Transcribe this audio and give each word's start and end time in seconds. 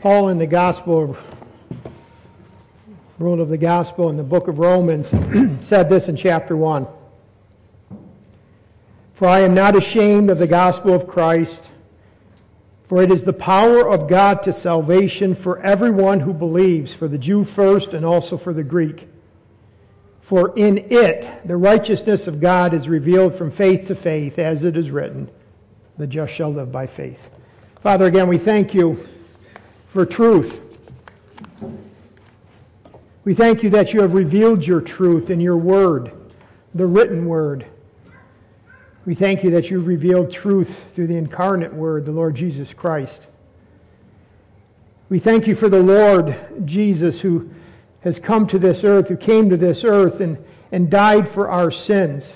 Paul 0.00 0.28
in 0.28 0.36
the 0.36 0.46
Gospel, 0.46 1.16
wrote 3.18 3.40
of 3.40 3.48
the 3.48 3.56
Gospel 3.56 4.10
in 4.10 4.18
the 4.18 4.22
book 4.22 4.46
of 4.46 4.58
Romans, 4.58 5.08
said 5.66 5.88
this 5.88 6.08
in 6.08 6.16
chapter 6.16 6.54
1. 6.54 6.86
For 9.14 9.26
I 9.26 9.40
am 9.40 9.54
not 9.54 9.74
ashamed 9.74 10.28
of 10.28 10.36
the 10.36 10.46
gospel 10.46 10.92
of 10.92 11.08
Christ, 11.08 11.70
for 12.86 13.02
it 13.02 13.10
is 13.10 13.24
the 13.24 13.32
power 13.32 13.88
of 13.88 14.06
God 14.06 14.42
to 14.42 14.52
salvation 14.52 15.34
for 15.34 15.58
everyone 15.60 16.20
who 16.20 16.34
believes, 16.34 16.92
for 16.92 17.08
the 17.08 17.16
Jew 17.16 17.42
first 17.42 17.94
and 17.94 18.04
also 18.04 18.36
for 18.36 18.52
the 18.52 18.62
Greek. 18.62 19.08
For 20.20 20.52
in 20.56 20.86
it 20.90 21.26
the 21.46 21.56
righteousness 21.56 22.26
of 22.26 22.38
God 22.38 22.74
is 22.74 22.86
revealed 22.86 23.34
from 23.34 23.50
faith 23.50 23.86
to 23.86 23.96
faith, 23.96 24.38
as 24.38 24.62
it 24.62 24.76
is 24.76 24.90
written, 24.90 25.30
the 25.96 26.06
just 26.06 26.34
shall 26.34 26.52
live 26.52 26.70
by 26.70 26.86
faith. 26.86 27.30
Father, 27.80 28.04
again, 28.04 28.28
we 28.28 28.36
thank 28.36 28.74
you 28.74 29.08
for 29.96 30.04
truth. 30.04 30.60
We 33.24 33.34
thank 33.34 33.62
you 33.62 33.70
that 33.70 33.94
you 33.94 34.02
have 34.02 34.12
revealed 34.12 34.62
your 34.62 34.82
truth 34.82 35.30
in 35.30 35.40
your 35.40 35.56
word, 35.56 36.12
the 36.74 36.84
written 36.84 37.24
word. 37.24 37.64
We 39.06 39.14
thank 39.14 39.42
you 39.42 39.50
that 39.52 39.70
you've 39.70 39.86
revealed 39.86 40.30
truth 40.30 40.84
through 40.94 41.06
the 41.06 41.16
incarnate 41.16 41.72
word, 41.72 42.04
the 42.04 42.12
Lord 42.12 42.34
Jesus 42.34 42.74
Christ. 42.74 43.26
We 45.08 45.18
thank 45.18 45.46
you 45.46 45.54
for 45.54 45.70
the 45.70 45.82
Lord 45.82 46.36
Jesus 46.66 47.18
who 47.18 47.48
has 48.00 48.18
come 48.18 48.46
to 48.48 48.58
this 48.58 48.84
earth, 48.84 49.08
who 49.08 49.16
came 49.16 49.48
to 49.48 49.56
this 49.56 49.82
earth 49.82 50.20
and, 50.20 50.36
and 50.72 50.90
died 50.90 51.26
for 51.26 51.48
our 51.48 51.70
sins. 51.70 52.34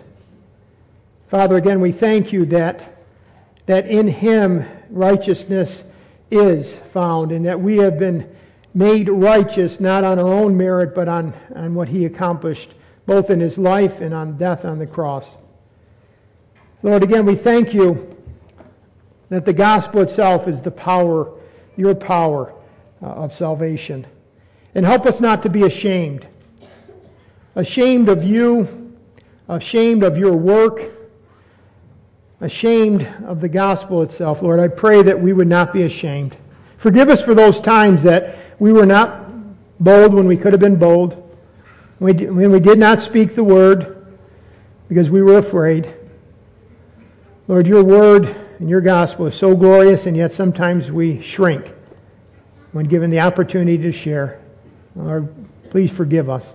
Father, 1.28 1.58
again, 1.58 1.82
we 1.82 1.92
thank 1.92 2.32
you 2.32 2.46
that, 2.46 3.04
that 3.66 3.86
in 3.86 4.08
him 4.08 4.64
righteousness 4.88 5.82
is 6.30 6.74
found 6.92 7.32
and 7.32 7.44
that 7.46 7.60
we 7.60 7.78
have 7.78 7.98
been 7.98 8.36
made 8.74 9.08
righteous 9.08 9.80
not 9.80 10.04
on 10.04 10.18
our 10.18 10.32
own 10.32 10.56
merit, 10.56 10.94
but 10.94 11.08
on, 11.08 11.34
on 11.54 11.74
what 11.74 11.88
he 11.88 12.04
accomplished, 12.04 12.74
both 13.06 13.30
in 13.30 13.40
his 13.40 13.58
life 13.58 14.00
and 14.00 14.14
on 14.14 14.36
death 14.36 14.64
on 14.64 14.78
the 14.78 14.86
cross. 14.86 15.26
Lord, 16.82 17.02
again, 17.02 17.26
we 17.26 17.34
thank 17.34 17.74
you 17.74 18.16
that 19.28 19.44
the 19.44 19.52
gospel 19.52 20.00
itself 20.00 20.48
is 20.48 20.60
the 20.60 20.70
power, 20.70 21.32
your 21.76 21.94
power 21.94 22.54
uh, 23.02 23.06
of 23.06 23.34
salvation. 23.34 24.06
And 24.74 24.86
help 24.86 25.06
us 25.06 25.20
not 25.20 25.42
to 25.42 25.48
be 25.48 25.64
ashamed. 25.64 26.26
Ashamed 27.56 28.08
of 28.08 28.22
you, 28.22 28.96
ashamed 29.48 30.04
of 30.04 30.16
your 30.16 30.36
work, 30.36 30.99
ashamed 32.40 33.06
of 33.26 33.40
the 33.40 33.48
gospel 33.48 34.02
itself. 34.02 34.42
Lord, 34.42 34.60
I 34.60 34.68
pray 34.68 35.02
that 35.02 35.20
we 35.20 35.32
would 35.32 35.48
not 35.48 35.72
be 35.72 35.82
ashamed. 35.82 36.36
Forgive 36.78 37.10
us 37.10 37.22
for 37.22 37.34
those 37.34 37.60
times 37.60 38.02
that 38.02 38.36
we 38.58 38.72
were 38.72 38.86
not 38.86 39.26
bold 39.78 40.14
when 40.14 40.26
we 40.26 40.36
could 40.36 40.52
have 40.52 40.60
been 40.60 40.76
bold, 40.76 41.36
when 41.98 42.50
we 42.50 42.60
did 42.60 42.78
not 42.78 43.00
speak 43.00 43.34
the 43.34 43.44
word 43.44 44.06
because 44.88 45.10
we 45.10 45.22
were 45.22 45.38
afraid. 45.38 45.94
Lord, 47.48 47.66
your 47.66 47.84
word 47.84 48.34
and 48.58 48.68
your 48.68 48.80
gospel 48.80 49.26
is 49.26 49.34
so 49.34 49.54
glorious, 49.54 50.06
and 50.06 50.16
yet 50.16 50.32
sometimes 50.32 50.90
we 50.90 51.20
shrink 51.20 51.72
when 52.72 52.86
given 52.86 53.10
the 53.10 53.20
opportunity 53.20 53.76
to 53.78 53.92
share. 53.92 54.40
Lord, 54.94 55.32
please 55.70 55.90
forgive 55.90 56.30
us. 56.30 56.54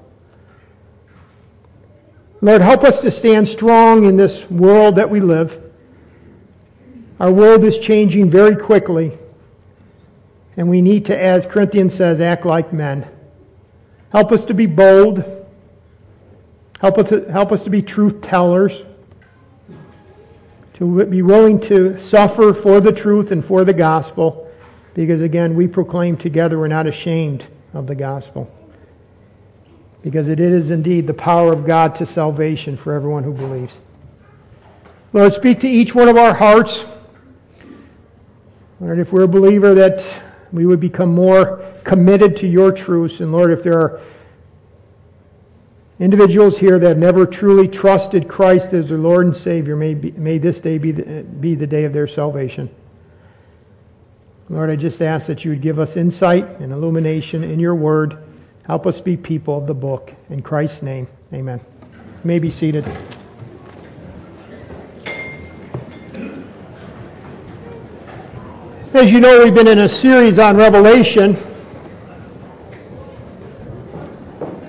Lord, 2.41 2.61
help 2.61 2.83
us 2.83 3.01
to 3.01 3.11
stand 3.11 3.47
strong 3.47 4.05
in 4.05 4.17
this 4.17 4.49
world 4.49 4.95
that 4.95 5.09
we 5.09 5.19
live. 5.19 5.61
Our 7.19 7.31
world 7.31 7.63
is 7.63 7.79
changing 7.79 8.29
very 8.29 8.55
quickly, 8.55 9.17
and 10.57 10.69
we 10.69 10.81
need 10.81 11.05
to, 11.05 11.17
as 11.17 11.45
Corinthians 11.45 11.93
says, 11.93 12.19
act 12.19 12.45
like 12.45 12.73
men. 12.73 13.07
Help 14.11 14.31
us 14.31 14.45
to 14.45 14.53
be 14.53 14.65
bold. 14.65 15.23
Help 16.79 16.97
us 16.97 17.09
to, 17.09 17.31
help 17.31 17.51
us 17.51 17.63
to 17.63 17.69
be 17.69 17.81
truth 17.81 18.21
tellers 18.21 18.83
to 20.75 21.05
be 21.05 21.21
willing 21.21 21.57
to 21.61 21.97
suffer 21.97 22.53
for 22.53 22.81
the 22.81 22.91
truth 22.91 23.31
and 23.31 23.43
for 23.43 23.63
the 23.63 23.73
gospel, 23.73 24.51
because 24.93 25.21
again, 25.21 25.55
we 25.55 25.67
proclaim 25.67 26.17
together 26.17 26.59
we're 26.59 26.67
not 26.67 26.85
ashamed 26.85 27.45
of 27.73 27.87
the 27.87 27.95
gospel. 27.95 28.51
Because 30.01 30.27
it 30.27 30.39
is 30.39 30.71
indeed 30.71 31.07
the 31.07 31.13
power 31.13 31.53
of 31.53 31.65
God 31.65 31.95
to 31.95 32.05
salvation 32.05 32.75
for 32.75 32.91
everyone 32.91 33.23
who 33.23 33.31
believes. 33.31 33.73
Lord, 35.13 35.33
speak 35.33 35.61
to 35.61 35.67
each 35.69 35.95
one 35.95 36.09
of 36.09 36.17
our 36.17 36.33
hearts. 36.33 36.83
Lord, 38.85 38.99
if 38.99 39.11
we're 39.11 39.23
a 39.23 39.27
believer, 39.27 39.73
that 39.73 40.05
we 40.53 40.65
would 40.65 40.79
become 40.79 41.13
more 41.13 41.65
committed 41.83 42.37
to 42.37 42.47
your 42.47 42.71
truths. 42.71 43.19
And 43.19 43.31
Lord, 43.31 43.51
if 43.51 43.63
there 43.63 43.79
are 43.79 44.01
Individuals 45.99 46.57
here 46.57 46.77
that 46.77 46.87
have 46.89 46.97
never 46.97 47.25
truly 47.25 47.69
trusted 47.69 48.27
Christ 48.27 48.73
as 48.73 48.89
their 48.89 48.97
Lord 48.97 49.27
and 49.27 49.35
Savior, 49.35 49.77
may, 49.77 49.93
be, 49.93 50.11
may 50.11 50.37
this 50.37 50.59
day 50.59 50.77
be 50.77 50.91
the, 50.91 51.23
be 51.23 51.55
the 51.55 51.67
day 51.67 51.85
of 51.85 51.93
their 51.93 52.07
salvation. 52.07 52.69
Lord, 54.49 54.69
I 54.69 54.75
just 54.75 55.01
ask 55.01 55.25
that 55.27 55.45
you 55.45 55.51
would 55.51 55.61
give 55.61 55.79
us 55.79 55.95
insight 55.95 56.59
and 56.59 56.73
illumination 56.73 57.45
in 57.45 57.59
your 57.59 57.75
word. 57.75 58.17
Help 58.63 58.85
us 58.85 58.99
be 58.99 59.15
people 59.15 59.57
of 59.57 59.67
the 59.67 59.73
book. 59.73 60.13
In 60.29 60.41
Christ's 60.41 60.81
name, 60.81 61.07
amen. 61.33 61.61
You 61.81 62.27
may 62.27 62.39
be 62.39 62.51
seated. 62.51 62.85
As 68.95 69.11
you 69.11 69.19
know, 69.19 69.43
we've 69.43 69.53
been 69.53 69.67
in 69.67 69.79
a 69.79 69.89
series 69.89 70.39
on 70.39 70.55
Revelation. 70.55 71.35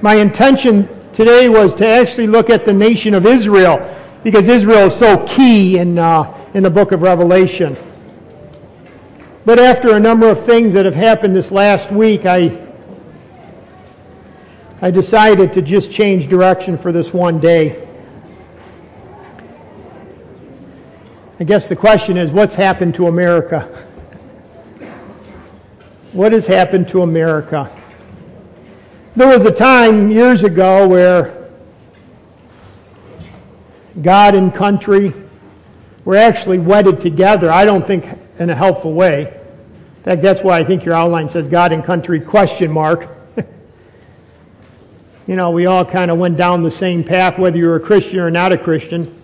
My 0.02 0.16
intention 0.16 0.88
today 1.12 1.48
was 1.48 1.76
to 1.76 1.86
actually 1.86 2.26
look 2.26 2.50
at 2.50 2.64
the 2.64 2.72
nation 2.72 3.14
of 3.14 3.24
Israel 3.24 3.78
because 4.24 4.48
Israel 4.48 4.88
is 4.88 4.96
so 4.96 5.24
key 5.28 5.78
in, 5.78 5.96
uh, 5.96 6.36
in 6.54 6.64
the 6.64 6.70
book 6.70 6.90
of 6.90 7.02
Revelation. 7.02 7.76
But 9.44 9.60
after 9.60 9.94
a 9.94 10.00
number 10.00 10.28
of 10.28 10.44
things 10.44 10.72
that 10.72 10.84
have 10.86 10.96
happened 10.96 11.36
this 11.36 11.52
last 11.52 11.92
week, 11.92 12.26
I, 12.26 12.66
I 14.82 14.90
decided 14.90 15.52
to 15.52 15.62
just 15.62 15.92
change 15.92 16.26
direction 16.26 16.76
for 16.76 16.90
this 16.90 17.12
one 17.12 17.38
day. 17.38 17.88
I 21.38 21.44
guess 21.44 21.68
the 21.68 21.76
question 21.76 22.16
is 22.16 22.32
what's 22.32 22.56
happened 22.56 22.96
to 22.96 23.06
America? 23.06 23.86
What 26.16 26.32
has 26.32 26.46
happened 26.46 26.88
to 26.88 27.02
America? 27.02 27.70
There 29.16 29.28
was 29.28 29.44
a 29.44 29.52
time 29.52 30.10
years 30.10 30.44
ago 30.44 30.88
where 30.88 31.50
God 34.00 34.34
and 34.34 34.54
country 34.54 35.12
were 36.06 36.16
actually 36.16 36.58
wedded 36.58 37.02
together. 37.02 37.50
I 37.50 37.66
don't 37.66 37.86
think 37.86 38.06
in 38.38 38.48
a 38.48 38.54
helpful 38.54 38.94
way. 38.94 39.24
In 39.98 40.04
fact, 40.04 40.22
that's 40.22 40.40
why 40.40 40.58
I 40.58 40.64
think 40.64 40.86
your 40.86 40.94
outline 40.94 41.28
says 41.28 41.48
God 41.48 41.70
and 41.72 41.84
country 41.84 42.18
question 42.18 42.72
mark. 42.72 43.18
you 45.26 45.36
know, 45.36 45.50
we 45.50 45.66
all 45.66 45.84
kind 45.84 46.10
of 46.10 46.16
went 46.16 46.38
down 46.38 46.62
the 46.62 46.70
same 46.70 47.04
path, 47.04 47.38
whether 47.38 47.58
you 47.58 47.66
were 47.66 47.76
a 47.76 47.80
Christian 47.80 48.20
or 48.20 48.30
not 48.30 48.52
a 48.52 48.58
Christian. 48.58 49.22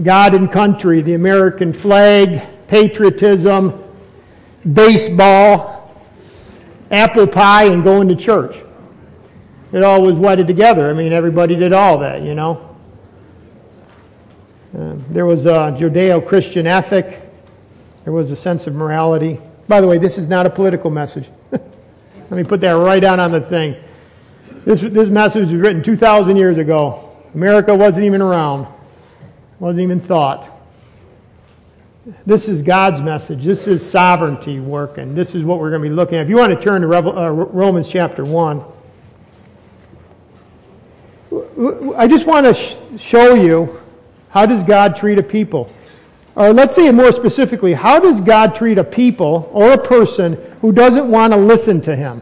God 0.00 0.34
and 0.34 0.52
country, 0.52 1.02
the 1.02 1.14
American 1.14 1.72
flag, 1.72 2.46
patriotism, 2.68 3.81
baseball, 4.70 5.94
apple 6.90 7.26
pie 7.26 7.64
and 7.64 7.82
going 7.82 8.08
to 8.08 8.16
church. 8.16 8.56
It 9.72 9.82
all 9.82 10.02
was 10.02 10.16
wedded 10.16 10.46
together. 10.46 10.90
I 10.90 10.92
mean, 10.92 11.12
everybody 11.12 11.56
did 11.56 11.72
all 11.72 11.98
that, 11.98 12.22
you 12.22 12.34
know. 12.34 12.76
Uh, 14.76 14.96
there 15.10 15.26
was 15.26 15.46
a 15.46 15.74
Judeo 15.78 16.26
Christian 16.26 16.66
ethic, 16.66 17.22
there 18.04 18.12
was 18.12 18.30
a 18.30 18.36
sense 18.36 18.66
of 18.66 18.74
morality. 18.74 19.38
By 19.68 19.80
the 19.80 19.86
way, 19.86 19.98
this 19.98 20.18
is 20.18 20.28
not 20.28 20.46
a 20.46 20.50
political 20.50 20.90
message. 20.90 21.28
Let 21.50 22.30
me 22.30 22.44
put 22.44 22.60
that 22.62 22.72
right 22.72 23.00
down 23.00 23.20
on 23.20 23.32
the 23.32 23.40
thing. 23.40 23.76
This, 24.64 24.80
this 24.80 25.08
message 25.08 25.44
was 25.44 25.54
written 25.54 25.82
2,000 25.82 26.36
years 26.36 26.58
ago. 26.58 27.10
America 27.34 27.74
wasn't 27.74 28.04
even 28.04 28.20
around, 28.20 28.66
wasn't 29.58 29.82
even 29.82 30.00
thought. 30.00 30.51
This 32.26 32.48
is 32.48 32.62
God's 32.62 33.00
message. 33.00 33.44
This 33.44 33.68
is 33.68 33.88
sovereignty 33.88 34.58
working. 34.58 35.14
This 35.14 35.36
is 35.36 35.44
what 35.44 35.60
we're 35.60 35.70
going 35.70 35.82
to 35.82 35.88
be 35.88 35.94
looking 35.94 36.18
at. 36.18 36.24
If 36.24 36.28
you 36.28 36.36
want 36.36 36.52
to 36.52 36.60
turn 36.60 36.82
to 36.82 36.88
uh, 36.88 37.28
Romans 37.30 37.88
chapter 37.88 38.24
1, 38.24 38.64
I 41.96 42.08
just 42.08 42.26
want 42.26 42.46
to 42.46 42.54
sh- 42.54 42.74
show 43.00 43.34
you 43.34 43.80
how 44.30 44.46
does 44.46 44.64
God 44.64 44.96
treat 44.96 45.20
a 45.20 45.22
people? 45.22 45.72
Or 46.34 46.52
let's 46.52 46.74
say 46.74 46.88
it 46.88 46.92
more 46.92 47.12
specifically, 47.12 47.72
how 47.72 48.00
does 48.00 48.20
God 48.20 48.56
treat 48.56 48.78
a 48.78 48.84
people 48.84 49.48
or 49.52 49.72
a 49.72 49.78
person 49.78 50.34
who 50.60 50.72
doesn't 50.72 51.08
want 51.08 51.32
to 51.32 51.38
listen 51.38 51.80
to 51.82 51.94
him? 51.94 52.20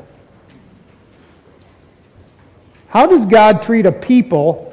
How 2.88 3.06
does 3.06 3.24
God 3.24 3.62
treat 3.62 3.86
a 3.86 3.92
people 3.92 4.69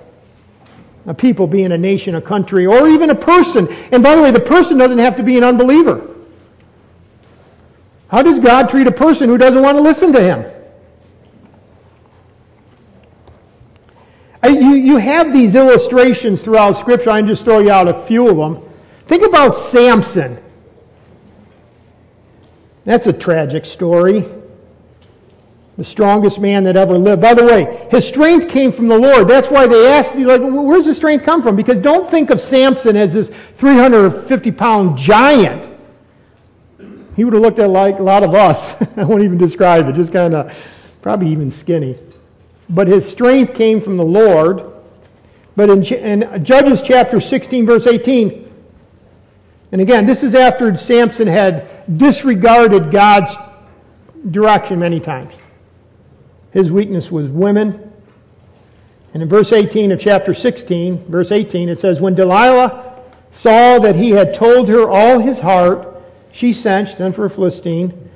a 1.07 1.13
people 1.13 1.47
being 1.47 1.71
a 1.71 1.77
nation, 1.77 2.15
a 2.15 2.21
country, 2.21 2.65
or 2.65 2.87
even 2.87 3.09
a 3.09 3.15
person. 3.15 3.67
And 3.91 4.03
by 4.03 4.15
the 4.15 4.21
way, 4.21 4.29
the 4.29 4.39
person 4.39 4.77
doesn't 4.77 4.99
have 4.99 5.15
to 5.15 5.23
be 5.23 5.37
an 5.37 5.43
unbeliever. 5.43 6.15
How 8.09 8.21
does 8.21 8.39
God 8.39 8.69
treat 8.69 8.87
a 8.87 8.91
person 8.91 9.29
who 9.29 9.37
doesn't 9.37 9.61
want 9.61 9.77
to 9.77 9.83
listen 9.83 10.13
to 10.13 10.21
him? 10.21 10.45
You, 14.43 14.75
you 14.75 14.97
have 14.97 15.33
these 15.33 15.55
illustrations 15.55 16.41
throughout 16.41 16.73
Scripture. 16.73 17.09
I 17.09 17.19
can 17.19 17.27
just 17.27 17.43
throw 17.43 17.59
you 17.59 17.71
out 17.71 17.87
a 17.87 18.05
few 18.05 18.29
of 18.29 18.37
them. 18.37 18.63
Think 19.07 19.23
about 19.23 19.55
Samson. 19.55 20.39
That's 22.85 23.07
a 23.07 23.13
tragic 23.13 23.65
story. 23.65 24.25
The 25.77 25.83
strongest 25.83 26.39
man 26.39 26.63
that 26.63 26.75
ever 26.75 26.97
lived. 26.97 27.21
By 27.21 27.35
the 27.35 27.43
way, 27.43 27.87
his 27.91 28.07
strength 28.07 28.49
came 28.49 28.71
from 28.71 28.87
the 28.87 28.97
Lord. 28.97 29.27
That's 29.27 29.49
why 29.49 29.67
they 29.67 29.87
asked 29.87 30.15
you, 30.15 30.25
like, 30.25 30.41
where's 30.41 30.85
the 30.85 30.95
strength 30.95 31.23
come 31.23 31.43
from? 31.43 31.55
Because 31.55 31.77
don't 31.79 32.09
think 32.09 32.31
of 32.31 32.41
Samson 32.41 32.97
as 32.97 33.13
this 33.13 33.29
350 33.57 34.51
pound 34.53 34.97
giant. 34.97 35.71
He 37.15 37.23
would 37.23 37.33
have 37.33 37.43
looked 37.43 37.59
at 37.59 37.69
like 37.69 37.99
a 37.99 38.03
lot 38.03 38.23
of 38.23 38.33
us. 38.33 38.75
I 38.97 39.03
won't 39.03 39.23
even 39.23 39.37
describe 39.37 39.87
it, 39.87 39.93
just 39.93 40.11
kind 40.11 40.33
of, 40.33 40.51
probably 41.03 41.29
even 41.29 41.51
skinny. 41.51 41.97
But 42.69 42.87
his 42.87 43.07
strength 43.07 43.53
came 43.53 43.79
from 43.79 43.97
the 43.97 44.03
Lord. 44.03 44.63
But 45.55 45.69
in, 45.69 45.83
in 45.83 46.43
Judges 46.43 46.81
chapter 46.81 47.21
16, 47.21 47.65
verse 47.67 47.87
18, 47.87 48.47
and 49.71 49.81
again, 49.81 50.05
this 50.05 50.23
is 50.23 50.33
after 50.33 50.75
Samson 50.77 51.27
had 51.27 51.97
disregarded 51.97 52.91
God's 52.91 53.35
direction 54.31 54.79
many 54.79 54.99
times. 54.99 55.33
His 56.57 56.71
weakness 56.71 57.11
was 57.11 57.27
women. 57.27 57.93
And 59.13 59.21
in 59.21 59.29
verse 59.29 59.53
18 59.53 59.91
of 59.91 59.99
chapter 59.99 60.33
16, 60.33 61.05
verse 61.05 61.31
18, 61.31 61.69
it 61.69 61.77
says, 61.77 62.01
When 62.01 62.15
Delilah 62.15 62.95
saw 63.31 63.77
that 63.77 63.95
he 63.95 64.09
had 64.09 64.33
told 64.33 64.67
her 64.67 64.89
all 64.89 65.19
his 65.19 65.37
heart, 65.37 66.01
she 66.31 66.53
sent, 66.53 66.89
sent 66.89 67.15
for 67.15 67.25
a 67.25 67.29
Philistine, 67.29 68.09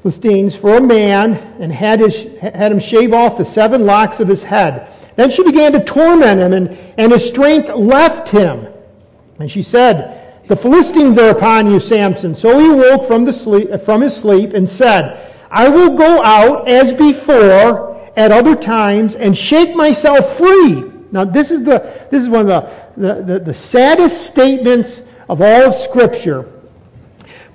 Philistines 0.00 0.54
for 0.54 0.76
a 0.76 0.80
man 0.80 1.34
and 1.58 1.72
had, 1.72 1.98
his, 1.98 2.38
had 2.40 2.70
him 2.70 2.78
shave 2.78 3.12
off 3.12 3.36
the 3.36 3.44
seven 3.44 3.84
locks 3.84 4.20
of 4.20 4.28
his 4.28 4.44
head. 4.44 4.88
Then 5.16 5.28
she 5.28 5.42
began 5.42 5.72
to 5.72 5.82
torment 5.82 6.40
him, 6.40 6.52
and, 6.52 6.68
and 6.96 7.10
his 7.10 7.26
strength 7.26 7.68
left 7.70 8.28
him. 8.28 8.68
And 9.40 9.50
she 9.50 9.64
said, 9.64 10.46
The 10.46 10.56
Philistines 10.56 11.18
are 11.18 11.30
upon 11.30 11.68
you, 11.68 11.80
Samson. 11.80 12.32
So 12.32 12.60
he 12.60 12.68
awoke 12.68 13.08
from, 13.08 13.24
the 13.24 13.32
sleep, 13.32 13.80
from 13.80 14.02
his 14.02 14.14
sleep 14.14 14.52
and 14.52 14.70
said, 14.70 15.32
I 15.56 15.70
will 15.70 15.96
go 15.96 16.22
out 16.22 16.68
as 16.68 16.92
before 16.92 17.96
at 18.14 18.30
other 18.30 18.54
times 18.54 19.14
and 19.14 19.36
shake 19.36 19.74
myself 19.74 20.36
free. 20.36 20.84
Now, 21.10 21.24
this 21.24 21.50
is, 21.50 21.64
the, 21.64 22.06
this 22.10 22.22
is 22.22 22.28
one 22.28 22.50
of 22.50 22.70
the, 22.96 23.14
the, 23.14 23.22
the, 23.22 23.38
the 23.38 23.54
saddest 23.54 24.26
statements 24.26 25.00
of 25.30 25.40
all 25.40 25.68
of 25.68 25.74
Scripture. 25.74 26.52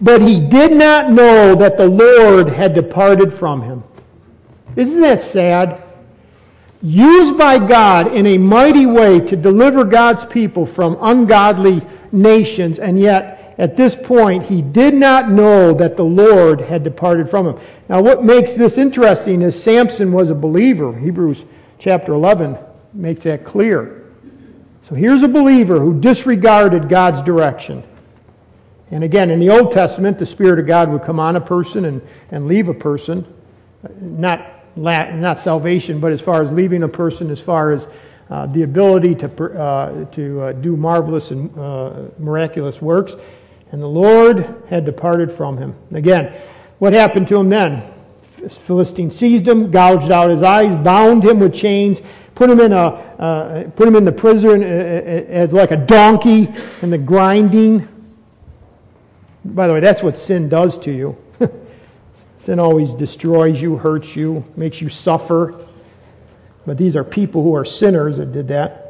But 0.02 0.24
he 0.24 0.40
did 0.40 0.72
not 0.72 1.12
know 1.12 1.54
that 1.54 1.78
the 1.78 1.88
Lord 1.88 2.50
had 2.50 2.74
departed 2.74 3.32
from 3.32 3.62
him. 3.62 3.84
Isn't 4.76 5.02
that 5.02 5.22
sad? 5.22 5.84
Used 6.82 7.38
by 7.38 7.60
God 7.60 8.16
in 8.16 8.26
a 8.26 8.40
mighty 8.40 8.88
way 8.88 9.20
to 9.20 9.36
deliver 9.36 9.84
God's 9.84 10.26
people 10.26 10.66
from 10.66 10.98
ungodly 11.02 11.86
nations, 12.12 12.80
and 12.80 13.00
yet 13.00 13.41
at 13.62 13.78
this 13.78 13.94
point 13.94 14.42
he 14.42 14.60
did 14.60 14.96
not 14.96 15.30
know 15.30 15.72
that 15.76 15.96
the 15.96 16.04
Lord 16.04 16.60
had 16.60 16.84
departed 16.84 17.30
from 17.30 17.46
him. 17.46 17.60
Now, 17.88 18.02
what 18.02 18.24
makes 18.24 18.56
this 18.56 18.80
interesting 18.80 19.44
is 19.44 19.62
Samson 19.62 20.12
was 20.12 20.32
a 20.32 20.36
believer. 20.36 20.98
Hebrews 20.98 21.46
chapter 21.78 22.12
11 22.14 22.58
makes 22.94 23.22
that 23.22 23.46
clear. 23.46 24.10
So 24.90 24.96
here's 24.96 25.22
a 25.22 25.28
believer 25.28 25.80
who 25.80 26.00
disregarded 26.00 26.90
God's 26.90 27.22
direction. 27.22 27.84
And 28.90 29.04
again, 29.04 29.30
in 29.30 29.40
the 29.40 29.52
Old 29.52 29.72
Testament, 29.72 30.18
the 30.18 30.26
Spirit 30.26 30.58
of 30.58 30.66
God 30.66 30.92
would 30.92 31.04
come 31.04 31.20
on 31.20 31.36
a 31.36 31.42
person 31.42 31.86
and, 31.86 32.02
and 32.32 32.48
leave 32.48 32.68
a 32.68 32.74
person. 32.74 33.32
Not, 34.00 34.76
not 34.76 35.40
salvation, 35.40 36.00
but 36.00 36.12
as 36.12 36.20
far 36.20 36.42
as 36.42 36.52
leaving 36.52 36.82
a 36.82 36.88
person, 36.90 37.30
as 37.30 37.40
far 37.40 37.74
as 37.74 37.86
uh, 38.32 38.48
the 38.48 38.64
ability 38.64 39.14
to, 39.14 39.62
uh, 39.62 40.06
to 40.06 40.42
uh, 40.42 40.52
do 40.54 40.76
marvelous 40.76 41.30
and 41.30 41.56
uh, 41.60 42.06
miraculous 42.18 42.82
works. 42.82 43.14
And 43.72 43.82
the 43.82 43.88
Lord 43.88 44.64
had 44.70 44.86
departed 44.86 45.32
from 45.32 45.58
him. 45.58 45.76
Again, 45.94 46.34
what 46.80 46.94
happened 46.94 47.28
to 47.30 47.38
him 47.38 47.50
then? 47.50 47.94
Philistine 48.50 49.12
seized 49.12 49.48
him, 49.48 49.72
gouged 49.72 50.12
out 50.12 50.30
his 50.30 50.42
eyes, 50.42 50.76
bound 50.84 51.24
him 51.24 51.40
with 51.40 51.54
chains, 51.54 52.02
put 52.34 52.50
him 52.50 52.60
in 52.60 52.74
a 52.74 52.86
uh, 52.86 53.70
put 53.72 53.88
him 53.88 53.96
in 53.96 54.04
the 54.04 54.12
prison 54.12 54.64
uh, 54.64 54.66
as 54.66 55.54
like 55.54 55.72
a 55.72 55.78
donkey 55.78 56.52
in 56.82 56.90
the 56.90 56.98
grinding 56.98 57.88
by 59.44 59.68
the 59.68 59.74
way, 59.74 59.80
that's 59.80 60.04
what 60.04 60.18
sin 60.18 60.50
does 60.50 60.78
to 60.80 60.92
you. 60.92 61.18
sin 62.40 62.60
always 62.60 62.94
destroys 62.94 63.62
you, 63.62 63.76
hurts 63.78 64.16
you, 64.16 64.46
makes 64.56 64.82
you 64.82 64.90
suffer. 64.90 65.66
But 66.66 66.78
these 66.78 66.96
are 66.96 67.04
people 67.04 67.42
who 67.44 67.56
are 67.56 67.66
sinners 67.66 68.18
that 68.18 68.32
did 68.32 68.48
that. 68.50 68.81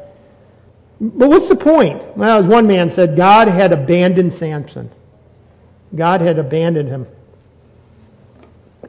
But 1.02 1.28
what's 1.28 1.48
the 1.48 1.56
point? 1.56 2.00
Well, 2.16 2.40
as 2.40 2.46
one 2.46 2.66
man 2.66 2.88
said, 2.88 3.16
God 3.16 3.48
had 3.48 3.72
abandoned 3.72 4.32
Samson. 4.32 4.90
God 5.94 6.22
had 6.22 6.38
abandoned 6.38 6.88
him 6.88 7.06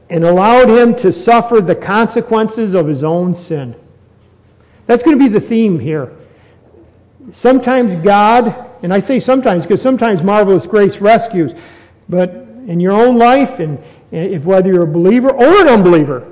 and 0.08 0.24
allowed 0.24 0.68
him 0.70 0.94
to 0.96 1.12
suffer 1.12 1.60
the 1.60 1.74
consequences 1.74 2.72
of 2.72 2.86
his 2.86 3.02
own 3.02 3.34
sin. 3.34 3.74
That's 4.86 5.02
going 5.02 5.18
to 5.18 5.22
be 5.22 5.28
the 5.28 5.40
theme 5.40 5.78
here. 5.78 6.12
Sometimes 7.32 7.94
God 7.96 8.64
and 8.84 8.92
I 8.92 9.00
say 9.00 9.18
sometimes 9.18 9.62
because 9.62 9.80
sometimes 9.80 10.22
marvelous 10.22 10.66
grace 10.66 10.98
rescues. 10.98 11.52
But 12.06 12.34
in 12.66 12.80
your 12.80 12.92
own 12.92 13.16
life, 13.16 13.58
and 13.58 13.78
eh, 14.12 14.24
if 14.24 14.44
whether 14.44 14.70
you're 14.70 14.82
a 14.82 14.86
believer 14.86 15.30
or 15.30 15.62
an 15.62 15.68
unbeliever, 15.68 16.30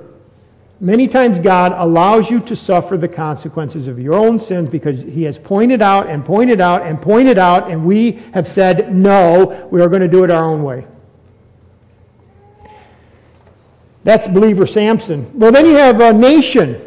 many 0.82 1.06
times 1.06 1.38
God 1.38 1.73
allows 1.76 2.29
you 2.29 2.40
to 2.40 2.56
suffer 2.56 2.96
the 2.96 3.08
consequences 3.08 3.87
of 3.87 4.00
your 4.00 4.14
own 4.14 4.38
sins 4.38 4.69
because 4.69 5.00
He 5.05 5.23
has 5.23 5.38
pointed 5.38 5.81
out 5.81 6.08
and 6.08 6.25
pointed 6.25 6.61
out 6.61 6.82
and 6.82 7.00
pointed 7.00 7.38
out, 7.38 7.70
and 7.70 7.84
we 7.87 8.20
have 8.34 8.49
said, 8.49 8.93
no, 8.93 9.69
we 9.70 9.81
are 9.81 9.88
going 9.88 10.02
to 10.02 10.08
do 10.08 10.25
it 10.25 10.31
our 10.31 10.44
own 10.44 10.64
way. 10.64 10.84
That's 14.02 14.26
believer 14.26 14.67
Samson. 14.67 15.31
Well, 15.38 15.52
then 15.52 15.67
you 15.67 15.76
have 15.76 16.00
a 16.00 16.12
nation. 16.12 16.82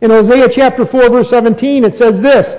In 0.00 0.10
Hosea 0.10 0.48
chapter 0.48 0.84
4, 0.84 1.08
verse 1.08 1.30
17, 1.30 1.84
it 1.84 1.94
says 1.94 2.20
this 2.20 2.54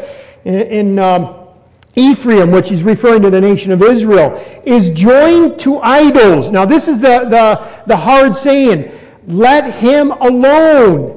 in, 0.45 0.53
in 0.55 0.99
um, 0.99 1.49
Ephraim, 1.97 2.49
which 2.49 2.69
he's 2.69 2.83
referring 2.83 3.21
to 3.23 3.29
the 3.29 3.41
nation 3.41 3.73
of 3.73 3.83
Israel, 3.83 4.41
is 4.65 4.91
joined 4.91 5.59
to 5.59 5.79
idols. 5.79 6.49
Now, 6.49 6.63
this 6.63 6.87
is 6.87 7.01
the, 7.01 7.25
the, 7.25 7.83
the 7.87 7.97
hard 7.97 8.37
saying 8.37 8.97
let 9.27 9.75
him 9.75 10.11
alone. 10.11 11.13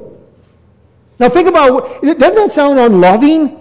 Now, 1.17 1.29
think 1.29 1.47
about 1.47 2.01
doesn't 2.01 2.19
that 2.19 2.51
sound 2.51 2.79
unloving? 2.79 3.57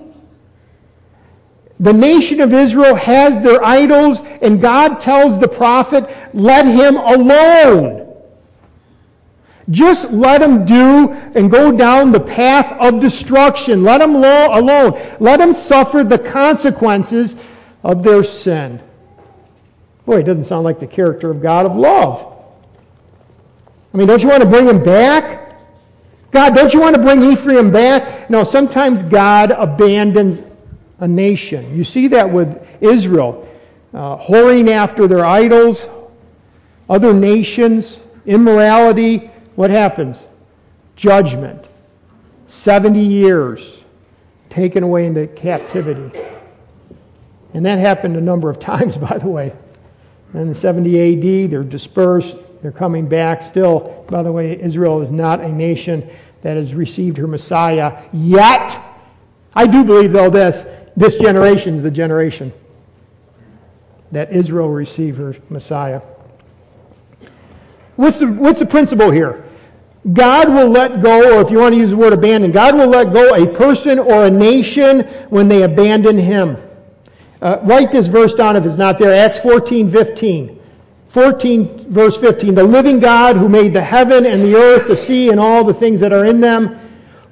The 1.79 1.93
nation 1.93 2.41
of 2.41 2.53
Israel 2.53 2.95
has 2.95 3.43
their 3.43 3.65
idols, 3.65 4.21
and 4.43 4.61
God 4.61 5.01
tells 5.01 5.39
the 5.41 5.49
prophet, 5.49 6.11
let 6.35 6.67
him 6.67 6.97
alone. 6.97 8.01
Just 9.71 10.11
let 10.11 10.43
him 10.43 10.67
do 10.67 11.13
and 11.35 11.51
go 11.51 11.71
down 11.71 12.11
the 12.11 12.21
path 12.21 12.73
of 12.81 13.01
destruction. 13.01 13.83
Let 13.83 13.99
them 13.99 14.17
alone. 14.17 15.01
Let 15.21 15.41
him 15.41 15.55
suffer 15.55 16.03
the 16.03 16.19
consequences 16.19 17.37
of 17.85 18.03
their 18.03 18.25
sin. 18.25 18.83
Boy, 20.05 20.19
it 20.19 20.23
doesn't 20.25 20.45
sound 20.45 20.65
like 20.65 20.81
the 20.81 20.89
character 20.89 21.31
of 21.31 21.41
God 21.41 21.67
of 21.67 21.77
love. 21.77 22.30
I 23.93 23.97
mean, 23.97 24.07
don't 24.07 24.23
you 24.23 24.29
want 24.29 24.43
to 24.43 24.49
bring 24.49 24.67
him 24.67 24.83
back? 24.83 25.59
God, 26.31 26.55
don't 26.55 26.73
you 26.73 26.81
want 26.81 26.95
to 26.95 27.03
bring 27.03 27.23
Ephraim 27.25 27.73
back? 27.73 28.31
No, 28.31 28.45
sometimes 28.45 29.03
God 29.03 29.51
abandons 29.51 30.41
a 30.99 31.09
nation. 31.09 31.77
You 31.77 31.83
see 31.83 32.07
that 32.09 32.31
with 32.31 32.67
Israel, 32.81 33.49
uh, 33.93 34.17
whoring 34.19 34.71
after 34.71 35.09
their 35.09 35.25
idols, 35.25 35.89
other 36.89 37.13
nations, 37.13 37.99
immorality, 38.27 39.31
what 39.57 39.71
happens? 39.71 40.21
Judgment. 40.95 41.65
70 42.49 43.01
years 43.01 43.79
taken 44.51 44.83
away 44.83 45.07
into 45.07 45.27
captivity. 45.29 46.17
And 47.55 47.65
that 47.67 47.79
happened 47.79 48.17
a 48.17 48.21
number 48.21 48.51
of 48.51 48.61
times, 48.61 48.97
by 48.97 49.19
the 49.19 49.29
way. 49.29 49.53
And 50.33 50.49
in 50.49 50.55
70 50.55 51.45
AD, 51.45 51.51
they're 51.51 51.65
dispersed. 51.65 52.37
They're 52.63 52.73
coming 52.73 53.09
back. 53.09 53.43
Still, 53.43 54.05
by 54.09 54.23
the 54.23 54.33
way, 54.33 54.61
Israel 54.61 55.01
is 55.01 55.11
not 55.11 55.41
a 55.41 55.49
nation 55.49 56.09
that 56.43 56.57
has 56.57 56.75
received 56.75 57.17
her 57.17 57.27
Messiah 57.27 58.03
yet. 58.13 58.79
I 59.55 59.67
do 59.67 59.85
believe, 59.85 60.13
though, 60.13 60.31
this 60.31 60.65
this 60.97 61.17
generation 61.17 61.77
is 61.77 61.83
the 61.83 61.91
generation 61.91 62.53
that 64.13 64.33
Israel 64.33 64.67
will 64.67 64.75
receive 64.75 65.17
her 65.17 65.37
Messiah. 65.49 66.03
What's 67.97 68.19
the, 68.19 68.27
what's 68.27 68.59
the 68.59 68.67
principle 68.67 69.11
here? 69.11 69.45
God 70.13 70.49
will 70.49 70.69
let 70.69 71.03
go, 71.03 71.37
or 71.37 71.43
if 71.43 71.51
you 71.51 71.59
want 71.59 71.75
to 71.75 71.81
use 71.81 71.91
the 71.91 71.97
word 71.97 72.13
abandon, 72.13 72.51
God 72.51 72.75
will 72.75 72.89
let 72.89 73.13
go 73.13 73.35
a 73.35 73.47
person 73.47 73.99
or 73.99 74.27
a 74.27 74.31
nation 74.31 75.01
when 75.29 75.49
they 75.49 75.63
abandon 75.63 76.19
him. 76.19 76.57
Uh, 77.43 77.59
write 77.63 77.93
this 77.93 78.07
verse 78.07 78.35
down 78.35 78.57
if 78.57 78.65
it's 78.65 78.77
not 78.77 78.99
there. 78.99 79.13
Acts 79.13 79.39
14, 79.39 79.91
15. 79.91 80.60
14, 81.11 81.93
verse 81.93 82.17
15, 82.17 82.55
the 82.55 82.63
living 82.63 83.01
God 83.01 83.37
who 83.37 83.49
made 83.49 83.75
the 83.75 83.83
heaven 83.83 84.27
and 84.27 84.43
the 84.43 84.57
earth, 84.57 84.87
the 84.87 84.97
sea, 84.97 85.31
and 85.31 85.41
all 85.41 85.65
the 85.65 85.75
things 85.75 85.99
that 86.01 86.13
are 86.13 86.25
in 86.25 86.41
them, 86.41 86.79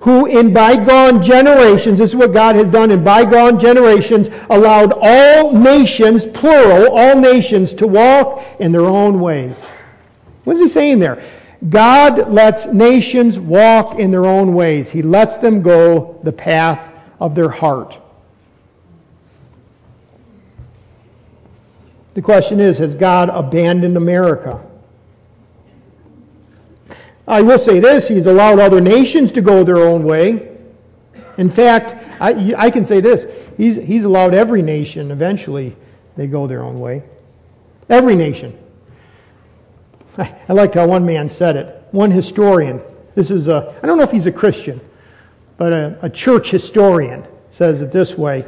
who 0.01 0.27
in 0.27 0.53
bygone 0.53 1.23
generations, 1.23 1.99
this 1.99 2.11
is 2.11 2.17
what 2.17 2.33
God 2.33 2.57
has 2.57 2.71
done 2.71 2.91
in 2.91 3.05
bygone 3.05 3.59
generations, 3.59 4.31
allowed 4.51 4.95
all 5.01 5.53
nations, 5.53 6.27
plural, 6.27 6.91
all 6.91 7.21
nations, 7.21 7.73
to 7.75 7.87
walk 7.87 8.45
in 8.59 8.73
their 8.73 8.87
own 8.87 9.21
ways. 9.21 9.57
What 10.43 10.57
is 10.57 10.63
he 10.63 10.69
saying 10.69 10.99
there? 10.99 11.23
God 11.69 12.33
lets 12.33 12.67
nations 12.67 13.39
walk 13.39 13.99
in 13.99 14.11
their 14.11 14.27
own 14.27 14.55
ways. 14.55 14.91
He 14.91 15.03
lets 15.03 15.37
them 15.37 15.63
go 15.63 16.19
the 16.25 16.33
path 16.33 16.93
of 17.21 17.35
their 17.35 17.49
heart. 17.49 17.99
The 22.19 22.23
question 22.23 22.59
is 22.59 22.79
Has 22.79 22.97
God 22.97 23.29
abandoned 23.29 23.97
America? 23.97 24.61
I 27.29 27.43
will 27.43 27.61
say 27.61 27.79
this 27.79 28.09
He's 28.09 28.27
allowed 28.27 28.59
other 28.59 28.81
nations 28.81 29.31
to 29.33 29.41
go 29.41 29.63
their 29.63 29.77
own 29.77 30.03
way. 30.03 30.51
In 31.37 31.49
fact, 31.49 31.95
I, 32.21 32.57
I 32.59 32.71
can 32.73 32.85
say 32.85 33.01
this 33.01 33.25
he's, 33.57 33.77
he's 33.77 34.03
allowed 34.03 34.35
every 34.35 34.63
nation 34.63 35.13
eventually 35.13 35.77
they 36.17 36.27
go 36.27 36.49
their 36.49 36.65
own 36.65 36.81
way. 36.81 37.05
Every 37.89 38.17
nation. 38.17 38.59
I, 40.19 40.35
I 40.49 40.55
like 40.55 40.75
how 40.75 40.89
one 40.89 41.07
man 41.07 41.31
said 41.31 41.55
it. 41.55 41.85
One 41.93 42.11
historian, 42.11 42.83
this 43.15 43.31
is 43.31 43.47
a, 43.47 43.79
I 43.81 43.87
don't 43.87 43.97
know 43.97 44.03
if 44.03 44.11
he's 44.11 44.27
a 44.27 44.33
Christian, 44.33 44.81
but 45.57 45.73
a, 45.73 45.99
a 46.03 46.11
church 46.11 46.51
historian 46.51 47.29
says 47.53 47.81
it 47.81 47.93
this 47.93 48.19
way 48.19 48.45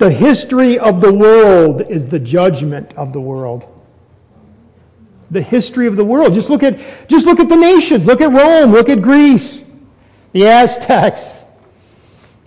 the 0.00 0.10
history 0.10 0.78
of 0.78 1.02
the 1.02 1.12
world 1.12 1.82
is 1.82 2.06
the 2.06 2.18
judgment 2.18 2.90
of 2.96 3.12
the 3.12 3.20
world. 3.20 3.68
The 5.30 5.42
history 5.42 5.86
of 5.86 5.96
the 5.96 6.04
world. 6.06 6.32
Just 6.32 6.48
look 6.48 6.62
at, 6.62 6.80
just 7.06 7.26
look 7.26 7.38
at 7.38 7.50
the 7.50 7.56
nations. 7.56 8.06
Look 8.06 8.22
at 8.22 8.32
Rome. 8.32 8.72
Look 8.72 8.88
at 8.88 9.02
Greece. 9.02 9.62
The 10.32 10.46
Aztecs. 10.46 11.44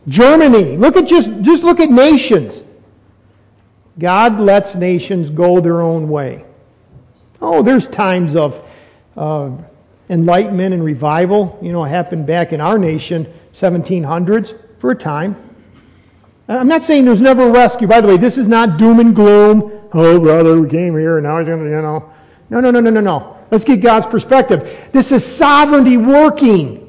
Germany. 0.08 0.78
Look 0.78 0.98
at 0.98 1.06
just, 1.06 1.30
just 1.42 1.64
look 1.64 1.80
at 1.80 1.92
nations. 1.92 2.60
God 4.00 4.40
lets 4.40 4.74
nations 4.74 5.30
go 5.30 5.60
their 5.60 5.80
own 5.80 6.10
way. 6.10 6.46
Oh, 7.40 7.62
there's 7.62 7.86
times 7.86 8.36
of 8.36 8.68
uh, 9.16 9.52
enlightenment 10.10 10.74
and 10.74 10.84
revival. 10.84 11.60
You 11.62 11.72
know, 11.72 11.84
happened 11.84 12.26
back 12.26 12.52
in 12.52 12.60
our 12.62 12.80
nation, 12.80 13.32
1700s, 13.54 14.60
for 14.80 14.90
a 14.90 14.96
time. 14.96 15.53
Uh, 16.48 16.58
I'm 16.58 16.68
not 16.68 16.84
saying 16.84 17.06
there's 17.06 17.22
never 17.22 17.48
a 17.48 17.52
rescue. 17.52 17.88
By 17.88 18.02
the 18.02 18.08
way, 18.08 18.18
this 18.18 18.38
is 18.38 18.48
not 18.48 18.78
doom 18.78 19.00
and 19.00 19.16
gloom. 19.16 19.72
Oh, 19.94 20.20
brother, 20.20 20.60
we 20.60 20.70
came 20.70 20.98
here 20.98 21.18
and 21.18 21.26
now 21.26 21.38
he's 21.40 21.48
going 21.48 21.64
to, 21.64 21.70
you 21.70 21.82
know. 21.82 22.12
No, 22.50 22.60
no, 22.60 22.72
no, 22.72 22.80
no, 22.80 22.90
no, 22.90 23.00
no. 23.00 23.38
Let's 23.52 23.64
get 23.64 23.82
God's 23.82 24.06
perspective. 24.06 24.90
This 24.92 25.12
is 25.12 25.26
sovereignty 25.26 25.98
working. 25.98 26.80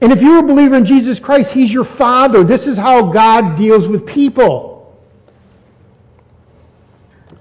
And 0.00 0.12
if 0.12 0.22
you're 0.22 0.38
a 0.38 0.42
believer 0.42 0.76
in 0.76 0.84
Jesus 0.84 1.18
Christ, 1.18 1.52
He's 1.52 1.72
your 1.72 1.84
Father. 1.84 2.44
This 2.44 2.66
is 2.66 2.76
how 2.76 3.10
God 3.10 3.56
deals 3.56 3.88
with 3.88 4.06
people. 4.06 4.76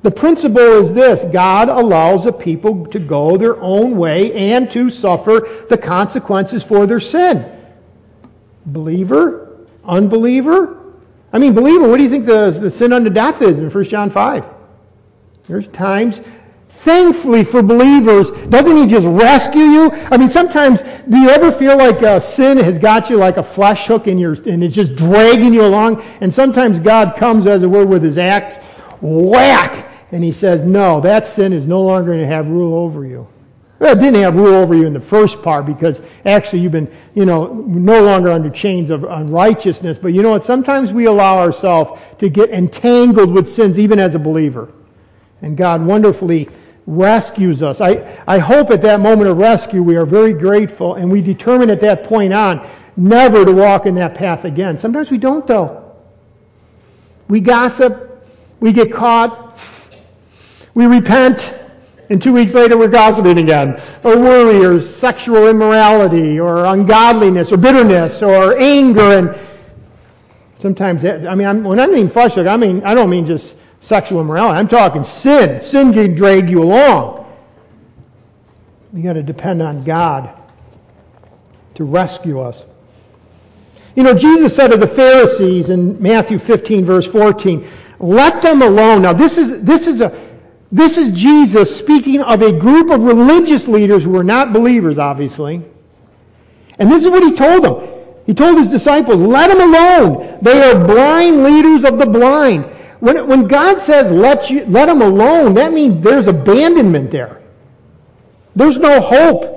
The 0.02 0.12
principle 0.12 0.60
is 0.60 0.94
this 0.94 1.24
God 1.34 1.68
allows 1.68 2.26
a 2.26 2.32
people 2.32 2.86
to 2.88 3.00
go 3.00 3.38
their 3.38 3.60
own 3.60 3.98
way 3.98 4.34
and 4.34 4.70
to 4.72 4.90
suffer 4.90 5.66
the 5.70 5.78
consequences 5.78 6.64
for 6.64 6.86
their 6.86 7.00
sin. 7.00 7.52
Believer, 8.68 9.66
unbeliever, 9.84 10.85
I 11.36 11.38
mean, 11.38 11.54
believer, 11.54 11.90
what 11.90 11.98
do 11.98 12.04
you 12.04 12.10
think 12.10 12.26
the, 12.26 12.50
the 12.50 12.72
sin 12.72 12.94
unto 12.94 13.10
death 13.10 13.42
is 13.42 13.60
in 13.60 13.70
1 13.70 13.84
John 13.84 14.10
5? 14.10 14.46
There's 15.50 15.68
times, 15.68 16.22
thankfully 16.70 17.44
for 17.44 17.62
believers, 17.62 18.32
doesn't 18.48 18.78
he 18.78 18.88
just 18.88 19.06
rescue 19.06 19.64
you? 19.64 19.92
I 19.92 20.16
mean, 20.16 20.30
sometimes, 20.30 20.82
do 21.10 21.18
you 21.18 21.28
ever 21.28 21.52
feel 21.52 21.78
like 21.78 22.02
uh, 22.02 22.22
sin 22.22 22.58
has 22.60 22.80
got 22.80 23.10
you 23.10 23.18
like 23.18 23.36
a 23.36 23.44
flesh 23.44 23.86
hook 23.86 24.08
in 24.08 24.18
your, 24.18 24.36
and 24.50 24.64
it's 24.64 24.74
just 24.74 24.96
dragging 24.96 25.54
you 25.54 25.66
along? 25.66 26.02
And 26.22 26.34
sometimes 26.34 26.80
God 26.80 27.18
comes, 27.18 27.48
as 27.48 27.64
it 27.64 27.68
were, 27.68 27.86
with 27.86 28.02
his 28.02 28.18
axe, 28.18 28.60
whack, 29.02 29.92
and 30.14 30.24
he 30.24 30.32
says, 30.32 30.64
no, 30.64 31.02
that 31.02 31.28
sin 31.28 31.52
is 31.52 31.68
no 31.68 31.82
longer 31.82 32.12
going 32.12 32.22
to 32.22 32.28
have 32.28 32.48
rule 32.48 32.76
over 32.76 33.06
you. 33.06 33.28
Well, 33.78 33.96
it 33.96 34.00
didn't 34.00 34.22
have 34.22 34.36
rule 34.36 34.54
over 34.54 34.74
you 34.74 34.86
in 34.86 34.94
the 34.94 35.02
first 35.02 35.42
part 35.42 35.66
because 35.66 36.00
actually 36.26 36.60
you've 36.60 36.72
been, 36.72 36.92
you 37.14 37.26
know, 37.26 37.54
no 37.54 38.04
longer 38.04 38.32
under 38.32 38.50
chains 38.50 38.90
of 38.90 39.04
unrighteousness. 39.04 40.00
But 40.00 40.14
you 40.14 40.22
know 40.22 40.30
what? 40.30 40.46
Sometimes 40.46 40.94
we 40.94 41.06
allow 41.06 41.40
ourselves 41.40 42.00
to 42.20 42.30
get 42.30 42.52
entangled 42.52 43.32
with 43.32 43.50
sins 43.50 43.78
even 43.78 44.00
as 44.00 44.16
a 44.16 44.20
believer. 44.20 44.72
And 45.42 45.58
God 45.58 45.86
wonderfully 45.86 46.50
rescues 46.88 47.62
us. 47.62 47.82
I, 47.82 48.24
I 48.28 48.38
hope 48.38 48.72
at 48.72 48.82
that 48.84 49.02
moment 49.02 49.30
of 49.30 49.38
rescue 49.38 49.84
we 49.84 49.98
are 49.98 50.06
very 50.06 50.34
grateful 50.34 50.96
and 50.96 51.12
we 51.12 51.22
determine 51.22 51.70
at 51.70 51.82
that 51.82 52.06
point 52.06 52.32
on 52.32 52.66
never 52.96 53.44
to 53.44 53.52
walk 53.52 53.86
in 53.86 53.96
that 53.96 54.16
path 54.16 54.46
again. 54.46 54.78
Sometimes 54.78 55.12
we 55.12 55.18
don't, 55.18 55.46
though. 55.46 55.96
We 57.28 57.42
gossip, 57.42 58.26
we 58.62 58.72
get 58.72 58.94
caught, 58.94 59.60
we 60.74 60.86
repent 60.86 61.54
and 62.10 62.22
two 62.22 62.34
weeks 62.34 62.54
later, 62.54 62.78
we're 62.78 62.88
gossiping 62.88 63.40
again. 63.40 63.82
Or 64.04 64.20
worry, 64.20 64.64
or 64.64 64.82
sexual 64.82 65.48
immorality, 65.48 66.40
or 66.40 66.66
ungodliness, 66.66 67.52
or 67.52 67.58
bitterness, 67.58 68.22
or 68.22 68.58
anger. 68.58 69.18
And 69.18 69.38
sometimes, 70.60 71.04
I 71.04 71.34
mean, 71.34 71.48
I'm, 71.48 71.64
when 71.64 71.80
I 71.80 71.88
mean 71.88 72.10
flesh, 72.10 72.38
I 72.38 72.58
mean, 72.58 72.84
I 72.84 72.94
don't 72.94 73.10
mean 73.10 73.26
just 73.26 73.56
sexual 73.82 74.22
immorality. 74.22 74.60
I'm 74.60 74.68
talking 74.68 75.04
sin. 75.04 75.60
Sin 75.60 75.94
can 75.94 76.14
drag 76.16 76.50
you 76.50 76.62
along. 76.62 77.26
You 78.94 79.02
got 79.02 79.14
to 79.14 79.24
depend 79.24 79.62
on 79.62 79.82
God 79.82 80.34
to 81.76 81.84
rescue 81.84 82.40
us. 82.40 82.64
You 83.96 84.04
know, 84.04 84.14
Jesus 84.14 84.56
said 84.56 84.74
of 84.74 84.80
the 84.80 84.88
Pharisees 84.88 85.70
in 85.70 86.02
Matthew 86.02 86.38
15, 86.38 86.86
verse 86.86 87.06
14, 87.06 87.68
let 88.00 88.42
them 88.42 88.62
alone. 88.62 89.02
Now, 89.02 89.14
this 89.14 89.38
is, 89.38 89.62
this 89.62 89.88
is 89.88 90.02
a 90.02 90.35
this 90.72 90.98
is 90.98 91.12
Jesus 91.12 91.76
speaking 91.76 92.22
of 92.22 92.42
a 92.42 92.52
group 92.52 92.90
of 92.90 93.04
religious 93.04 93.68
leaders 93.68 94.04
who 94.04 94.10
were 94.12 94.24
not 94.24 94.54
believers, 94.54 94.98
obviously. 94.98 95.64
And 96.80 96.92
this 96.92 97.04
is 97.04 97.10
what 97.10 97.24
he 97.24 97.34
told 97.34 97.64
them. 97.64 97.96
He 98.26 98.34
told 98.34 98.58
his 98.58 98.70
disciples, 98.70 99.18
let 99.18 99.48
them 99.50 99.62
alone. 99.62 100.40
They 100.42 100.64
are 100.64 100.86
blind 100.86 101.44
leaders 101.44 101.84
of 101.84 102.00
the 102.00 102.08
blind. 102.08 102.66
When, 103.00 103.28
when 103.28 103.48
God 103.48 103.80
says 103.80 104.12
let, 104.12 104.50
you, 104.50 104.66
let 104.66 104.88
them 104.88 105.02
alone, 105.02 105.54
that 105.54 105.72
means 105.72 106.04
there's 106.04 106.28
abandonment 106.28 107.12
there. 107.12 107.42
There's 108.56 108.78
no 108.78 109.00
hope. 109.00 109.52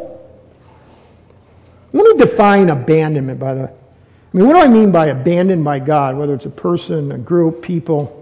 Let 1.92 2.04
me 2.04 2.22
define 2.22 2.68
abandonment, 2.68 3.40
by 3.40 3.54
the 3.54 3.60
way. 3.62 3.72
I 3.72 4.36
mean, 4.36 4.46
what 4.46 4.52
do 4.54 4.58
I 4.60 4.68
mean 4.68 4.92
by 4.92 5.06
abandoned 5.06 5.64
by 5.64 5.78
God, 5.78 6.16
whether 6.16 6.34
it's 6.34 6.44
a 6.44 6.50
person, 6.50 7.12
a 7.12 7.18
group, 7.18 7.62
people? 7.62 8.17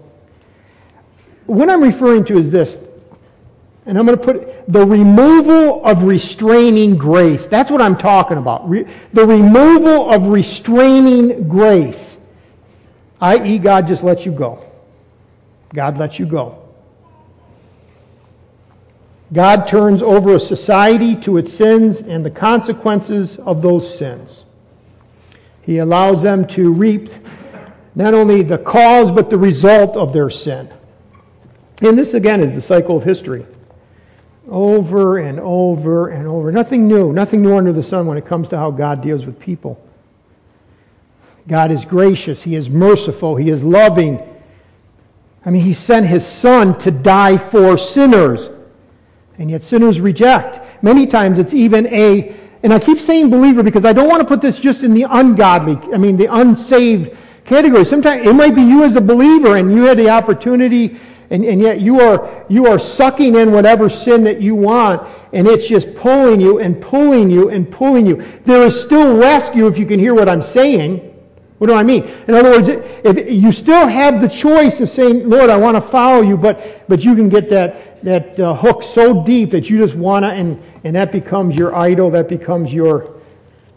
What 1.47 1.69
I'm 1.69 1.81
referring 1.81 2.23
to 2.25 2.37
is 2.37 2.51
this 2.51 2.77
and 3.87 3.97
I'm 3.97 4.05
going 4.05 4.17
to 4.17 4.23
put 4.23 4.67
the 4.67 4.85
removal 4.85 5.83
of 5.85 6.03
restraining 6.03 6.97
grace. 6.97 7.45
That's 7.47 7.71
what 7.71 7.81
I'm 7.81 7.97
talking 7.97 8.37
about. 8.37 8.69
Re- 8.69 8.85
the 9.13 9.25
removal 9.25 10.11
of 10.11 10.27
restraining 10.27 11.47
grace. 11.47 12.17
I.e., 13.21 13.59
God 13.59 13.87
just 13.87 14.03
lets 14.03 14.25
you 14.25 14.33
go. 14.33 14.65
God 15.73 15.97
lets 15.97 16.19
you 16.19 16.25
go. 16.25 16.61
God 19.31 19.67
turns 19.67 20.01
over 20.01 20.35
a 20.35 20.39
society 20.39 21.15
to 21.17 21.37
its 21.37 21.53
sins 21.53 22.01
and 22.01 22.25
the 22.25 22.31
consequences 22.31 23.37
of 23.37 23.61
those 23.61 23.97
sins. 23.97 24.43
He 25.61 25.77
allows 25.77 26.21
them 26.21 26.45
to 26.47 26.73
reap 26.73 27.09
not 27.95 28.13
only 28.13 28.43
the 28.43 28.57
cause 28.57 29.11
but 29.11 29.29
the 29.29 29.37
result 29.37 29.95
of 29.95 30.11
their 30.11 30.29
sin. 30.29 30.73
And 31.81 31.97
this, 31.97 32.13
again, 32.13 32.41
is 32.41 32.55
the 32.55 32.61
cycle 32.61 32.97
of 32.97 33.03
history 33.03 33.45
over 34.49 35.17
and 35.17 35.39
over 35.39 36.09
and 36.09 36.27
over. 36.27 36.51
Nothing 36.51 36.87
new, 36.87 37.11
nothing 37.11 37.41
new 37.41 37.57
under 37.57 37.73
the 37.73 37.83
sun 37.83 38.07
when 38.07 38.17
it 38.17 38.25
comes 38.25 38.47
to 38.49 38.57
how 38.57 38.71
God 38.71 39.01
deals 39.01 39.25
with 39.25 39.39
people. 39.39 39.83
God 41.47 41.71
is 41.71 41.85
gracious, 41.85 42.43
He 42.43 42.55
is 42.55 42.69
merciful, 42.69 43.35
He 43.35 43.49
is 43.49 43.63
loving. 43.63 44.19
I 45.45 45.49
mean, 45.49 45.61
He 45.61 45.73
sent 45.73 46.05
His 46.05 46.25
Son 46.25 46.77
to 46.79 46.91
die 46.91 47.37
for 47.37 47.77
sinners, 47.77 48.49
and 49.37 49.51
yet 49.51 49.63
sinners 49.63 49.99
reject. 50.01 50.83
Many 50.83 51.07
times 51.07 51.39
it's 51.39 51.53
even 51.53 51.87
a, 51.87 52.35
and 52.63 52.73
I 52.73 52.79
keep 52.79 52.99
saying 52.99 53.29
believer 53.29 53.63
because 53.63 53.85
I 53.85 53.93
don't 53.93 54.09
want 54.09 54.21
to 54.21 54.27
put 54.27 54.41
this 54.41 54.59
just 54.59 54.83
in 54.83 54.93
the 54.93 55.03
ungodly, 55.03 55.77
I 55.93 55.97
mean, 55.97 56.17
the 56.17 56.33
unsaved 56.33 57.15
category. 57.45 57.85
Sometimes 57.85 58.25
it 58.25 58.33
might 58.33 58.55
be 58.55 58.61
you 58.61 58.83
as 58.83 58.95
a 58.95 59.01
believer 59.01 59.55
and 59.55 59.73
you 59.73 59.83
had 59.83 59.97
the 59.97 60.09
opportunity 60.09 60.99
and, 61.29 61.43
and 61.43 61.61
yet 61.61 61.81
you 61.81 61.99
are, 61.99 62.45
you 62.49 62.67
are 62.67 62.79
sucking 62.79 63.35
in 63.35 63.51
whatever 63.51 63.89
sin 63.89 64.23
that 64.23 64.41
you 64.41 64.55
want, 64.55 65.07
and 65.33 65.47
it's 65.47 65.67
just 65.67 65.93
pulling 65.95 66.39
you 66.39 66.59
and 66.59 66.81
pulling 66.81 67.29
you 67.29 67.49
and 67.49 67.69
pulling 67.69 68.05
you. 68.05 68.23
There 68.45 68.63
is 68.63 68.79
still 68.79 69.17
rescue 69.17 69.67
if 69.67 69.77
you 69.77 69.85
can 69.85 69.99
hear 69.99 70.13
what 70.13 70.29
I'm 70.29 70.41
saying. 70.41 71.03
What 71.57 71.67
do 71.67 71.73
I 71.73 71.83
mean? 71.83 72.03
In 72.27 72.35
other 72.35 72.51
words, 72.51 72.67
if 72.69 73.31
you 73.31 73.51
still 73.51 73.87
have 73.87 74.21
the 74.21 74.27
choice 74.27 74.79
of 74.79 74.89
saying, 74.89 75.27
Lord, 75.27 75.49
I 75.49 75.57
want 75.57 75.75
to 75.75 75.81
follow 75.81 76.21
you, 76.21 76.37
but, 76.37 76.87
but 76.87 77.03
you 77.03 77.15
can 77.15 77.29
get 77.29 77.49
that, 77.49 78.03
that 78.03 78.39
uh, 78.39 78.53
hook 78.53 78.83
so 78.83 79.23
deep 79.23 79.51
that 79.51 79.69
you 79.69 79.79
just 79.79 79.95
want 79.95 80.23
to, 80.23 80.29
and, 80.29 80.61
and 80.83 80.95
that 80.95 81.11
becomes 81.11 81.55
your 81.55 81.75
idol, 81.75 82.11
that 82.11 82.29
becomes 82.29 82.71
your, 82.71 83.19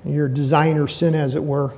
your 0.05 0.29
designer 0.29 0.87
sin, 0.89 1.15
as 1.15 1.35
it 1.35 1.43
were. 1.43 1.73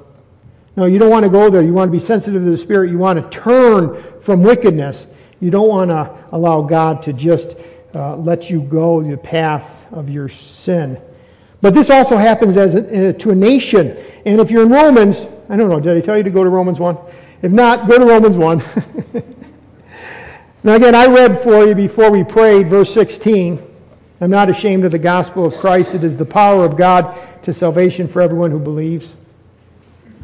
No, 0.75 0.87
you 0.87 0.99
don't 0.99 1.11
want 1.11 1.25
to 1.25 1.31
go 1.31 1.51
there. 1.51 1.63
You 1.63 1.73
want 1.73 1.89
to 1.89 1.93
be 1.93 2.05
sensitive 2.05 2.43
to 2.43 2.51
the 2.51 2.57
Spirit. 2.57 2.91
You 2.91 2.99
want 2.99 3.23
to 3.23 3.39
turn 3.39 4.21
from 4.23 4.43
wickedness. 4.43 5.07
You 5.43 5.51
don't 5.51 5.69
want 5.69 5.91
to 5.91 6.17
allow 6.31 6.63
God 6.63 7.03
to 7.03 7.13
just 7.13 7.57
uh, 7.93 8.15
let 8.15 8.49
you 8.49 8.63
go 8.63 9.03
the 9.03 9.19
path 9.19 9.69
of 9.91 10.09
your 10.09 10.29
sin. 10.29 11.03
But 11.61 11.75
this 11.75 11.91
also 11.91 12.17
happens 12.17 12.57
as 12.57 12.77
a, 12.77 13.09
uh, 13.09 13.13
to 13.15 13.31
a 13.33 13.35
nation. 13.35 13.97
And 14.25 14.41
if 14.41 14.53
you're 14.53 14.63
in 14.63 14.71
Romans, 14.71 15.19
I 15.49 15.57
don't 15.57 15.69
know, 15.69 15.81
did 15.81 15.97
I 15.97 16.01
tell 16.01 16.17
you 16.17 16.23
to 16.23 16.31
go 16.31 16.45
to 16.45 16.49
Romans 16.49 16.79
1? 16.79 16.97
If 17.43 17.51
not, 17.51 17.89
go 17.89 17.99
to 17.99 18.05
Romans 18.05 18.37
1. 18.37 18.59
now, 20.63 20.75
again, 20.77 20.95
I 20.95 21.07
read 21.07 21.43
for 21.43 21.67
you 21.67 21.75
before 21.75 22.13
we 22.13 22.23
prayed, 22.23 22.69
verse 22.69 22.95
16. 22.95 23.61
I'm 24.21 24.31
not 24.31 24.49
ashamed 24.49 24.85
of 24.85 24.93
the 24.93 24.99
gospel 25.01 25.45
of 25.45 25.55
Christ. 25.55 25.97
It 25.97 26.05
is 26.05 26.17
the 26.17 26.25
power 26.25 26.65
of 26.65 26.77
God 26.77 27.19
to 27.43 27.53
salvation 27.53 28.07
for 28.07 28.23
everyone 28.23 28.53
who 28.53 28.61
believes. 28.61 29.09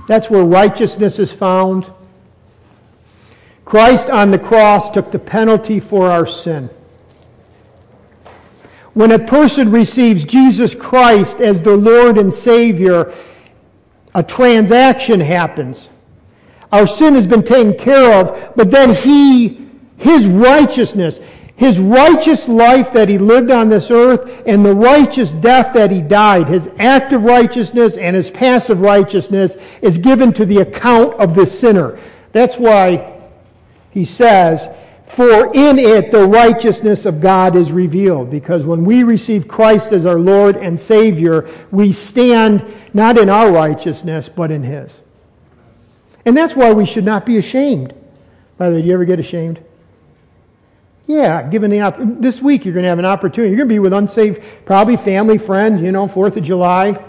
That's 0.07 0.31
where 0.31 0.45
righteousness 0.45 1.19
is 1.19 1.33
found. 1.33 1.91
Christ 3.69 4.09
on 4.09 4.31
the 4.31 4.39
cross 4.39 4.91
took 4.91 5.13
the 5.13 5.19
penalty 5.19 5.79
for 5.79 6.11
our 6.11 6.27
sin. 6.27 6.71
When 8.95 9.13
a 9.13 9.19
person 9.19 9.71
receives 9.71 10.25
Jesus 10.25 10.75
Christ 10.75 11.43
as 11.43 11.61
their 11.61 11.77
Lord 11.77 12.17
and 12.17 12.33
Savior, 12.33 13.13
a 14.15 14.23
transaction 14.23 15.21
happens. 15.21 15.87
Our 16.73 16.87
sin 16.87 17.15
has 17.15 17.27
been 17.27 17.43
taken 17.43 17.75
care 17.75 18.19
of, 18.19 18.55
but 18.57 18.71
then 18.71 18.95
He, 18.95 19.69
His 19.99 20.25
righteousness, 20.27 21.21
His 21.55 21.79
righteous 21.79 22.49
life 22.49 22.91
that 22.95 23.11
He 23.11 23.19
lived 23.19 23.51
on 23.51 23.69
this 23.69 23.91
earth, 23.91 24.45
and 24.47 24.65
the 24.65 24.75
righteous 24.75 25.33
death 25.33 25.75
that 25.75 25.91
He 25.91 26.01
died, 26.01 26.49
His 26.49 26.71
active 26.79 27.23
righteousness 27.23 27.99
and 27.99 28.17
His 28.17 28.31
passive 28.31 28.81
righteousness 28.81 29.59
is 29.83 29.99
given 29.99 30.33
to 30.33 30.47
the 30.47 30.63
account 30.63 31.13
of 31.21 31.35
the 31.35 31.45
sinner. 31.45 31.99
That's 32.33 32.57
why 32.57 33.18
He 33.91 34.05
says, 34.05 34.69
for 35.09 35.53
in 35.55 35.79
it 35.79 36.13
the 36.13 36.27
righteousness 36.27 37.07
of 37.07 37.21
God 37.21 37.57
is 37.57 37.73
revealed. 37.73 38.31
Because 38.31 38.65
when 38.65 38.85
we 38.85 39.03
receive 39.03 39.49
Christ 39.49 39.93
as 39.93 40.07
our 40.07 40.19
Lord 40.19 40.57
and 40.57 40.79
Savior, 40.79 41.49
we 41.71 41.93
stand 41.93 42.65
not 42.93 43.19
in 43.19 43.31
our 43.31 43.51
righteousness, 43.51 44.29
but 44.29 44.51
in 44.51 44.63
His. 44.63 44.95
And 46.27 46.37
that's 46.37 46.55
why 46.55 46.73
we 46.73 46.85
should 46.85 47.05
not 47.05 47.25
be 47.25 47.39
ashamed. 47.39 47.95
By 48.59 48.69
the 48.69 48.77
way, 48.77 48.83
do 48.83 48.89
you 48.89 48.95
ever 48.95 49.05
get 49.07 49.19
ashamed? 49.19 49.61
Yeah, 51.07 51.49
given 51.49 51.71
the 51.71 51.81
op- 51.81 51.97
this 51.99 52.43
week 52.43 52.67
you're 52.67 52.75
going 52.75 52.83
to 52.83 52.91
have 52.91 52.99
an 52.99 53.07
opportunity. 53.07 53.49
You're 53.49 53.57
going 53.57 53.69
to 53.71 53.75
be 53.75 53.79
with 53.79 53.95
unsaved, 53.95 54.45
probably 54.67 54.99
family, 54.99 55.39
friends. 55.39 55.81
You 55.81 55.91
know, 55.91 56.07
Fourth 56.07 56.37
of 56.37 56.45
July. 56.45 57.03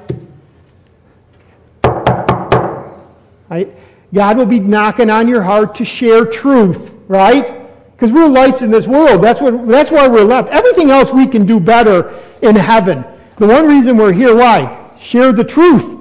I, 3.51 3.74
God 4.13 4.37
will 4.37 4.45
be 4.45 4.59
knocking 4.59 5.09
on 5.09 5.27
your 5.27 5.43
heart 5.43 5.75
to 5.75 5.85
share 5.85 6.25
truth, 6.25 6.91
right? 7.07 7.67
Because 7.91 8.11
we're 8.11 8.27
lights 8.27 8.61
in 8.61 8.71
this 8.71 8.87
world. 8.87 9.23
That's, 9.23 9.41
what, 9.41 9.67
that's 9.67 9.91
why 9.91 10.07
we're 10.07 10.23
left. 10.23 10.49
Everything 10.49 10.89
else 10.89 11.11
we 11.11 11.27
can 11.27 11.45
do 11.45 11.59
better 11.59 12.17
in 12.41 12.55
heaven. 12.55 13.05
The 13.37 13.47
one 13.47 13.67
reason 13.67 13.97
we're 13.97 14.13
here, 14.13 14.35
why? 14.35 14.91
Share 14.99 15.31
the 15.31 15.43
truth. 15.43 15.97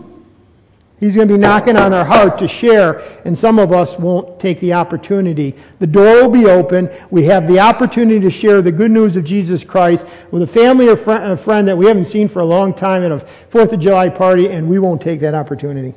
He's 1.00 1.14
going 1.14 1.28
to 1.28 1.34
be 1.34 1.38
knocking 1.38 1.76
on 1.76 1.94
our 1.94 2.04
heart 2.04 2.40
to 2.40 2.48
share, 2.48 3.00
and 3.24 3.38
some 3.38 3.60
of 3.60 3.72
us 3.72 3.96
won't 3.96 4.40
take 4.40 4.58
the 4.58 4.72
opportunity. 4.72 5.54
The 5.78 5.86
door 5.86 6.22
will 6.22 6.30
be 6.30 6.46
open. 6.46 6.90
We 7.10 7.24
have 7.26 7.46
the 7.46 7.60
opportunity 7.60 8.18
to 8.18 8.30
share 8.30 8.62
the 8.62 8.72
good 8.72 8.90
news 8.90 9.14
of 9.14 9.22
Jesus 9.22 9.62
Christ 9.62 10.04
with 10.32 10.42
a 10.42 10.46
family 10.46 10.88
or 10.88 10.94
a 10.94 11.36
friend 11.36 11.68
that 11.68 11.78
we 11.78 11.86
haven't 11.86 12.06
seen 12.06 12.28
for 12.28 12.40
a 12.40 12.44
long 12.44 12.74
time 12.74 13.04
at 13.04 13.12
a 13.12 13.20
Fourth 13.50 13.72
of 13.72 13.78
July 13.78 14.08
party, 14.08 14.48
and 14.48 14.68
we 14.68 14.80
won't 14.80 15.00
take 15.00 15.20
that 15.20 15.34
opportunity. 15.34 15.94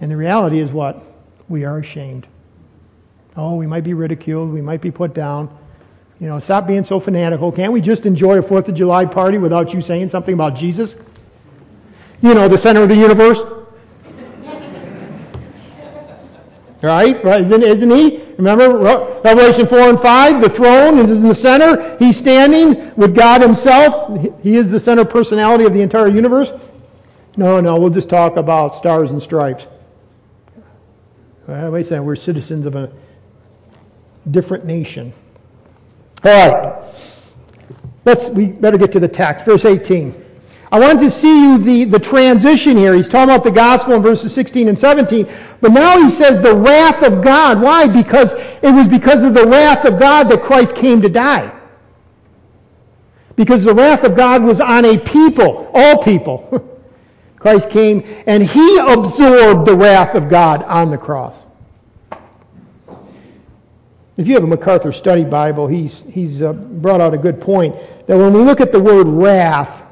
And 0.00 0.08
the 0.08 0.16
reality 0.16 0.60
is 0.60 0.70
what? 0.70 1.11
We 1.48 1.64
are 1.64 1.78
ashamed. 1.78 2.26
Oh, 3.36 3.54
we 3.56 3.66
might 3.66 3.84
be 3.84 3.94
ridiculed. 3.94 4.52
We 4.52 4.60
might 4.60 4.80
be 4.80 4.90
put 4.90 5.14
down. 5.14 5.56
You 6.20 6.28
know, 6.28 6.38
stop 6.38 6.66
being 6.66 6.84
so 6.84 7.00
fanatical. 7.00 7.50
Can't 7.50 7.72
we 7.72 7.80
just 7.80 8.06
enjoy 8.06 8.38
a 8.38 8.42
4th 8.42 8.68
of 8.68 8.74
July 8.74 9.04
party 9.04 9.38
without 9.38 9.74
you 9.74 9.80
saying 9.80 10.08
something 10.10 10.34
about 10.34 10.54
Jesus? 10.54 10.94
You 12.20 12.34
know, 12.34 12.46
the 12.46 12.58
center 12.58 12.82
of 12.82 12.88
the 12.88 12.96
universe. 12.96 13.40
right? 16.82 17.24
right? 17.24 17.40
Isn't, 17.40 17.62
isn't 17.62 17.90
he? 17.90 18.22
Remember 18.36 18.78
Revelation 19.24 19.66
4 19.66 19.78
and 19.78 20.00
5? 20.00 20.42
The 20.42 20.48
throne 20.48 20.98
is 20.98 21.10
in 21.10 21.22
the 21.22 21.34
center. 21.34 21.96
He's 21.98 22.16
standing 22.16 22.94
with 22.96 23.14
God 23.14 23.40
himself. 23.40 24.20
He 24.42 24.56
is 24.56 24.70
the 24.70 24.80
center 24.80 25.04
personality 25.04 25.64
of 25.64 25.72
the 25.74 25.80
entire 25.80 26.08
universe. 26.08 26.52
No, 27.36 27.60
no, 27.60 27.78
we'll 27.78 27.90
just 27.90 28.08
talk 28.08 28.36
about 28.36 28.74
stars 28.74 29.10
and 29.10 29.22
stripes. 29.22 29.66
Uh, 31.48 31.68
wait 31.72 31.80
a 31.80 31.84
second, 31.84 32.04
we're 32.04 32.16
citizens 32.16 32.66
of 32.66 32.76
a 32.76 32.90
different 34.30 34.64
nation. 34.64 35.12
All 36.24 36.30
right. 36.30 36.94
Let's, 38.04 38.28
we 38.28 38.46
better 38.46 38.78
get 38.78 38.92
to 38.92 39.00
the 39.00 39.08
text. 39.08 39.44
Verse 39.44 39.64
18. 39.64 40.22
I 40.70 40.78
wanted 40.78 41.00
to 41.00 41.10
see 41.10 41.42
you 41.42 41.58
the, 41.58 41.84
the 41.84 41.98
transition 41.98 42.76
here. 42.76 42.94
He's 42.94 43.08
talking 43.08 43.34
about 43.34 43.44
the 43.44 43.50
gospel 43.50 43.94
in 43.94 44.02
verses 44.02 44.32
16 44.32 44.68
and 44.68 44.78
17. 44.78 45.30
But 45.60 45.72
now 45.72 46.02
he 46.02 46.10
says 46.10 46.40
the 46.40 46.54
wrath 46.54 47.02
of 47.02 47.22
God. 47.22 47.60
Why? 47.60 47.86
Because 47.86 48.32
it 48.32 48.72
was 48.72 48.88
because 48.88 49.22
of 49.22 49.34
the 49.34 49.46
wrath 49.46 49.84
of 49.84 49.98
God 49.98 50.30
that 50.30 50.42
Christ 50.42 50.74
came 50.74 51.02
to 51.02 51.08
die. 51.08 51.52
Because 53.36 53.64
the 53.64 53.74
wrath 53.74 54.04
of 54.04 54.16
God 54.16 54.42
was 54.42 54.60
on 54.60 54.84
a 54.84 54.96
people, 54.96 55.70
all 55.74 56.02
people. 56.02 56.68
Christ 57.42 57.70
came 57.70 58.04
and 58.28 58.40
he 58.40 58.78
absorbed 58.78 59.66
the 59.66 59.74
wrath 59.74 60.14
of 60.14 60.28
God 60.28 60.62
on 60.62 60.92
the 60.92 60.96
cross. 60.96 61.42
If 64.16 64.28
you 64.28 64.34
have 64.34 64.44
a 64.44 64.46
MacArthur 64.46 64.92
Study 64.92 65.24
Bible, 65.24 65.66
he's, 65.66 66.04
he's 66.08 66.40
uh, 66.40 66.52
brought 66.52 67.00
out 67.00 67.14
a 67.14 67.18
good 67.18 67.40
point 67.40 67.74
that 68.06 68.16
when 68.16 68.32
we 68.32 68.40
look 68.42 68.60
at 68.60 68.70
the 68.70 68.78
word 68.78 69.08
wrath, 69.08 69.82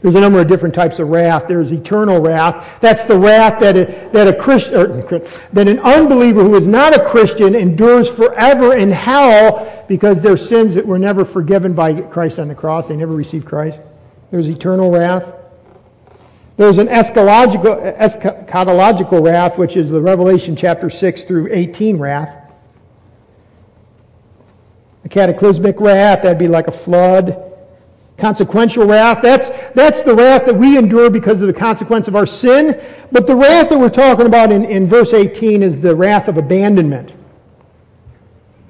there's 0.00 0.16
a 0.16 0.20
number 0.20 0.40
of 0.40 0.48
different 0.48 0.74
types 0.74 0.98
of 0.98 1.10
wrath. 1.10 1.46
There's 1.46 1.70
eternal 1.70 2.20
wrath. 2.20 2.80
That's 2.80 3.04
the 3.04 3.16
wrath 3.16 3.60
that 3.60 3.76
a, 3.76 4.10
that 4.12 4.26
a 4.26 4.34
Christian, 4.34 5.22
that 5.52 5.68
an 5.68 5.78
unbeliever 5.78 6.42
who 6.42 6.56
is 6.56 6.66
not 6.66 6.92
a 6.92 7.08
Christian 7.08 7.54
endures 7.54 8.08
forever 8.08 8.74
in 8.74 8.90
hell 8.90 9.84
because 9.86 10.20
their 10.20 10.36
sins 10.36 10.74
that 10.74 10.84
were 10.84 10.98
never 10.98 11.24
forgiven 11.24 11.72
by 11.72 12.00
Christ 12.00 12.40
on 12.40 12.48
the 12.48 12.54
cross. 12.56 12.88
They 12.88 12.96
never 12.96 13.14
received 13.14 13.46
Christ. 13.46 13.78
There's 14.32 14.48
eternal 14.48 14.90
wrath. 14.90 15.32
There's 16.62 16.78
an 16.78 16.86
eschatological, 16.86 17.98
eschatological 17.98 19.20
wrath, 19.20 19.58
which 19.58 19.76
is 19.76 19.90
the 19.90 20.00
Revelation 20.00 20.54
chapter 20.54 20.88
6 20.88 21.24
through 21.24 21.48
18 21.50 21.98
wrath. 21.98 22.36
A 25.04 25.08
cataclysmic 25.08 25.80
wrath, 25.80 26.22
that'd 26.22 26.38
be 26.38 26.46
like 26.46 26.68
a 26.68 26.72
flood. 26.72 27.52
Consequential 28.16 28.86
wrath, 28.86 29.20
that's, 29.22 29.48
that's 29.74 30.04
the 30.04 30.14
wrath 30.14 30.46
that 30.46 30.54
we 30.54 30.78
endure 30.78 31.10
because 31.10 31.40
of 31.40 31.48
the 31.48 31.52
consequence 31.52 32.06
of 32.06 32.14
our 32.14 32.26
sin. 32.26 32.80
But 33.10 33.26
the 33.26 33.34
wrath 33.34 33.70
that 33.70 33.80
we're 33.80 33.90
talking 33.90 34.26
about 34.26 34.52
in, 34.52 34.64
in 34.64 34.86
verse 34.86 35.12
18 35.12 35.64
is 35.64 35.80
the 35.80 35.96
wrath 35.96 36.28
of 36.28 36.36
abandonment. 36.36 37.12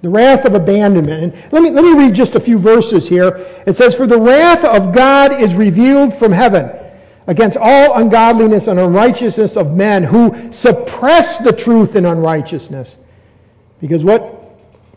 The 0.00 0.08
wrath 0.08 0.46
of 0.46 0.54
abandonment. 0.54 1.22
And 1.34 1.52
let 1.52 1.62
me, 1.62 1.68
let 1.68 1.84
me 1.84 1.92
read 1.92 2.14
just 2.14 2.36
a 2.36 2.40
few 2.40 2.58
verses 2.58 3.06
here. 3.06 3.46
It 3.66 3.76
says, 3.76 3.94
For 3.94 4.06
the 4.06 4.18
wrath 4.18 4.64
of 4.64 4.94
God 4.94 5.38
is 5.42 5.54
revealed 5.54 6.14
from 6.14 6.32
heaven 6.32 6.78
against 7.26 7.56
all 7.56 7.94
ungodliness 7.94 8.66
and 8.66 8.80
unrighteousness 8.80 9.56
of 9.56 9.72
men 9.72 10.02
who 10.02 10.52
suppress 10.52 11.38
the 11.38 11.52
truth 11.52 11.96
in 11.96 12.04
unrighteousness. 12.04 12.96
Because 13.80 14.04
what 14.04 14.42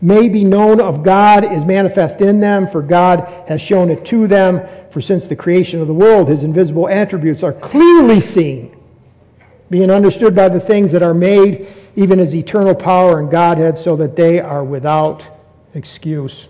may 0.00 0.28
be 0.28 0.44
known 0.44 0.80
of 0.80 1.02
God 1.02 1.44
is 1.44 1.64
manifest 1.64 2.20
in 2.20 2.40
them, 2.40 2.66
for 2.66 2.82
God 2.82 3.44
has 3.48 3.60
shown 3.60 3.90
it 3.90 4.04
to 4.06 4.26
them. 4.26 4.60
For 4.90 5.00
since 5.00 5.26
the 5.26 5.36
creation 5.36 5.80
of 5.80 5.88
the 5.88 5.94
world, 5.94 6.28
his 6.28 6.42
invisible 6.42 6.88
attributes 6.88 7.42
are 7.42 7.52
clearly 7.52 8.20
seen, 8.20 8.76
being 9.70 9.90
understood 9.90 10.34
by 10.34 10.48
the 10.48 10.60
things 10.60 10.92
that 10.92 11.02
are 11.02 11.14
made, 11.14 11.68
even 11.96 12.18
his 12.18 12.34
eternal 12.34 12.74
power 12.74 13.18
and 13.18 13.30
Godhead, 13.30 13.78
so 13.78 13.96
that 13.96 14.16
they 14.16 14.40
are 14.40 14.64
without 14.64 15.22
excuse. 15.74 16.48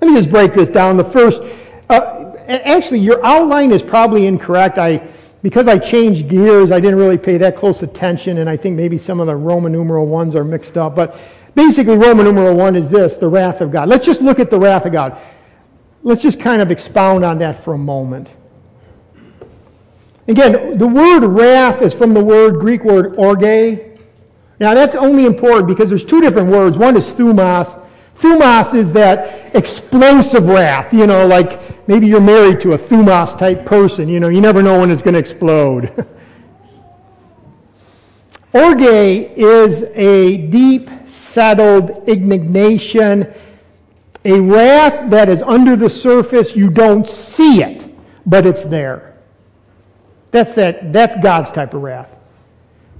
Let 0.00 0.10
me 0.10 0.18
just 0.18 0.30
break 0.30 0.52
this 0.52 0.68
down. 0.68 0.96
The 0.96 1.04
first, 1.04 1.40
uh, 1.88 2.25
actually, 2.48 3.00
your 3.00 3.24
outline 3.24 3.72
is 3.72 3.82
probably 3.82 4.26
incorrect. 4.26 4.78
I, 4.78 5.06
because 5.42 5.68
I 5.68 5.78
changed 5.78 6.28
gears, 6.28 6.70
I 6.70 6.80
didn't 6.80 6.98
really 6.98 7.18
pay 7.18 7.38
that 7.38 7.56
close 7.56 7.82
attention, 7.82 8.38
and 8.38 8.48
I 8.50 8.56
think 8.56 8.76
maybe 8.76 8.98
some 8.98 9.20
of 9.20 9.26
the 9.26 9.36
Roman 9.36 9.72
numeral 9.72 10.06
ones 10.06 10.34
are 10.34 10.44
mixed 10.44 10.76
up. 10.76 10.96
But 10.96 11.18
Basically, 11.56 11.96
Roman 11.96 12.26
numeral 12.26 12.54
one 12.54 12.76
is 12.76 12.90
this 12.90 13.16
the 13.16 13.28
wrath 13.28 13.62
of 13.62 13.72
God. 13.72 13.88
Let's 13.88 14.04
just 14.04 14.20
look 14.20 14.38
at 14.38 14.50
the 14.50 14.60
wrath 14.60 14.84
of 14.84 14.92
God. 14.92 15.18
Let's 16.02 16.22
just 16.22 16.38
kind 16.38 16.60
of 16.60 16.70
expound 16.70 17.24
on 17.24 17.38
that 17.38 17.64
for 17.64 17.72
a 17.72 17.78
moment. 17.78 18.28
Again, 20.28 20.76
the 20.76 20.86
word 20.86 21.24
wrath 21.24 21.80
is 21.80 21.94
from 21.94 22.12
the 22.12 22.22
word 22.22 22.60
Greek 22.60 22.84
word 22.84 23.16
orge. 23.16 23.80
Now 24.60 24.74
that's 24.74 24.94
only 24.94 25.24
important 25.24 25.66
because 25.66 25.88
there's 25.88 26.04
two 26.04 26.20
different 26.20 26.50
words. 26.50 26.76
One 26.76 26.94
is 26.94 27.10
thumos. 27.10 27.82
Thumos 28.18 28.74
is 28.74 28.92
that 28.92 29.54
explosive 29.54 30.46
wrath, 30.48 30.92
you 30.92 31.06
know, 31.06 31.26
like 31.26 31.86
maybe 31.86 32.06
you're 32.06 32.20
married 32.20 32.60
to 32.62 32.72
a 32.72 32.78
thumos 32.78 33.38
type 33.38 33.66
person, 33.66 34.08
you 34.08 34.20
know, 34.20 34.28
you 34.28 34.40
never 34.40 34.62
know 34.62 34.80
when 34.80 34.90
it's 34.90 35.02
going 35.02 35.14
to 35.14 35.20
explode. 35.20 36.06
orge 38.52 38.80
is 38.80 39.84
a 39.94 40.38
deep 40.48 40.88
settled 41.06 42.08
indignation, 42.08 43.32
a 44.24 44.40
wrath 44.40 45.10
that 45.10 45.28
is 45.28 45.42
under 45.42 45.76
the 45.76 45.90
surface. 45.90 46.56
You 46.56 46.70
don't 46.70 47.06
see 47.06 47.62
it, 47.62 47.86
but 48.24 48.46
it's 48.46 48.64
there. 48.64 49.14
That's, 50.30 50.52
that, 50.52 50.92
that's 50.92 51.16
God's 51.22 51.52
type 51.52 51.74
of 51.74 51.82
wrath. 51.82 52.08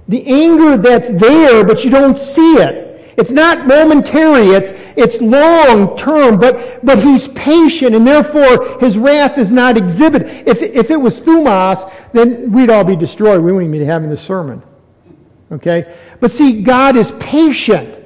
The 0.07 0.25
anger 0.25 0.77
that's 0.77 1.09
there, 1.09 1.65
but 1.65 1.83
you 1.83 1.89
don't 1.89 2.17
see 2.17 2.57
it. 2.57 2.86
It's 3.17 3.31
not 3.31 3.65
momentary, 3.65 4.49
it's, 4.49 4.69
it's 4.95 5.19
long 5.19 5.97
term, 5.97 6.39
but, 6.39 6.85
but 6.85 7.01
he's 7.01 7.27
patient, 7.29 7.95
and 7.95 8.05
therefore 8.05 8.79
his 8.79 8.95
wrath 8.95 9.39
is 9.39 9.51
not 9.51 9.75
exhibited. 9.75 10.47
If, 10.47 10.61
if 10.61 10.91
it 10.91 11.01
was 11.01 11.19
thumos, 11.19 11.91
then 12.13 12.51
we'd 12.51 12.69
all 12.69 12.83
be 12.83 12.95
destroyed. 12.95 13.41
We 13.41 13.51
wouldn't 13.51 13.71
be 13.71 13.83
having 13.83 14.11
this 14.11 14.21
sermon. 14.21 14.61
Okay? 15.51 15.97
But 16.19 16.31
see, 16.31 16.61
God 16.61 16.95
is 16.95 17.11
patient. 17.19 18.03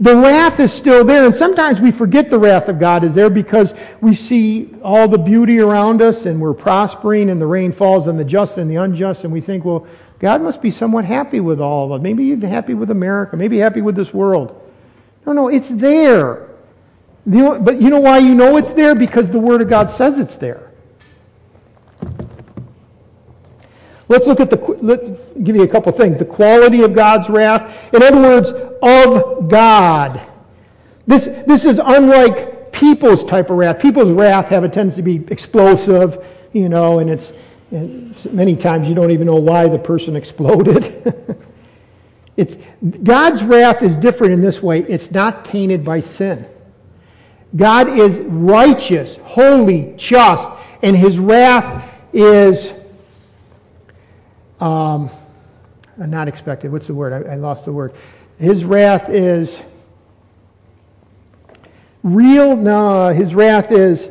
The 0.00 0.14
wrath 0.14 0.58
is 0.60 0.72
still 0.72 1.04
there, 1.04 1.24
and 1.24 1.34
sometimes 1.34 1.80
we 1.80 1.90
forget 1.90 2.30
the 2.30 2.38
wrath 2.38 2.68
of 2.68 2.78
God 2.78 3.04
is 3.04 3.14
there 3.14 3.30
because 3.30 3.74
we 4.02 4.14
see 4.14 4.74
all 4.82 5.08
the 5.08 5.18
beauty 5.18 5.58
around 5.58 6.02
us 6.02 6.26
and 6.26 6.40
we're 6.40 6.52
prospering 6.54 7.30
and 7.30 7.40
the 7.40 7.46
rain 7.46 7.72
falls 7.72 8.06
on 8.06 8.16
the 8.16 8.24
just 8.24 8.58
and 8.58 8.70
the 8.70 8.76
unjust, 8.76 9.24
and 9.24 9.32
we 9.32 9.40
think, 9.40 9.64
well, 9.64 9.86
God 10.18 10.42
must 10.42 10.62
be 10.62 10.70
somewhat 10.70 11.04
happy 11.04 11.40
with 11.40 11.60
all 11.60 11.86
of 11.86 11.92
us. 11.92 12.02
Maybe 12.02 12.24
even 12.24 12.48
happy 12.48 12.74
with 12.74 12.90
America, 12.90 13.36
maybe 13.36 13.58
happy 13.58 13.82
with 13.82 13.96
this 13.96 14.14
world. 14.14 14.60
No, 15.26 15.32
no, 15.32 15.48
it's 15.48 15.68
there. 15.68 16.48
But 17.26 17.80
you 17.80 17.90
know 17.90 18.00
why 18.00 18.18
you 18.18 18.34
know 18.34 18.56
it's 18.56 18.70
there? 18.70 18.94
Because 18.94 19.30
the 19.30 19.40
Word 19.40 19.60
of 19.60 19.68
God 19.68 19.90
says 19.90 20.18
it's 20.18 20.36
there. 20.36 20.70
Let's 24.08 24.28
look 24.28 24.38
at 24.38 24.50
the, 24.50 24.58
let's 24.80 25.24
give 25.42 25.56
you 25.56 25.62
a 25.62 25.68
couple 25.68 25.90
things. 25.90 26.18
The 26.18 26.24
quality 26.24 26.82
of 26.82 26.94
God's 26.94 27.28
wrath. 27.28 27.92
In 27.92 28.02
other 28.02 28.20
words, 28.20 28.50
of 28.82 29.48
God. 29.48 30.22
This, 31.06 31.24
this 31.24 31.64
is 31.64 31.80
unlike 31.82 32.72
people's 32.72 33.24
type 33.24 33.50
of 33.50 33.56
wrath. 33.56 33.80
People's 33.80 34.10
wrath 34.10 34.48
have 34.48 34.62
a 34.62 34.68
tendency 34.68 34.96
to 34.96 35.02
be 35.02 35.32
explosive, 35.32 36.24
you 36.52 36.68
know, 36.68 37.00
and 37.00 37.10
it's, 37.10 37.32
and 37.70 38.32
many 38.32 38.56
times 38.56 38.88
you 38.88 38.94
don't 38.94 39.10
even 39.10 39.26
know 39.26 39.36
why 39.36 39.68
the 39.68 39.78
person 39.78 40.16
exploded. 40.22 41.42
it's, 42.36 42.56
God's 43.02 43.42
wrath 43.42 43.82
is 43.82 43.96
different 43.96 44.32
in 44.32 44.40
this 44.40 44.62
way. 44.62 44.80
It's 44.80 45.10
not 45.10 45.44
tainted 45.44 45.84
by 45.84 46.00
sin. 46.00 46.46
God 47.54 47.88
is 47.98 48.18
righteous, 48.18 49.16
holy, 49.22 49.94
just, 49.96 50.50
and 50.82 50.96
his 50.96 51.18
wrath 51.18 51.90
is 52.12 52.72
um, 54.60 55.10
not 55.96 56.28
expected. 56.28 56.70
What's 56.70 56.86
the 56.86 56.94
word? 56.94 57.12
I, 57.12 57.32
I 57.32 57.36
lost 57.36 57.64
the 57.64 57.72
word. 57.72 57.94
His 58.38 58.64
wrath 58.64 59.08
is 59.08 59.58
real. 62.02 62.56
No, 62.56 63.08
his 63.08 63.34
wrath 63.34 63.72
is 63.72 64.08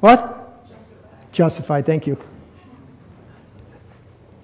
what? 0.00 0.32
Justified. 1.32 1.32
Justified. 1.32 1.86
Thank 1.86 2.06
you. 2.06 2.18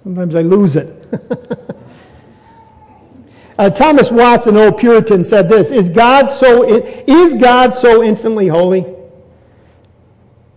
Sometimes 0.03 0.35
I 0.35 0.41
lose 0.41 0.77
it. 0.77 1.09
uh, 3.59 3.71
Thomas 3.71 4.11
Watson, 4.11 4.57
old 4.57 4.79
Puritan, 4.79 5.25
said 5.25 5.49
this: 5.49 5.71
"Is 5.71 5.89
God 5.89 6.27
so? 6.29 6.65
Is 6.65 7.35
God 7.35 7.75
so 7.75 8.03
infinitely 8.03 8.49
holy?" 8.49 8.85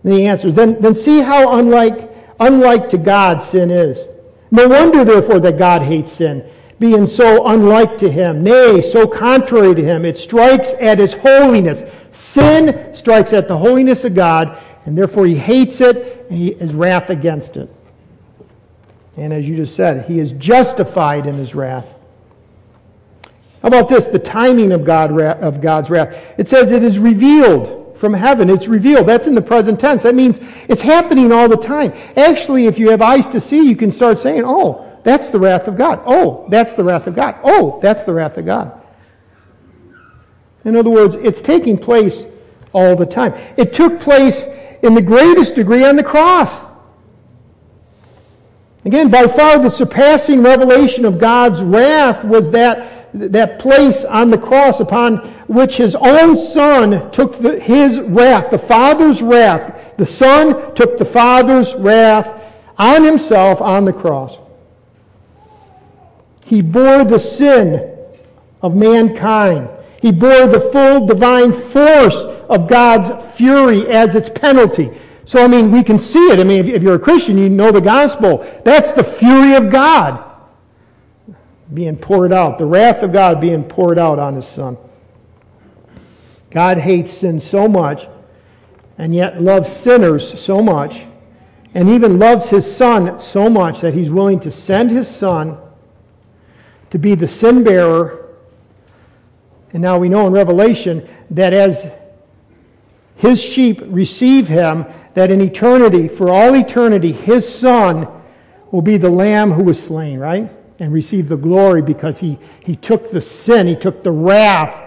And 0.02 0.12
he 0.12 0.26
answers, 0.26 0.54
"Then, 0.54 0.80
then 0.80 0.94
see 0.94 1.20
how 1.20 1.58
unlike 1.58 2.10
unlike 2.40 2.88
to 2.90 2.98
God 2.98 3.40
sin 3.40 3.70
is." 3.70 3.98
No 4.50 4.68
wonder, 4.68 5.04
therefore, 5.04 5.40
that 5.40 5.58
God 5.58 5.82
hates 5.82 6.12
sin, 6.12 6.48
being 6.78 7.06
so 7.06 7.46
unlike 7.46 7.98
to 7.98 8.10
him, 8.10 8.42
nay, 8.42 8.80
so 8.80 9.06
contrary 9.06 9.74
to 9.74 9.82
him. 9.82 10.04
It 10.04 10.18
strikes 10.18 10.72
at 10.80 10.98
his 10.98 11.12
holiness. 11.12 11.82
Sin 12.12 12.94
strikes 12.94 13.32
at 13.32 13.48
the 13.48 13.56
holiness 13.56 14.04
of 14.04 14.14
God, 14.14 14.58
and 14.86 14.96
therefore 14.96 15.26
he 15.26 15.34
hates 15.34 15.80
it 15.80 16.26
and 16.30 16.38
he 16.38 16.52
is 16.52 16.72
wrath 16.74 17.10
against 17.10 17.56
it. 17.56 17.75
And 19.16 19.32
as 19.32 19.48
you 19.48 19.56
just 19.56 19.74
said, 19.74 20.04
he 20.06 20.20
is 20.20 20.32
justified 20.32 21.26
in 21.26 21.36
his 21.36 21.54
wrath. 21.54 21.94
How 23.62 23.68
about 23.68 23.88
this? 23.88 24.06
The 24.06 24.18
timing 24.18 24.72
of, 24.72 24.84
God, 24.84 25.18
of 25.20 25.60
God's 25.60 25.90
wrath. 25.90 26.14
It 26.38 26.48
says 26.48 26.70
it 26.70 26.82
is 26.82 26.98
revealed 26.98 27.98
from 27.98 28.12
heaven. 28.12 28.50
It's 28.50 28.68
revealed. 28.68 29.06
That's 29.06 29.26
in 29.26 29.34
the 29.34 29.42
present 29.42 29.80
tense. 29.80 30.02
That 30.02 30.14
means 30.14 30.38
it's 30.68 30.82
happening 30.82 31.32
all 31.32 31.48
the 31.48 31.56
time. 31.56 31.92
Actually, 32.16 32.66
if 32.66 32.78
you 32.78 32.90
have 32.90 33.00
eyes 33.00 33.28
to 33.30 33.40
see, 33.40 33.66
you 33.66 33.74
can 33.74 33.90
start 33.90 34.18
saying, 34.18 34.42
oh, 34.44 35.00
that's 35.02 35.30
the 35.30 35.38
wrath 35.38 35.66
of 35.66 35.78
God. 35.78 36.02
Oh, 36.04 36.46
that's 36.50 36.74
the 36.74 36.84
wrath 36.84 37.06
of 37.06 37.14
God. 37.14 37.36
Oh, 37.42 37.80
that's 37.80 38.02
the 38.02 38.12
wrath 38.12 38.36
of 38.36 38.44
God. 38.44 38.82
In 40.64 40.76
other 40.76 40.90
words, 40.90 41.14
it's 41.14 41.40
taking 41.40 41.78
place 41.78 42.24
all 42.72 42.96
the 42.96 43.06
time. 43.06 43.32
It 43.56 43.72
took 43.72 44.00
place 44.00 44.44
in 44.82 44.94
the 44.94 45.02
greatest 45.02 45.54
degree 45.54 45.84
on 45.84 45.96
the 45.96 46.02
cross. 46.02 46.64
Again, 48.86 49.10
by 49.10 49.26
far 49.26 49.58
the 49.58 49.68
surpassing 49.68 50.44
revelation 50.44 51.04
of 51.04 51.18
God's 51.18 51.60
wrath 51.60 52.24
was 52.24 52.52
that 52.52 53.10
that 53.14 53.58
place 53.58 54.04
on 54.04 54.30
the 54.30 54.38
cross 54.38 54.78
upon 54.78 55.16
which 55.48 55.76
his 55.76 55.96
own 55.96 56.36
son 56.36 57.10
took 57.10 57.36
the, 57.40 57.58
his 57.58 57.98
wrath, 57.98 58.50
the 58.50 58.58
Father's 58.58 59.22
wrath. 59.22 59.96
The 59.96 60.06
Son 60.06 60.72
took 60.76 60.98
the 60.98 61.04
Father's 61.04 61.74
wrath 61.74 62.40
on 62.78 63.02
himself 63.02 63.60
on 63.60 63.86
the 63.86 63.92
cross. 63.92 64.38
He 66.44 66.62
bore 66.62 67.04
the 67.04 67.18
sin 67.18 67.92
of 68.62 68.76
mankind. 68.76 69.68
He 70.00 70.12
bore 70.12 70.46
the 70.46 70.68
full 70.72 71.06
divine 71.06 71.52
force 71.52 72.18
of 72.48 72.68
God's 72.68 73.10
fury 73.34 73.88
as 73.88 74.14
its 74.14 74.28
penalty. 74.28 74.92
So, 75.26 75.44
I 75.44 75.48
mean, 75.48 75.72
we 75.72 75.82
can 75.82 75.98
see 75.98 76.30
it. 76.30 76.38
I 76.38 76.44
mean, 76.44 76.68
if 76.68 76.82
you're 76.82 76.94
a 76.94 77.00
Christian, 77.00 77.36
you 77.36 77.50
know 77.50 77.72
the 77.72 77.80
gospel. 77.80 78.46
That's 78.64 78.92
the 78.92 79.02
fury 79.02 79.54
of 79.54 79.70
God 79.70 80.22
being 81.74 81.96
poured 81.96 82.32
out, 82.32 82.58
the 82.58 82.64
wrath 82.64 83.02
of 83.02 83.12
God 83.12 83.40
being 83.40 83.64
poured 83.64 83.98
out 83.98 84.20
on 84.20 84.36
his 84.36 84.46
son. 84.46 84.78
God 86.50 86.78
hates 86.78 87.12
sin 87.12 87.40
so 87.40 87.66
much 87.66 88.06
and 88.98 89.12
yet 89.14 89.42
loves 89.42 89.70
sinners 89.70 90.40
so 90.40 90.62
much 90.62 91.02
and 91.74 91.88
even 91.90 92.20
loves 92.20 92.48
his 92.48 92.64
son 92.76 93.18
so 93.18 93.50
much 93.50 93.80
that 93.80 93.94
he's 93.94 94.10
willing 94.10 94.38
to 94.40 94.50
send 94.50 94.90
his 94.90 95.08
son 95.08 95.58
to 96.90 96.98
be 96.98 97.16
the 97.16 97.28
sin 97.28 97.64
bearer. 97.64 98.28
And 99.72 99.82
now 99.82 99.98
we 99.98 100.08
know 100.08 100.26
in 100.28 100.32
Revelation 100.32 101.06
that 101.30 101.52
as 101.52 101.90
his 103.16 103.42
sheep 103.42 103.82
receive 103.84 104.46
him, 104.46 104.86
that 105.16 105.32
in 105.32 105.40
eternity, 105.40 106.06
for 106.06 106.30
all 106.30 106.54
eternity, 106.54 107.10
his 107.10 107.46
son 107.46 108.06
will 108.70 108.82
be 108.82 108.96
the 108.96 109.10
lamb 109.10 109.50
who 109.50 109.64
was 109.64 109.82
slain, 109.82 110.20
right? 110.20 110.48
and 110.78 110.92
receive 110.92 111.28
the 111.28 111.36
glory 111.36 111.82
because 111.82 112.18
he, 112.18 112.38
he 112.60 112.76
took 112.76 113.10
the 113.10 113.20
sin, 113.20 113.66
he 113.66 113.76
took 113.76 114.02
the 114.02 114.10
wrath 114.10 114.82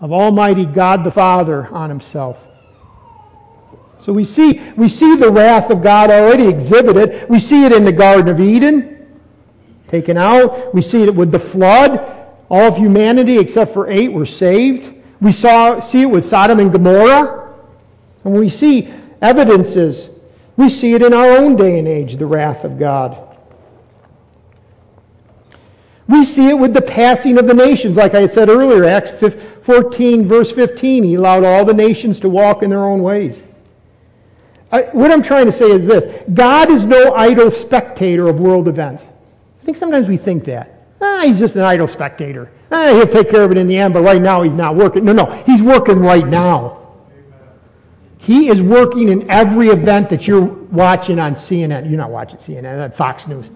of 0.00 0.12
Almighty 0.12 0.66
God 0.66 1.04
the 1.04 1.10
Father 1.10 1.68
on 1.68 1.88
himself. 1.88 2.38
So 4.00 4.12
we 4.12 4.24
see, 4.24 4.60
we 4.76 4.88
see 4.88 5.14
the 5.14 5.30
wrath 5.30 5.70
of 5.70 5.80
God 5.80 6.10
already 6.10 6.48
exhibited. 6.48 7.28
We 7.28 7.38
see 7.38 7.64
it 7.64 7.72
in 7.72 7.84
the 7.84 7.92
Garden 7.92 8.28
of 8.28 8.40
Eden, 8.40 9.06
taken 9.86 10.18
out. 10.18 10.74
We 10.74 10.82
see 10.82 11.04
it 11.04 11.14
with 11.14 11.30
the 11.30 11.38
flood. 11.38 12.18
All 12.50 12.62
of 12.62 12.76
humanity, 12.76 13.38
except 13.38 13.72
for 13.72 13.88
eight, 13.88 14.08
were 14.08 14.26
saved. 14.26 14.92
We 15.20 15.32
saw, 15.32 15.78
see 15.78 16.02
it 16.02 16.10
with 16.10 16.24
Sodom 16.24 16.58
and 16.58 16.72
Gomorrah. 16.72 17.41
And 18.24 18.34
we 18.34 18.48
see 18.48 18.92
evidences. 19.20 20.08
We 20.56 20.68
see 20.68 20.94
it 20.94 21.02
in 21.02 21.12
our 21.12 21.38
own 21.38 21.56
day 21.56 21.78
and 21.78 21.88
age, 21.88 22.16
the 22.16 22.26
wrath 22.26 22.64
of 22.64 22.78
God. 22.78 23.16
We 26.08 26.24
see 26.24 26.48
it 26.48 26.58
with 26.58 26.74
the 26.74 26.82
passing 26.82 27.38
of 27.38 27.46
the 27.46 27.54
nations. 27.54 27.96
Like 27.96 28.14
I 28.14 28.26
said 28.26 28.48
earlier, 28.48 28.84
Acts 28.84 29.10
14, 29.62 30.26
verse 30.26 30.52
15, 30.52 31.04
he 31.04 31.14
allowed 31.14 31.44
all 31.44 31.64
the 31.64 31.72
nations 31.72 32.20
to 32.20 32.28
walk 32.28 32.62
in 32.62 32.70
their 32.70 32.84
own 32.84 33.02
ways. 33.02 33.40
I, 34.70 34.82
what 34.92 35.10
I'm 35.10 35.22
trying 35.22 35.46
to 35.46 35.52
say 35.52 35.70
is 35.70 35.86
this 35.86 36.22
God 36.34 36.70
is 36.70 36.84
no 36.84 37.14
idle 37.14 37.50
spectator 37.50 38.28
of 38.28 38.40
world 38.40 38.68
events. 38.68 39.04
I 39.04 39.64
think 39.64 39.76
sometimes 39.76 40.08
we 40.08 40.16
think 40.16 40.44
that. 40.44 40.86
Ah, 41.00 41.22
he's 41.24 41.38
just 41.38 41.56
an 41.56 41.62
idle 41.62 41.88
spectator. 41.88 42.50
Ah, 42.70 42.92
he'll 42.94 43.06
take 43.06 43.28
care 43.28 43.42
of 43.42 43.50
it 43.50 43.58
in 43.58 43.68
the 43.68 43.76
end, 43.76 43.94
but 43.94 44.02
right 44.02 44.20
now 44.20 44.42
he's 44.42 44.54
not 44.54 44.74
working. 44.74 45.04
No, 45.04 45.12
no, 45.12 45.26
he's 45.46 45.62
working 45.62 45.98
right 45.98 46.26
now. 46.26 46.81
He 48.22 48.48
is 48.48 48.62
working 48.62 49.08
in 49.08 49.28
every 49.28 49.68
event 49.68 50.08
that 50.10 50.28
you're 50.28 50.44
watching 50.44 51.18
on 51.18 51.34
CNN. 51.34 51.88
You're 51.88 51.98
not 51.98 52.10
watching 52.10 52.38
CNN, 52.38 52.84
on 52.84 52.92
Fox 52.92 53.26
News. 53.26 53.46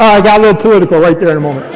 oh, 0.00 0.06
I 0.06 0.22
got 0.22 0.40
a 0.40 0.42
little 0.42 0.60
political 0.60 0.98
right 0.98 1.20
there 1.20 1.32
in 1.32 1.36
a 1.36 1.40
moment. 1.40 1.70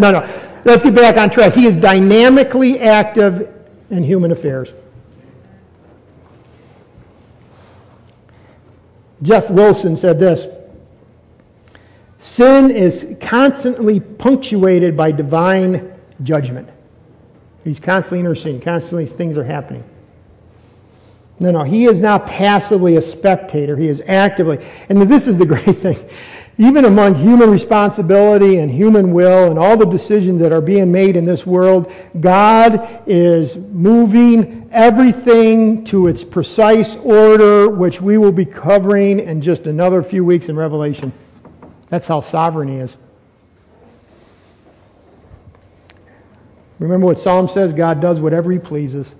No, 0.00 0.10
no. 0.10 0.28
Let's 0.64 0.82
get 0.82 0.96
back 0.96 1.16
on 1.18 1.30
track. 1.30 1.52
He 1.52 1.66
is 1.66 1.76
dynamically 1.76 2.80
active 2.80 3.48
in 3.90 4.02
human 4.02 4.32
affairs. 4.32 4.72
Jeff 9.22 9.48
Wilson 9.50 9.96
said 9.96 10.18
this 10.18 10.48
Sin 12.18 12.70
is 12.72 13.06
constantly 13.20 14.00
punctuated 14.00 14.96
by 14.96 15.12
divine 15.12 15.91
judgment. 16.22 16.68
He's 17.64 17.80
constantly 17.80 18.20
interceding, 18.20 18.60
constantly 18.60 19.06
things 19.06 19.38
are 19.38 19.44
happening. 19.44 19.84
No, 21.38 21.50
no, 21.50 21.62
he 21.62 21.86
is 21.86 22.00
not 22.00 22.26
passively 22.26 22.96
a 22.96 23.02
spectator. 23.02 23.76
He 23.76 23.88
is 23.88 24.02
actively. 24.06 24.64
And 24.88 25.00
this 25.02 25.26
is 25.26 25.38
the 25.38 25.46
great 25.46 25.78
thing 25.78 26.08
even 26.58 26.84
among 26.84 27.14
human 27.14 27.50
responsibility 27.50 28.58
and 28.58 28.70
human 28.70 29.12
will 29.12 29.50
and 29.50 29.58
all 29.58 29.76
the 29.76 29.86
decisions 29.86 30.40
that 30.40 30.52
are 30.52 30.60
being 30.60 30.92
made 30.92 31.16
in 31.16 31.24
this 31.24 31.46
world, 31.46 31.90
God 32.20 33.02
is 33.06 33.56
moving 33.56 34.68
everything 34.70 35.82
to 35.84 36.08
its 36.08 36.22
precise 36.22 36.94
order, 36.96 37.70
which 37.70 38.00
we 38.00 38.18
will 38.18 38.32
be 38.32 38.44
covering 38.44 39.20
in 39.20 39.40
just 39.40 39.66
another 39.66 40.02
few 40.02 40.24
weeks 40.24 40.46
in 40.46 40.56
Revelation. 40.56 41.12
That's 41.88 42.06
how 42.06 42.20
sovereign 42.20 42.68
He 42.68 42.76
is. 42.76 42.96
Remember 46.82 47.06
what 47.06 47.18
Psalm 47.18 47.48
says 47.48 47.72
God 47.72 48.00
does 48.00 48.20
whatever 48.20 48.50
He 48.50 48.58
pleases. 48.58 49.14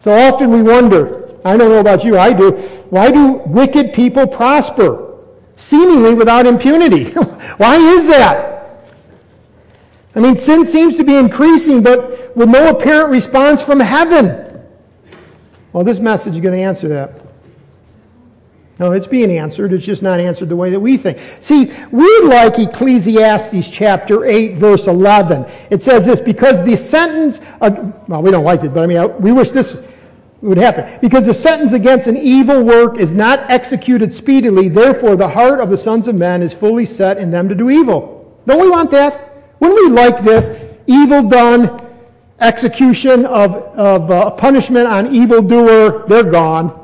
So 0.00 0.10
often 0.10 0.50
we 0.50 0.62
wonder, 0.62 1.36
I 1.44 1.56
don't 1.56 1.68
know 1.68 1.80
about 1.80 2.04
you, 2.04 2.18
I 2.18 2.32
do, 2.32 2.52
why 2.90 3.10
do 3.10 3.34
wicked 3.46 3.92
people 3.92 4.26
prosper? 4.26 5.12
seemingly 5.62 6.14
without 6.14 6.44
impunity. 6.44 7.04
Why 7.56 7.76
is 7.76 8.08
that? 8.08 8.84
I 10.14 10.20
mean, 10.20 10.36
sin 10.36 10.66
seems 10.66 10.96
to 10.96 11.04
be 11.04 11.16
increasing, 11.16 11.82
but 11.82 12.36
with 12.36 12.48
no 12.48 12.70
apparent 12.70 13.10
response 13.10 13.62
from 13.62 13.80
heaven. 13.80 14.60
Well, 15.72 15.84
this 15.84 16.00
message 16.00 16.34
is 16.34 16.40
going 16.40 16.54
to 16.54 16.62
answer 16.62 16.88
that. 16.88 17.21
No, 18.82 18.90
it's 18.90 19.06
being 19.06 19.38
answered. 19.38 19.72
It's 19.72 19.86
just 19.86 20.02
not 20.02 20.18
answered 20.18 20.48
the 20.48 20.56
way 20.56 20.68
that 20.70 20.80
we 20.80 20.96
think. 20.96 21.20
See, 21.38 21.72
we 21.92 22.20
like 22.22 22.58
Ecclesiastes 22.58 23.68
chapter 23.68 24.24
8, 24.24 24.56
verse 24.56 24.88
11. 24.88 25.46
It 25.70 25.84
says 25.84 26.04
this 26.04 26.20
because 26.20 26.64
the 26.64 26.74
sentence, 26.74 27.38
of, 27.60 28.08
well, 28.08 28.22
we 28.22 28.32
don't 28.32 28.42
like 28.42 28.64
it, 28.64 28.74
but 28.74 28.82
I 28.82 28.86
mean, 28.88 29.22
we 29.22 29.30
wish 29.30 29.52
this 29.52 29.76
would 30.40 30.58
happen. 30.58 30.98
Because 31.00 31.26
the 31.26 31.32
sentence 31.32 31.74
against 31.74 32.08
an 32.08 32.16
evil 32.16 32.64
work 32.64 32.98
is 32.98 33.14
not 33.14 33.48
executed 33.48 34.12
speedily, 34.12 34.68
therefore 34.68 35.14
the 35.14 35.28
heart 35.28 35.60
of 35.60 35.70
the 35.70 35.78
sons 35.78 36.08
of 36.08 36.16
men 36.16 36.42
is 36.42 36.52
fully 36.52 36.84
set 36.84 37.18
in 37.18 37.30
them 37.30 37.48
to 37.48 37.54
do 37.54 37.70
evil. 37.70 38.36
Don't 38.48 38.60
we 38.60 38.68
want 38.68 38.90
that? 38.90 39.54
Wouldn't 39.60 39.78
we 39.78 39.90
like 39.90 40.24
this? 40.24 40.50
Evil 40.88 41.22
done, 41.22 41.88
execution 42.40 43.26
of, 43.26 43.54
of 43.78 44.10
uh, 44.10 44.32
punishment 44.32 44.88
on 44.88 45.14
evildoer, 45.14 46.04
they're 46.08 46.24
gone. 46.24 46.81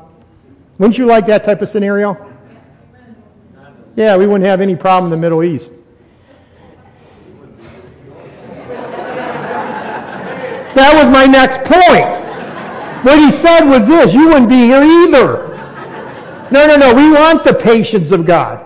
Wouldn't 0.78 0.96
you 0.96 1.06
like 1.06 1.26
that 1.26 1.44
type 1.44 1.60
of 1.60 1.68
scenario? 1.68 2.24
Yeah, 3.96 4.16
we 4.16 4.26
wouldn't 4.26 4.44
have 4.44 4.60
any 4.60 4.76
problem 4.76 5.12
in 5.12 5.18
the 5.18 5.20
Middle 5.20 5.42
East. 5.42 5.70
That 10.74 10.94
was 10.94 11.12
my 11.12 11.26
next 11.26 11.58
point. 11.64 12.24
What 13.04 13.18
he 13.18 13.32
said 13.32 13.64
was 13.64 13.88
this 13.88 14.14
you 14.14 14.28
wouldn't 14.28 14.48
be 14.48 14.62
here 14.62 14.82
either. 14.82 15.48
No, 16.52 16.66
no, 16.66 16.76
no. 16.76 16.94
We 16.94 17.10
want 17.10 17.42
the 17.42 17.54
patience 17.54 18.12
of 18.12 18.24
God. 18.24 18.64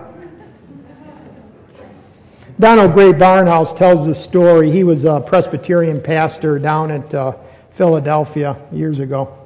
Donald 2.60 2.92
Grey 2.92 3.12
Barnhouse 3.12 3.76
tells 3.76 4.06
this 4.06 4.22
story. 4.22 4.70
He 4.70 4.84
was 4.84 5.04
a 5.04 5.20
Presbyterian 5.20 6.00
pastor 6.00 6.58
down 6.58 6.90
at 6.90 7.14
uh, 7.14 7.32
Philadelphia 7.72 8.56
years 8.70 8.98
ago. 8.98 9.41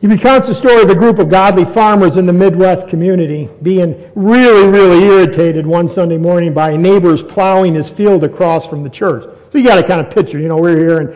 He 0.00 0.06
recounts 0.06 0.48
the 0.48 0.54
story 0.54 0.82
of 0.82 0.90
a 0.90 0.94
group 0.94 1.18
of 1.18 1.30
godly 1.30 1.64
farmers 1.64 2.16
in 2.16 2.26
the 2.26 2.32
Midwest 2.32 2.88
community 2.88 3.48
being 3.62 4.10
really, 4.14 4.68
really 4.68 5.02
irritated 5.04 5.66
one 5.66 5.88
Sunday 5.88 6.18
morning 6.18 6.52
by 6.52 6.76
neighbors 6.76 7.22
plowing 7.22 7.74
his 7.74 7.88
field 7.88 8.22
across 8.22 8.66
from 8.66 8.82
the 8.82 8.90
church. 8.90 9.24
So 9.50 9.58
you 9.58 9.64
got 9.64 9.76
to 9.76 9.86
kind 9.86 10.04
of 10.04 10.12
picture, 10.12 10.38
you 10.38 10.48
know, 10.48 10.58
we're 10.58 10.76
here 10.76 10.98
and, 10.98 11.08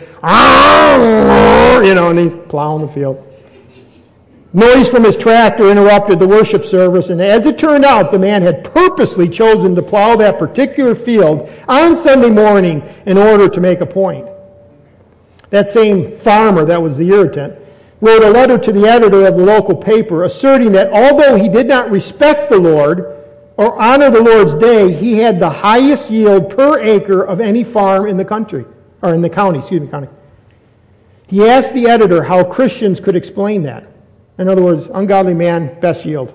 you 1.87 1.95
know, 1.95 2.09
and 2.11 2.19
he's 2.19 2.35
plowing 2.49 2.87
the 2.87 2.93
field. 2.93 3.25
Noise 4.55 4.89
from 4.89 5.05
his 5.05 5.17
tractor 5.17 5.71
interrupted 5.71 6.19
the 6.19 6.27
worship 6.27 6.65
service, 6.65 7.11
and 7.11 7.21
as 7.21 7.45
it 7.45 7.59
turned 7.59 7.85
out, 7.85 8.11
the 8.11 8.19
man 8.19 8.41
had 8.41 8.65
purposely 8.65 9.29
chosen 9.29 9.75
to 9.75 9.83
plow 9.83 10.17
that 10.17 10.39
particular 10.39 10.95
field 10.95 11.51
on 11.69 11.95
Sunday 11.95 12.31
morning 12.31 12.83
in 13.05 13.19
order 13.19 13.51
to 13.51 13.61
make 13.61 13.83
a 13.83 13.87
point. 13.87 14.27
That 15.51 15.69
same 15.69 16.17
farmer 16.17 16.65
that 16.65 16.81
was 16.81 16.97
the 16.97 17.11
irritant 17.11 17.59
wrote 18.01 18.23
a 18.23 18.31
letter 18.31 18.59
to 18.59 18.73
the 18.73 18.87
editor 18.87 19.27
of 19.27 19.37
the 19.37 19.45
local 19.45 19.77
paper 19.77 20.25
asserting 20.25 20.73
that 20.73 20.91
although 20.93 21.37
he 21.37 21.49
did 21.49 21.67
not 21.67 21.91
respect 21.91 22.51
the 22.51 22.59
Lord, 22.59 23.17
or 23.57 23.81
honor 23.81 24.09
the 24.09 24.23
Lord's 24.23 24.55
day, 24.55 24.93
he 24.93 25.19
had 25.19 25.41
the 25.41 25.51
highest 25.51 26.11
yield 26.11 26.57
per 26.57 26.79
acre 26.79 27.25
of 27.25 27.41
any 27.41 27.65
farm 27.65 28.07
in 28.07 28.17
the 28.17 28.25
country, 28.25 28.65
or 29.03 29.15
in 29.15 29.21
the 29.21 29.29
county, 29.29 29.59
excuse 29.59 29.81
me, 29.81 29.89
county. 29.89 30.09
He 31.27 31.47
asked 31.47 31.75
the 31.75 31.89
editor 31.89 32.23
how 32.23 32.45
Christians 32.45 33.01
could 33.01 33.17
explain 33.17 33.65
that. 33.65 33.87
In 34.39 34.49
other 34.49 34.63
words, 34.63 34.89
ungodly 34.95 35.35
man, 35.35 35.79
best 35.81 36.05
yield. 36.05 36.33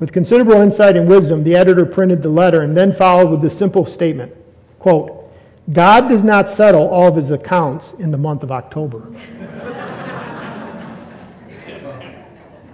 With 0.00 0.12
considerable 0.12 0.60
insight 0.60 0.96
and 0.96 1.06
wisdom, 1.06 1.44
the 1.44 1.54
editor 1.54 1.84
printed 1.84 2.22
the 2.22 2.28
letter 2.30 2.62
and 2.62 2.76
then 2.76 2.94
followed 2.94 3.30
with 3.30 3.42
the 3.42 3.50
simple 3.50 3.84
statement, 3.84 4.34
quote, 4.78 5.30
God 5.72 6.08
does 6.08 6.24
not 6.24 6.48
settle 6.48 6.88
all 6.88 7.08
of 7.08 7.16
his 7.16 7.30
accounts 7.30 7.92
in 7.98 8.10
the 8.10 8.18
month 8.18 8.42
of 8.42 8.50
October. 8.50 9.06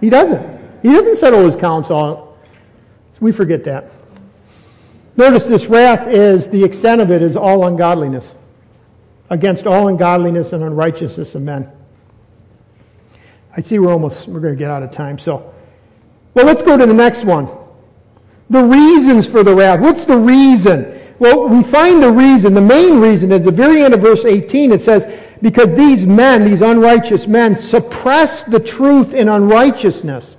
He 0.03 0.09
doesn't. 0.09 0.81
He 0.81 0.89
doesn't 0.89 1.15
settle 1.15 1.45
his 1.45 1.55
accounts 1.55 1.89
all 1.89 2.23
we 3.23 3.31
forget 3.31 3.63
that. 3.63 3.89
Notice 5.15 5.45
this 5.45 5.67
wrath 5.67 6.07
is, 6.07 6.49
the 6.49 6.61
extent 6.63 6.99
of 6.99 7.09
it 7.09 7.21
is 7.21 7.37
all 7.37 7.65
ungodliness, 7.65 8.27
against 9.29 9.65
all 9.65 9.87
ungodliness 9.87 10.51
and 10.51 10.61
unrighteousness 10.61 11.33
of 11.33 11.41
men. 11.41 11.71
I 13.55 13.61
see 13.61 13.79
we're 13.79 13.93
almost, 13.93 14.27
we're 14.27 14.41
going 14.41 14.53
to 14.53 14.59
get 14.59 14.69
out 14.69 14.83
of 14.83 14.91
time. 14.91 15.17
So, 15.17 15.53
well, 16.33 16.45
let's 16.45 16.61
go 16.61 16.75
to 16.75 16.85
the 16.85 16.93
next 16.93 17.23
one. 17.23 17.47
The 18.49 18.63
reasons 18.63 19.25
for 19.25 19.43
the 19.43 19.55
wrath. 19.55 19.79
What's 19.79 20.03
the 20.03 20.17
reason? 20.17 20.99
Well, 21.19 21.47
we 21.47 21.63
find 21.63 22.03
the 22.03 22.11
reason, 22.11 22.53
the 22.53 22.61
main 22.61 22.99
reason 22.99 23.31
is 23.31 23.45
the 23.45 23.51
very 23.51 23.83
end 23.83 23.93
of 23.93 24.01
verse 24.01 24.25
18. 24.25 24.73
It 24.73 24.81
says, 24.81 25.05
Because 25.43 25.73
these 25.73 26.05
men, 26.05 26.45
these 26.45 26.61
unrighteous 26.61 27.27
men, 27.27 27.57
suppress 27.57 28.43
the 28.43 28.61
truth 28.61 29.13
in 29.13 29.27
unrighteousness. 29.27 30.37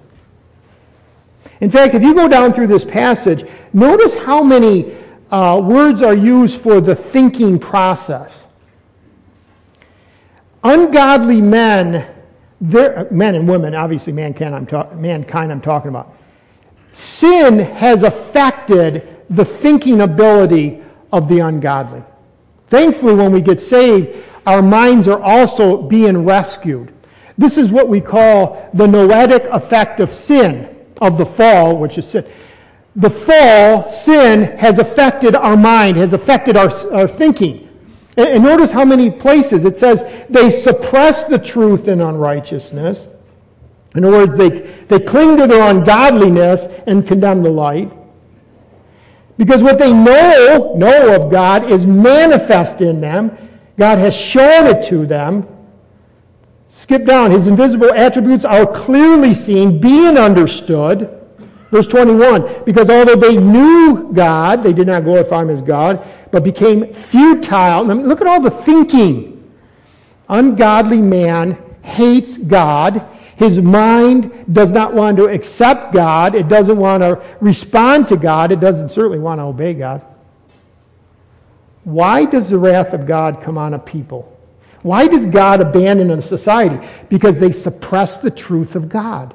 In 1.61 1.71
fact, 1.71 1.95
if 1.95 2.03
you 2.03 2.15
go 2.15 2.27
down 2.27 2.55
through 2.55 2.69
this 2.69 2.87
passage, 2.87 3.47
notice 3.75 4.15
how 4.15 4.43
many 4.43 4.97
uh, 5.31 5.61
words 5.63 6.01
are 6.01 6.15
used 6.15 6.59
for 6.59 6.81
the 6.81 6.95
thinking 6.95 7.59
process. 7.59 8.45
Ungodly 10.63 11.43
men, 11.43 12.09
men 12.61 13.35
and 13.35 13.47
women, 13.47 13.75
obviously 13.75 14.15
mankind 14.15 14.55
I'm, 14.55 14.67
ta- 14.67 14.91
mankind 14.95 15.53
I'm 15.53 15.61
talking 15.61 15.91
about, 15.91 16.17
sin 16.93 17.59
has 17.59 18.05
affected 18.05 19.23
the 19.29 19.45
thinking 19.45 20.01
ability 20.01 20.83
of 21.13 21.29
the 21.29 21.41
ungodly. 21.41 22.03
Thankfully, 22.71 23.15
when 23.15 23.33
we 23.33 23.43
get 23.43 23.61
saved, 23.61 24.25
our 24.47 24.63
minds 24.63 25.09
are 25.09 25.21
also 25.21 25.83
being 25.83 26.25
rescued. 26.25 26.93
This 27.37 27.59
is 27.59 27.71
what 27.71 27.89
we 27.89 28.01
call 28.01 28.71
the 28.75 28.87
noetic 28.87 29.45
effect 29.45 30.01
of 30.01 30.13
sin 30.13 30.75
of 31.01 31.19
the 31.19 31.27
fall, 31.27 31.77
which 31.77 31.99
is 31.99 32.07
sin. 32.07 32.27
The 32.97 33.11
fall, 33.11 33.91
sin, 33.91 34.57
has 34.57 34.79
affected 34.79 35.35
our 35.35 35.57
mind, 35.57 35.97
has 35.97 36.13
affected 36.13 36.57
our, 36.57 36.71
our 36.93 37.09
thinking. 37.09 37.69
And, 38.17 38.29
and 38.29 38.45
notice 38.45 38.71
how 38.71 38.85
many 38.85 39.11
places 39.11 39.65
it 39.65 39.77
says 39.77 40.05
they 40.31 40.51
suppress 40.51 41.25
the 41.25 41.39
truth 41.39 41.89
in 41.89 42.01
unrighteousness. 42.01 43.07
In 43.97 44.05
other 44.05 44.19
words, 44.19 44.37
they, 44.37 44.49
they 44.89 45.01
cling 45.01 45.37
to 45.39 45.47
their 45.47 45.71
ungodliness 45.71 46.67
and 46.87 47.07
condemn 47.07 47.43
the 47.43 47.51
light. 47.51 47.93
Because 49.37 49.63
what 49.63 49.79
they 49.79 49.93
know, 49.93 50.75
know 50.77 51.15
of 51.15 51.31
God 51.31 51.71
is 51.71 51.87
manifest 51.87 52.81
in 52.81 53.01
them. 53.01 53.37
God 53.77 53.99
has 53.99 54.15
shown 54.15 54.67
it 54.67 54.87
to 54.89 55.07
them. 55.07 55.49
Skip 56.69 57.05
down. 57.05 57.31
His 57.31 57.47
invisible 57.47 57.93
attributes 57.93 58.45
are 58.45 58.67
clearly 58.67 59.35
seen, 59.35 59.81
being 59.81 60.19
understood. 60.19 61.21
Verse 61.71 61.87
21 61.87 62.65
Because 62.65 62.91
although 62.91 63.17
they 63.17 63.37
knew 63.37 64.13
God, 64.13 64.63
they 64.63 64.73
did 64.73 64.87
not 64.87 65.05
glorify 65.05 65.43
him 65.43 65.51
as 65.51 65.61
God, 65.61 66.07
but 66.31 66.45
became 66.45 66.93
futile. 66.93 67.91
I 67.91 67.95
mean, 67.95 68.07
look 68.07 68.21
at 68.21 68.27
all 68.27 68.41
the 68.41 68.51
thinking. 68.51 69.53
Ungodly 70.29 71.01
man 71.01 71.59
hates 71.83 72.37
God. 72.37 73.07
His 73.37 73.61
mind 73.61 74.47
does 74.53 74.71
not 74.71 74.95
want 74.95 75.17
to 75.17 75.27
accept 75.27 75.93
God. 75.93 76.35
It 76.35 76.49
doesn't 76.49 76.77
want 76.77 77.03
to 77.03 77.21
respond 77.41 78.07
to 78.09 78.17
God. 78.17 78.53
It 78.53 78.61
doesn't 78.61 78.91
certainly 78.91 79.19
want 79.19 79.41
to 79.41 79.45
obey 79.45 79.75
God. 79.75 80.03
Why 81.85 82.25
does 82.25 82.49
the 82.49 82.59
wrath 82.59 82.93
of 82.93 83.07
God 83.07 83.43
come 83.43 83.59
on 83.59 83.75
a 83.75 83.79
people? 83.79 84.31
Why 84.83 85.07
does 85.07 85.25
God 85.25 85.61
abandon 85.61 86.11
a 86.11 86.21
society? 86.21 86.87
Because 87.09 87.39
they 87.39 87.53
suppress 87.53 88.19
the 88.19 88.31
truth 88.31 88.75
of 88.75 88.89
God. 88.89 89.35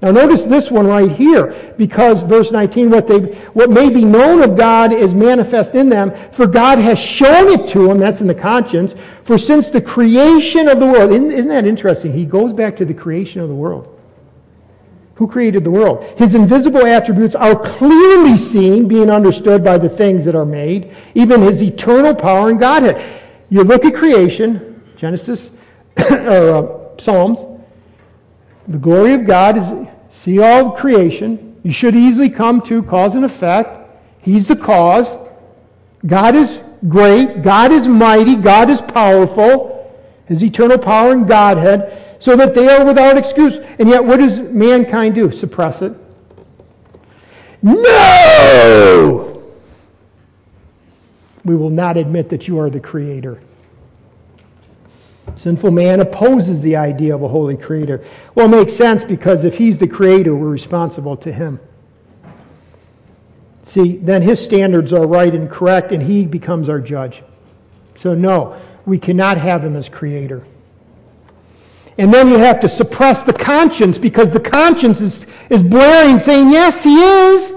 Now 0.00 0.12
notice 0.12 0.42
this 0.44 0.70
one 0.70 0.86
right 0.86 1.10
here, 1.10 1.74
because 1.76 2.22
verse 2.22 2.52
19, 2.52 2.88
what, 2.88 3.08
they, 3.08 3.18
what 3.52 3.68
may 3.70 3.90
be 3.90 4.04
known 4.04 4.42
of 4.42 4.56
God 4.56 4.92
is 4.92 5.12
manifest 5.12 5.74
in 5.74 5.88
them, 5.88 6.14
for 6.30 6.46
God 6.46 6.78
has 6.78 6.98
shown 6.98 7.48
it 7.48 7.68
to 7.70 7.88
them, 7.88 7.98
that's 7.98 8.20
in 8.20 8.28
the 8.28 8.34
conscience, 8.34 8.94
for 9.24 9.38
since 9.38 9.70
the 9.70 9.80
creation 9.80 10.68
of 10.68 10.78
the 10.78 10.86
world, 10.86 11.10
isn't 11.10 11.48
that 11.48 11.66
interesting? 11.66 12.12
He 12.12 12.24
goes 12.24 12.52
back 12.52 12.76
to 12.76 12.84
the 12.84 12.94
creation 12.94 13.40
of 13.40 13.48
the 13.48 13.54
world. 13.54 13.97
Who 15.18 15.26
created 15.26 15.64
the 15.64 15.70
world? 15.72 16.04
His 16.16 16.36
invisible 16.36 16.86
attributes 16.86 17.34
are 17.34 17.56
clearly 17.56 18.36
seen, 18.36 18.86
being 18.86 19.10
understood 19.10 19.64
by 19.64 19.76
the 19.76 19.88
things 19.88 20.24
that 20.24 20.36
are 20.36 20.44
made, 20.44 20.94
even 21.16 21.42
his 21.42 21.60
eternal 21.60 22.14
power 22.14 22.50
and 22.50 22.60
Godhead. 22.60 23.04
You 23.50 23.64
look 23.64 23.84
at 23.84 23.96
creation, 23.96 24.80
Genesis, 24.96 25.50
or 26.10 26.94
uh, 26.94 27.00
Psalms, 27.00 27.40
the 28.68 28.78
glory 28.78 29.14
of 29.14 29.26
God 29.26 29.58
is 29.58 29.88
see 30.12 30.38
all 30.38 30.70
creation. 30.70 31.56
You 31.64 31.72
should 31.72 31.96
easily 31.96 32.30
come 32.30 32.60
to 32.62 32.80
cause 32.84 33.16
and 33.16 33.24
effect. 33.24 33.90
He's 34.20 34.46
the 34.46 34.54
cause. 34.54 35.16
God 36.06 36.36
is 36.36 36.60
great. 36.86 37.42
God 37.42 37.72
is 37.72 37.88
mighty. 37.88 38.36
God 38.36 38.70
is 38.70 38.80
powerful. 38.80 39.74
His 40.26 40.44
eternal 40.44 40.78
power 40.78 41.10
and 41.10 41.26
Godhead, 41.26 42.07
so 42.18 42.36
that 42.36 42.54
they 42.54 42.68
are 42.68 42.84
without 42.84 43.16
excuse. 43.16 43.56
And 43.78 43.88
yet, 43.88 44.04
what 44.04 44.18
does 44.18 44.40
mankind 44.40 45.14
do? 45.14 45.30
Suppress 45.30 45.82
it. 45.82 45.94
No! 47.62 49.42
We 51.44 51.56
will 51.56 51.70
not 51.70 51.96
admit 51.96 52.28
that 52.28 52.46
you 52.46 52.58
are 52.58 52.70
the 52.70 52.80
creator. 52.80 53.40
Sinful 55.36 55.70
man 55.70 56.00
opposes 56.00 56.62
the 56.62 56.76
idea 56.76 57.14
of 57.14 57.22
a 57.22 57.28
holy 57.28 57.56
creator. 57.56 58.04
Well, 58.34 58.46
it 58.46 58.56
makes 58.56 58.72
sense 58.72 59.04
because 59.04 59.44
if 59.44 59.56
he's 59.56 59.78
the 59.78 59.86
creator, 59.86 60.34
we're 60.34 60.48
responsible 60.48 61.16
to 61.18 61.32
him. 61.32 61.60
See, 63.64 63.98
then 63.98 64.22
his 64.22 64.42
standards 64.42 64.92
are 64.92 65.06
right 65.06 65.34
and 65.34 65.50
correct, 65.50 65.92
and 65.92 66.02
he 66.02 66.26
becomes 66.26 66.68
our 66.68 66.80
judge. 66.80 67.22
So, 67.96 68.14
no, 68.14 68.58
we 68.86 68.98
cannot 68.98 69.36
have 69.36 69.64
him 69.64 69.76
as 69.76 69.88
creator. 69.88 70.44
And 71.98 72.14
then 72.14 72.28
you 72.28 72.38
have 72.38 72.60
to 72.60 72.68
suppress 72.68 73.22
the 73.22 73.32
conscience 73.32 73.98
because 73.98 74.30
the 74.30 74.40
conscience 74.40 75.00
is, 75.00 75.26
is 75.50 75.64
blaring, 75.64 76.20
saying, 76.20 76.50
Yes, 76.50 76.84
he 76.84 76.96
is. 76.96 77.52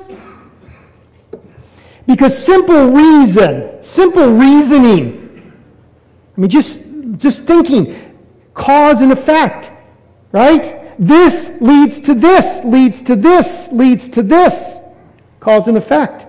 Because 2.07 2.37
simple 2.43 2.87
reason, 2.87 3.81
simple 3.83 4.33
reasoning, 4.33 5.53
I 6.35 6.41
mean, 6.41 6.49
just 6.49 6.81
just 7.17 7.43
thinking 7.43 7.95
cause 8.53 9.01
and 9.01 9.11
effect, 9.11 9.71
right? 10.31 10.97
This 10.97 11.49
leads 11.61 12.01
to 12.01 12.13
this, 12.13 12.63
leads 12.65 13.01
to 13.03 13.15
this, 13.15 13.69
leads 13.71 14.09
to 14.09 14.23
this. 14.23 14.77
Cause 15.39 15.67
and 15.67 15.77
effect. 15.77 16.25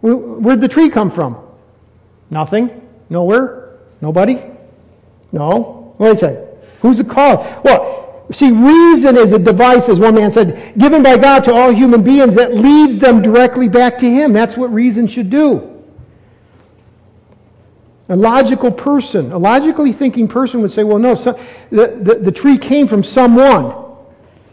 Where'd 0.00 0.60
the 0.60 0.68
tree 0.68 0.88
come 0.88 1.10
from? 1.10 1.38
Nothing? 2.30 2.88
Nowhere? 3.10 3.78
Nobody? 4.00 4.42
No? 5.32 5.94
What 5.96 6.14
did 6.14 6.16
I 6.16 6.20
say? 6.20 6.45
Who's 6.80 6.98
the 6.98 7.04
cause? 7.04 7.44
Well, 7.64 8.26
see, 8.32 8.50
reason 8.50 9.16
is 9.16 9.32
a 9.32 9.38
device, 9.38 9.88
as 9.88 9.98
one 9.98 10.14
man 10.14 10.30
said, 10.30 10.74
given 10.78 11.02
by 11.02 11.16
God 11.18 11.44
to 11.44 11.54
all 11.54 11.72
human 11.72 12.02
beings 12.02 12.34
that 12.34 12.54
leads 12.54 12.98
them 12.98 13.22
directly 13.22 13.68
back 13.68 13.98
to 13.98 14.10
Him. 14.10 14.32
That's 14.32 14.56
what 14.56 14.72
reason 14.72 15.06
should 15.06 15.30
do. 15.30 15.72
A 18.08 18.16
logical 18.16 18.70
person, 18.70 19.32
a 19.32 19.38
logically 19.38 19.92
thinking 19.92 20.28
person 20.28 20.60
would 20.62 20.70
say, 20.70 20.84
well, 20.84 20.98
no, 20.98 21.16
so, 21.16 21.32
the, 21.70 21.98
the, 22.02 22.14
the 22.16 22.32
tree 22.32 22.56
came 22.56 22.86
from 22.86 23.02
someone. 23.02 23.74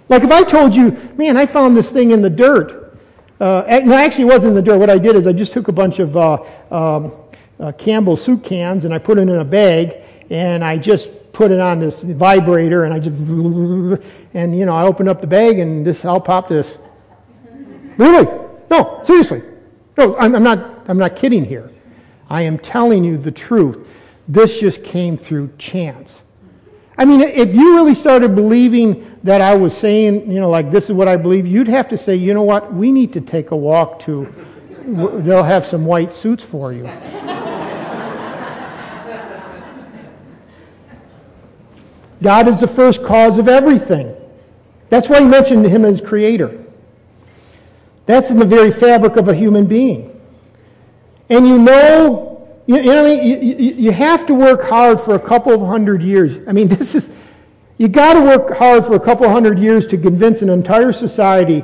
Like 0.10 0.24
if 0.24 0.32
I 0.32 0.44
told 0.44 0.76
you, 0.76 0.92
man, 1.18 1.38
I 1.38 1.46
found 1.46 1.78
this 1.78 1.92
thing 1.92 2.12
in 2.12 2.22
the 2.22 2.30
dirt. 2.30 2.98
Uh, 3.40 3.82
no, 3.84 3.94
actually, 3.96 4.24
it 4.24 4.28
wasn't 4.28 4.50
in 4.50 4.56
the 4.56 4.62
dirt. 4.62 4.78
What 4.78 4.90
I 4.90 4.98
did 4.98 5.16
is 5.16 5.28
I 5.28 5.34
just 5.34 5.52
took 5.52 5.68
a 5.68 5.72
bunch 5.72 6.00
of 6.00 6.18
uh, 6.18 6.44
um, 6.72 7.14
uh, 7.60 7.72
Campbell 7.74 8.18
soup 8.18 8.44
cans 8.44 8.86
and 8.86 8.94
I 8.94 8.98
put 8.98 9.18
it 9.18 9.22
in 9.22 9.30
a 9.30 9.46
bag 9.46 9.98
and 10.30 10.64
I 10.64 10.78
just 10.78 11.10
put 11.34 11.52
it 11.52 11.60
on 11.60 11.80
this 11.80 12.04
vibrator 12.04 12.86
and 12.86 12.94
I 12.94 13.00
just, 13.00 13.18
and 14.34 14.58
you 14.58 14.66
know, 14.66 14.76
I 14.76 14.84
opened 14.84 15.10
up 15.10 15.20
the 15.20 15.28
bag 15.28 15.60
and 15.60 15.86
this, 15.86 16.06
I'll 16.06 16.22
pop 16.22 16.48
this. 16.48 16.78
Really? 17.98 18.26
No, 18.70 19.02
seriously. 19.04 19.44
No, 19.98 20.16
I'm, 20.18 20.36
I'm 20.36 20.44
not, 20.44 20.86
I'm 20.88 20.98
not 20.98 21.16
kidding 21.16 21.44
here. 21.44 21.72
I 22.30 22.44
am 22.44 22.58
telling 22.58 23.04
you 23.04 23.18
the 23.18 23.32
truth. 23.32 23.86
This 24.28 24.60
just 24.60 24.84
came 24.84 25.18
through 25.18 25.52
chance. 25.58 26.22
I 26.98 27.06
mean, 27.06 27.22
if 27.22 27.54
you 27.54 27.76
really 27.76 27.96
started 27.96 28.36
believing 28.36 29.20
that 29.24 29.42
I 29.42 29.56
was 29.56 29.76
saying, 29.76 30.32
you 30.32 30.40
know, 30.40 30.50
like 30.50 30.72
this 30.72 30.86
is 30.86 30.92
what 30.92 31.08
I 31.08 31.18
believe, 31.18 31.48
you'd 31.48 31.68
have 31.68 31.88
to 31.90 31.98
say, 31.98 32.16
you 32.16 32.34
know 32.34 32.44
what, 32.44 32.72
we 32.72 32.92
need 32.92 33.12
to 33.14 33.22
take 33.22 33.52
a 33.52 33.56
walk 33.56 34.00
to, 34.02 34.32
they'll 34.86 35.44
have 35.44 35.66
some 35.66 35.86
white 35.86 36.12
suits 36.12 36.44
for 36.44 36.72
you. 36.72 36.86
God 42.24 42.48
is 42.48 42.60
the 42.60 42.68
first 42.68 43.04
cause 43.04 43.38
of 43.38 43.48
everything. 43.48 44.16
That's 44.90 45.08
why 45.10 45.20
he 45.20 45.28
mentioned 45.28 45.66
him 45.68 45.86
as 45.86 46.02
creator. 46.02 46.64
That's 48.08 48.32
in 48.32 48.40
the 48.40 48.46
very 48.46 48.72
fabric 48.72 49.16
of 49.18 49.28
a 49.28 49.36
human 49.36 49.68
being 49.68 50.14
and 51.30 51.48
you 51.48 51.58
know, 51.58 52.48
you, 52.66 52.78
you 52.78 52.84
know? 52.84 53.06
You, 53.06 53.38
you, 53.38 53.92
have 53.92 54.26
to 54.28 54.34
work 54.34 54.64
hard 54.64 55.02
for 55.02 55.16
a 55.16 55.20
couple 55.20 55.54
of 55.54 55.68
hundred 55.68 56.02
years. 56.02 56.48
I 56.48 56.52
mean, 56.52 56.68
this 56.78 56.96
is, 56.96 57.08
you 57.78 57.88
got 57.88 58.14
to 58.14 58.22
work 58.22 58.56
hard 58.58 58.86
for 58.86 58.96
a 58.96 59.00
couple 59.00 59.28
hundred 59.30 59.60
years 59.60 59.88
to 59.88 59.98
convince 59.98 60.42
an 60.42 60.50
entire 60.50 60.94
society 60.94 61.64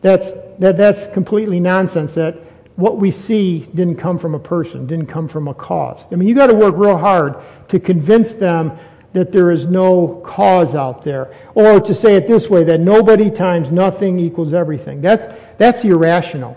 that's, 0.00 0.30
that 0.58 0.76
that's 0.76 1.12
completely 1.12 1.60
nonsense, 1.60 2.14
that 2.14 2.36
what 2.76 2.98
we 2.98 3.10
see 3.10 3.68
didn't 3.74 3.96
come 3.96 4.18
from 4.18 4.34
a 4.34 4.38
person, 4.38 4.86
didn't 4.86 5.06
come 5.06 5.28
from 5.28 5.48
a 5.48 5.54
cause. 5.54 6.04
I 6.10 6.14
mean, 6.14 6.28
you 6.28 6.34
got 6.34 6.46
to 6.46 6.54
work 6.54 6.76
real 6.76 6.96
hard 6.96 7.34
to 7.68 7.80
convince 7.80 8.32
them 8.32 8.78
that 9.18 9.32
there 9.32 9.50
is 9.50 9.66
no 9.66 10.22
cause 10.24 10.76
out 10.76 11.02
there. 11.02 11.34
Or 11.54 11.80
to 11.80 11.94
say 11.94 12.14
it 12.14 12.28
this 12.28 12.48
way, 12.48 12.62
that 12.64 12.78
nobody 12.78 13.30
times 13.30 13.70
nothing 13.72 14.18
equals 14.18 14.54
everything. 14.54 15.00
That's, 15.00 15.26
that's 15.58 15.84
irrational. 15.84 16.56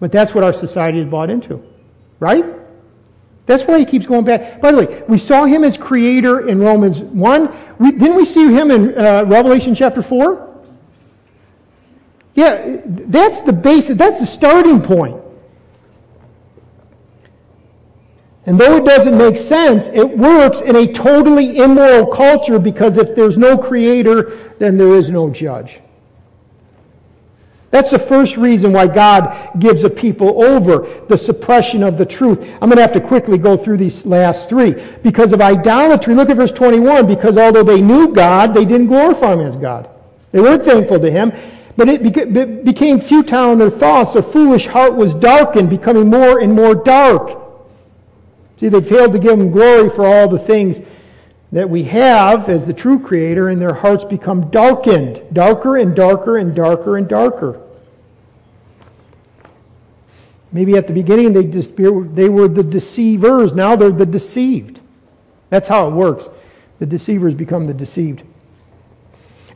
But 0.00 0.10
that's 0.10 0.34
what 0.34 0.42
our 0.42 0.52
society 0.52 0.98
is 0.98 1.06
bought 1.06 1.30
into, 1.30 1.62
right? 2.18 2.44
That's 3.46 3.64
why 3.64 3.78
he 3.78 3.84
keeps 3.84 4.06
going 4.06 4.24
back. 4.24 4.60
By 4.60 4.72
the 4.72 4.78
way, 4.78 5.02
we 5.06 5.18
saw 5.18 5.44
him 5.44 5.62
as 5.62 5.78
creator 5.78 6.48
in 6.48 6.58
Romans 6.58 6.98
1. 7.00 7.56
We, 7.78 7.92
didn't 7.92 8.16
we 8.16 8.26
see 8.26 8.52
him 8.52 8.70
in 8.70 8.98
uh, 8.98 9.24
Revelation 9.26 9.74
chapter 9.74 10.02
4? 10.02 10.50
Yeah, 12.34 12.80
that's 12.84 13.40
the 13.42 13.52
basis, 13.52 13.96
that's 13.96 14.18
the 14.18 14.26
starting 14.26 14.82
point. 14.82 15.23
And 18.46 18.60
though 18.60 18.76
it 18.76 18.84
doesn't 18.84 19.16
make 19.16 19.38
sense, 19.38 19.88
it 19.88 20.18
works 20.18 20.60
in 20.60 20.76
a 20.76 20.92
totally 20.92 21.58
immoral 21.58 22.06
culture 22.06 22.58
because 22.58 22.98
if 22.98 23.14
there's 23.16 23.38
no 23.38 23.56
creator, 23.56 24.54
then 24.58 24.76
there 24.76 24.94
is 24.94 25.08
no 25.08 25.30
judge. 25.30 25.80
That's 27.70 27.90
the 27.90 27.98
first 27.98 28.36
reason 28.36 28.72
why 28.72 28.86
God 28.86 29.50
gives 29.58 29.82
a 29.82 29.90
people 29.90 30.44
over 30.44 31.04
the 31.08 31.18
suppression 31.18 31.82
of 31.82 31.98
the 31.98 32.06
truth. 32.06 32.38
I'm 32.62 32.68
going 32.68 32.76
to 32.76 32.82
have 32.82 32.92
to 32.92 33.00
quickly 33.00 33.36
go 33.36 33.56
through 33.56 33.78
these 33.78 34.06
last 34.06 34.48
three. 34.48 34.74
Because 35.02 35.32
of 35.32 35.40
idolatry, 35.40 36.14
look 36.14 36.30
at 36.30 36.36
verse 36.36 36.52
21. 36.52 37.06
Because 37.06 37.36
although 37.36 37.64
they 37.64 37.80
knew 37.80 38.14
God, 38.14 38.54
they 38.54 38.64
didn't 38.64 38.86
glorify 38.86 39.32
Him 39.32 39.40
as 39.40 39.56
God. 39.56 39.90
They 40.30 40.40
weren't 40.40 40.64
thankful 40.64 41.00
to 41.00 41.10
Him, 41.10 41.32
but 41.76 41.88
it 41.88 42.02
became 42.64 43.00
futile 43.00 43.52
in 43.52 43.58
their 43.58 43.70
thoughts. 43.70 44.12
Their 44.12 44.22
foolish 44.22 44.66
heart 44.66 44.94
was 44.94 45.14
darkened, 45.14 45.68
becoming 45.68 46.08
more 46.08 46.38
and 46.40 46.52
more 46.52 46.76
dark. 46.76 47.43
See, 48.64 48.70
they 48.70 48.80
failed 48.80 49.12
to 49.12 49.18
give 49.18 49.38
Him 49.38 49.50
glory 49.50 49.90
for 49.90 50.06
all 50.06 50.26
the 50.26 50.38
things 50.38 50.80
that 51.52 51.68
we 51.68 51.82
have 51.82 52.48
as 52.48 52.66
the 52.66 52.72
true 52.72 52.98
Creator, 52.98 53.50
and 53.50 53.60
their 53.60 53.74
hearts 53.74 54.04
become 54.04 54.50
darkened, 54.50 55.20
darker 55.34 55.76
and 55.76 55.94
darker 55.94 56.38
and 56.38 56.54
darker 56.54 56.96
and 56.96 57.06
darker. 57.06 57.60
Maybe 60.50 60.78
at 60.78 60.86
the 60.86 60.94
beginning 60.94 61.34
they, 61.34 61.44
just, 61.44 61.76
they 61.76 62.30
were 62.30 62.48
the 62.48 62.62
deceivers. 62.62 63.52
Now 63.52 63.76
they're 63.76 63.90
the 63.90 64.06
deceived. 64.06 64.80
That's 65.50 65.68
how 65.68 65.86
it 65.88 65.90
works. 65.90 66.30
The 66.78 66.86
deceivers 66.86 67.34
become 67.34 67.66
the 67.66 67.74
deceived. 67.74 68.22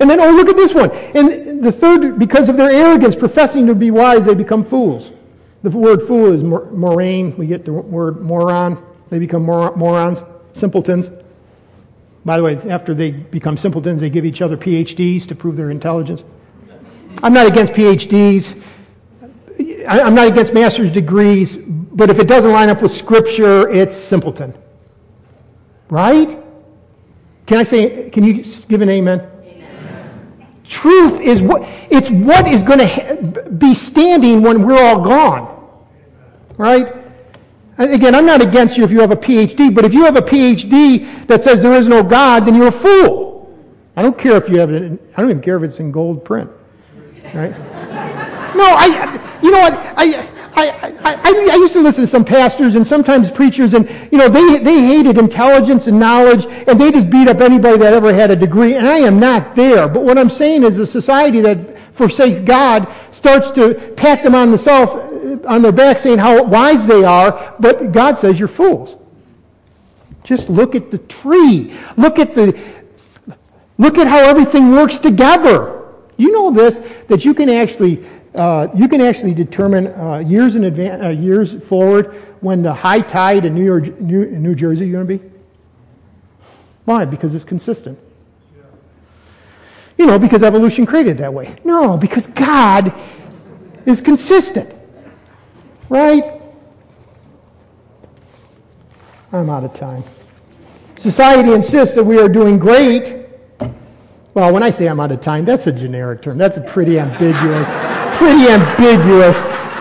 And 0.00 0.10
then, 0.10 0.20
oh, 0.20 0.32
look 0.32 0.50
at 0.50 0.56
this 0.56 0.74
one. 0.74 0.90
And 0.90 1.64
the 1.64 1.72
third, 1.72 2.18
because 2.18 2.50
of 2.50 2.58
their 2.58 2.70
arrogance, 2.70 3.16
professing 3.16 3.66
to 3.68 3.74
be 3.74 3.90
wise, 3.90 4.26
they 4.26 4.34
become 4.34 4.64
fools. 4.64 5.12
The 5.62 5.70
word 5.70 6.02
fool 6.02 6.30
is 6.30 6.42
moraine. 6.42 7.34
We 7.38 7.46
get 7.46 7.64
the 7.64 7.72
word 7.72 8.20
moron. 8.20 8.84
They 9.10 9.18
become 9.18 9.42
mor- 9.42 9.74
morons, 9.76 10.22
simpletons. 10.54 11.08
By 12.24 12.36
the 12.36 12.42
way, 12.42 12.56
after 12.68 12.94
they 12.94 13.10
become 13.10 13.56
simpletons, 13.56 14.00
they 14.00 14.10
give 14.10 14.26
each 14.26 14.42
other 14.42 14.56
PhDs 14.56 15.26
to 15.28 15.34
prove 15.34 15.56
their 15.56 15.70
intelligence. 15.70 16.24
I'm 17.22 17.32
not 17.32 17.46
against 17.46 17.72
PhDs. 17.72 18.62
I'm 19.88 20.14
not 20.14 20.28
against 20.28 20.52
master's 20.52 20.92
degrees, 20.92 21.56
but 21.56 22.10
if 22.10 22.18
it 22.18 22.28
doesn't 22.28 22.52
line 22.52 22.68
up 22.68 22.82
with 22.82 22.92
Scripture, 22.92 23.68
it's 23.70 23.96
simpleton. 23.96 24.54
Right? 25.88 26.38
Can 27.46 27.58
I 27.58 27.62
say, 27.62 28.10
can 28.10 28.24
you 28.24 28.44
give 28.68 28.82
an 28.82 28.90
amen? 28.90 29.26
amen. 29.42 30.46
Truth 30.64 31.20
is 31.22 31.40
what, 31.40 31.62
it's 31.90 32.10
what 32.10 32.46
is 32.46 32.62
going 32.62 32.80
to 32.80 33.48
be 33.56 33.74
standing 33.74 34.42
when 34.42 34.62
we're 34.62 34.82
all 34.82 35.00
gone. 35.00 35.66
Right? 36.58 36.97
Again, 37.78 38.14
I'm 38.14 38.26
not 38.26 38.42
against 38.42 38.76
you 38.76 38.84
if 38.84 38.90
you 38.90 39.00
have 39.00 39.12
a 39.12 39.16
PhD, 39.16 39.72
but 39.72 39.84
if 39.84 39.94
you 39.94 40.04
have 40.04 40.16
a 40.16 40.22
PhD 40.22 41.26
that 41.28 41.42
says 41.42 41.62
there 41.62 41.74
is 41.74 41.86
no 41.86 42.02
God, 42.02 42.44
then 42.44 42.56
you're 42.56 42.68
a 42.68 42.72
fool. 42.72 43.56
I 43.96 44.02
don't 44.02 44.18
care 44.18 44.36
if 44.36 44.48
you 44.48 44.58
have 44.58 44.70
it, 44.70 45.00
I 45.16 45.20
don't 45.20 45.30
even 45.30 45.42
care 45.42 45.56
if 45.56 45.62
it's 45.62 45.78
in 45.78 45.92
gold 45.92 46.24
print. 46.24 46.50
Right? 47.34 47.50
No, 48.56 48.64
I, 48.64 49.38
you 49.42 49.50
know 49.50 49.58
what? 49.58 49.74
I, 49.96 50.28
I, 50.54 50.94
I, 51.04 51.50
I, 51.52 51.56
used 51.56 51.72
to 51.74 51.80
listen 51.80 52.02
to 52.02 52.06
some 52.08 52.24
pastors 52.24 52.74
and 52.74 52.86
sometimes 52.86 53.30
preachers, 53.30 53.74
and 53.74 53.88
you 54.10 54.18
know 54.18 54.28
they, 54.28 54.58
they 54.58 54.80
hated 54.80 55.16
intelligence 55.16 55.86
and 55.86 56.00
knowledge, 56.00 56.46
and 56.66 56.80
they 56.80 56.90
just 56.90 57.10
beat 57.10 57.28
up 57.28 57.40
anybody 57.40 57.78
that 57.78 57.92
ever 57.92 58.12
had 58.12 58.32
a 58.32 58.36
degree. 58.36 58.74
And 58.74 58.86
I 58.86 58.98
am 58.98 59.20
not 59.20 59.54
there. 59.54 59.86
But 59.86 60.02
what 60.02 60.18
I'm 60.18 60.30
saying 60.30 60.64
is, 60.64 60.78
a 60.78 60.86
society 60.86 61.40
that 61.42 61.78
forsakes 61.92 62.40
God 62.40 62.92
starts 63.12 63.50
to 63.52 63.74
pat 63.96 64.22
them 64.22 64.34
on 64.34 64.50
the 64.50 64.58
self, 64.58 64.94
on 65.46 65.62
their 65.62 65.72
back, 65.72 65.98
saying 65.98 66.18
how 66.18 66.42
wise 66.42 66.86
they 66.86 67.04
are. 67.04 67.54
But 67.58 67.92
God 67.92 68.18
says 68.18 68.38
you're 68.38 68.48
fools. 68.48 68.96
Just 70.24 70.50
look 70.50 70.74
at 70.74 70.90
the 70.90 70.98
tree. 70.98 71.74
Look 71.96 72.18
at 72.18 72.34
the. 72.34 72.58
Look 73.78 73.96
at 73.96 74.08
how 74.08 74.18
everything 74.18 74.72
works 74.72 74.98
together. 74.98 75.84
You 76.16 76.32
know 76.32 76.50
this 76.50 76.80
that 77.06 77.24
you 77.24 77.32
can 77.32 77.48
actually 77.48 78.04
uh, 78.34 78.68
you 78.74 78.88
can 78.88 79.00
actually 79.00 79.34
determine 79.34 79.88
uh, 79.88 80.18
years 80.18 80.54
in 80.54 80.64
advance, 80.64 81.02
uh, 81.02 81.08
years 81.08 81.62
forward 81.64 82.14
when 82.40 82.62
the 82.62 82.72
high 82.72 83.00
tide 83.00 83.44
in 83.44 83.54
New, 83.54 83.64
York, 83.64 84.00
New, 84.00 84.26
New 84.26 84.54
Jersey 84.54 84.86
is 84.86 84.92
going 84.92 85.06
to 85.06 85.18
be. 85.18 85.30
Why? 86.84 87.04
Because 87.04 87.34
it's 87.34 87.44
consistent. 87.44 87.98
You 89.96 90.06
know, 90.06 90.18
because 90.18 90.44
evolution 90.44 90.86
created 90.86 91.18
that 91.18 91.34
way. 91.34 91.56
No, 91.64 91.96
because 91.96 92.28
God 92.28 92.94
is 93.84 94.00
consistent. 94.00 94.72
Right? 95.88 96.40
I'm 99.32 99.50
out 99.50 99.64
of 99.64 99.74
time. 99.74 100.04
Society 100.98 101.52
insists 101.52 101.94
that 101.94 102.04
we 102.04 102.18
are 102.18 102.28
doing 102.28 102.58
great. 102.58 103.26
Well, 104.34 104.52
when 104.52 104.62
I 104.62 104.70
say 104.70 104.86
I'm 104.86 105.00
out 105.00 105.12
of 105.12 105.20
time, 105.20 105.44
that's 105.44 105.66
a 105.66 105.72
generic 105.72 106.22
term. 106.22 106.38
That's 106.38 106.56
a 106.56 106.60
pretty 106.60 106.98
ambiguous 106.98 107.68
pretty 108.18 108.50
ambiguous. 108.50 109.36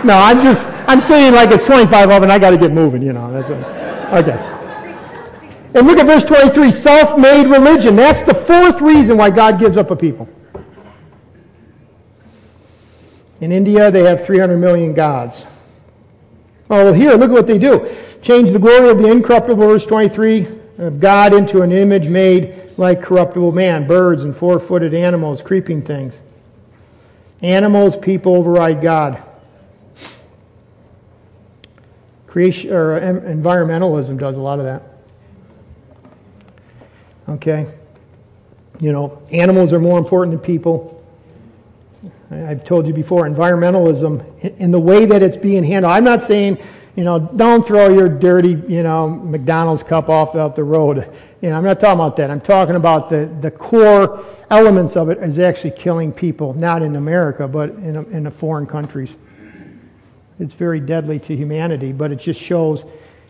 No, 0.06 0.14
I'm 0.16 0.42
just, 0.44 0.66
I'm 0.88 1.02
saying 1.02 1.34
like 1.34 1.50
it's 1.52 1.66
25 1.66 2.12
of 2.12 2.24
and 2.24 2.32
I 2.32 2.38
got 2.38 2.52
to 2.52 2.58
get 2.58 2.72
moving, 2.72 3.02
you 3.02 3.14
know. 3.14 3.32
That's 3.32 3.50
what, 3.50 4.24
okay. 4.24 4.54
And 5.74 5.88
look 5.88 5.98
at 5.98 6.06
verse 6.06 6.24
23 6.24 6.72
self 6.72 7.18
made 7.18 7.48
religion. 7.48 7.96
That's 7.96 8.22
the 8.22 8.36
fourth 8.36 8.80
reason 8.80 9.18
why 9.18 9.32
God 9.32 9.60
gives 9.60 9.76
up 9.76 9.92
a 9.92 9.96
people. 9.96 10.30
In 13.42 13.52
India, 13.52 13.92
they 13.92 14.04
have 14.04 14.26
300 14.26 14.58
million 14.58 14.94
gods. 14.94 15.46
Oh, 16.70 16.86
well, 16.86 16.94
here, 16.94 17.14
look 17.14 17.30
at 17.30 17.34
what 17.34 17.48
they 17.48 17.58
do. 17.58 17.90
Change 18.22 18.52
the 18.52 18.60
glory 18.60 18.90
of 18.90 18.98
the 18.98 19.10
incorruptible, 19.10 19.56
verse 19.56 19.86
23, 19.86 20.48
of 20.80 21.00
God 21.00 21.34
into 21.34 21.62
an 21.62 21.72
image 21.72 22.08
made 22.08 22.74
like 22.78 23.02
corruptible 23.02 23.52
man, 23.52 23.88
birds 23.88 24.24
and 24.24 24.36
four 24.36 24.60
footed 24.60 24.94
animals, 24.94 25.42
creeping 25.42 25.82
things. 25.82 26.14
Animals, 27.42 27.96
people 27.96 28.36
override 28.36 28.82
God. 28.82 29.24
Creation 32.28 32.72
or 32.72 33.00
environmentalism 33.00 34.20
does 34.20 34.36
a 34.36 34.42
lot 34.42 34.60
of 34.60 34.66
that. 34.66 34.84
Okay? 37.30 37.68
You 38.80 38.92
know, 38.92 39.22
animals 39.32 39.74
are 39.74 39.80
more 39.80 39.98
important 39.98 40.34
than 40.36 40.46
people. 40.46 40.97
I've 42.30 42.66
told 42.66 42.88
you 42.88 42.94
before, 42.94 43.28
environmentalism, 43.28 44.58
in 44.60 44.72
the 44.72 44.80
way 44.80 45.06
that 45.06 45.24
it's 45.24 45.38
being 45.38 45.64
handled, 45.64 45.94
I'm 45.94 46.04
not 46.04 46.22
saying, 46.22 46.58
you 46.96 47.04
know, 47.04 47.20
don't 47.20 47.66
throw 47.66 47.90
your 47.90 48.10
dirty, 48.10 48.62
you 48.68 48.84
know, 48.84 49.08
McDonald's 49.08 49.84
cup 49.84 50.10
off 50.10 50.36
out 50.36 50.56
the 50.56 50.64
road. 50.64 51.10
You 51.42 51.50
know, 51.50 51.56
I'm 51.56 51.64
not 51.64 51.80
talking 51.80 52.00
about 52.00 52.18
that. 52.18 52.30
I'm 52.30 52.42
talking 52.42 52.76
about 52.76 53.10
the, 53.10 53.30
the 53.40 53.52
core 53.52 54.26
elements 54.50 54.96
of 54.98 55.10
it 55.10 55.20
is 55.20 55.40
actually 55.40 55.72
killing 55.72 56.12
people, 56.12 56.54
not 56.54 56.82
in 56.82 56.96
America, 56.96 57.48
but 57.48 57.70
in, 57.70 57.96
in 58.12 58.24
the 58.24 58.32
foreign 58.32 58.66
countries. 58.66 59.16
It's 60.40 60.54
very 60.54 60.80
deadly 60.80 61.20
to 61.20 61.36
humanity, 61.36 61.94
but 61.94 62.12
it 62.12 62.18
just 62.18 62.42
shows 62.42 62.84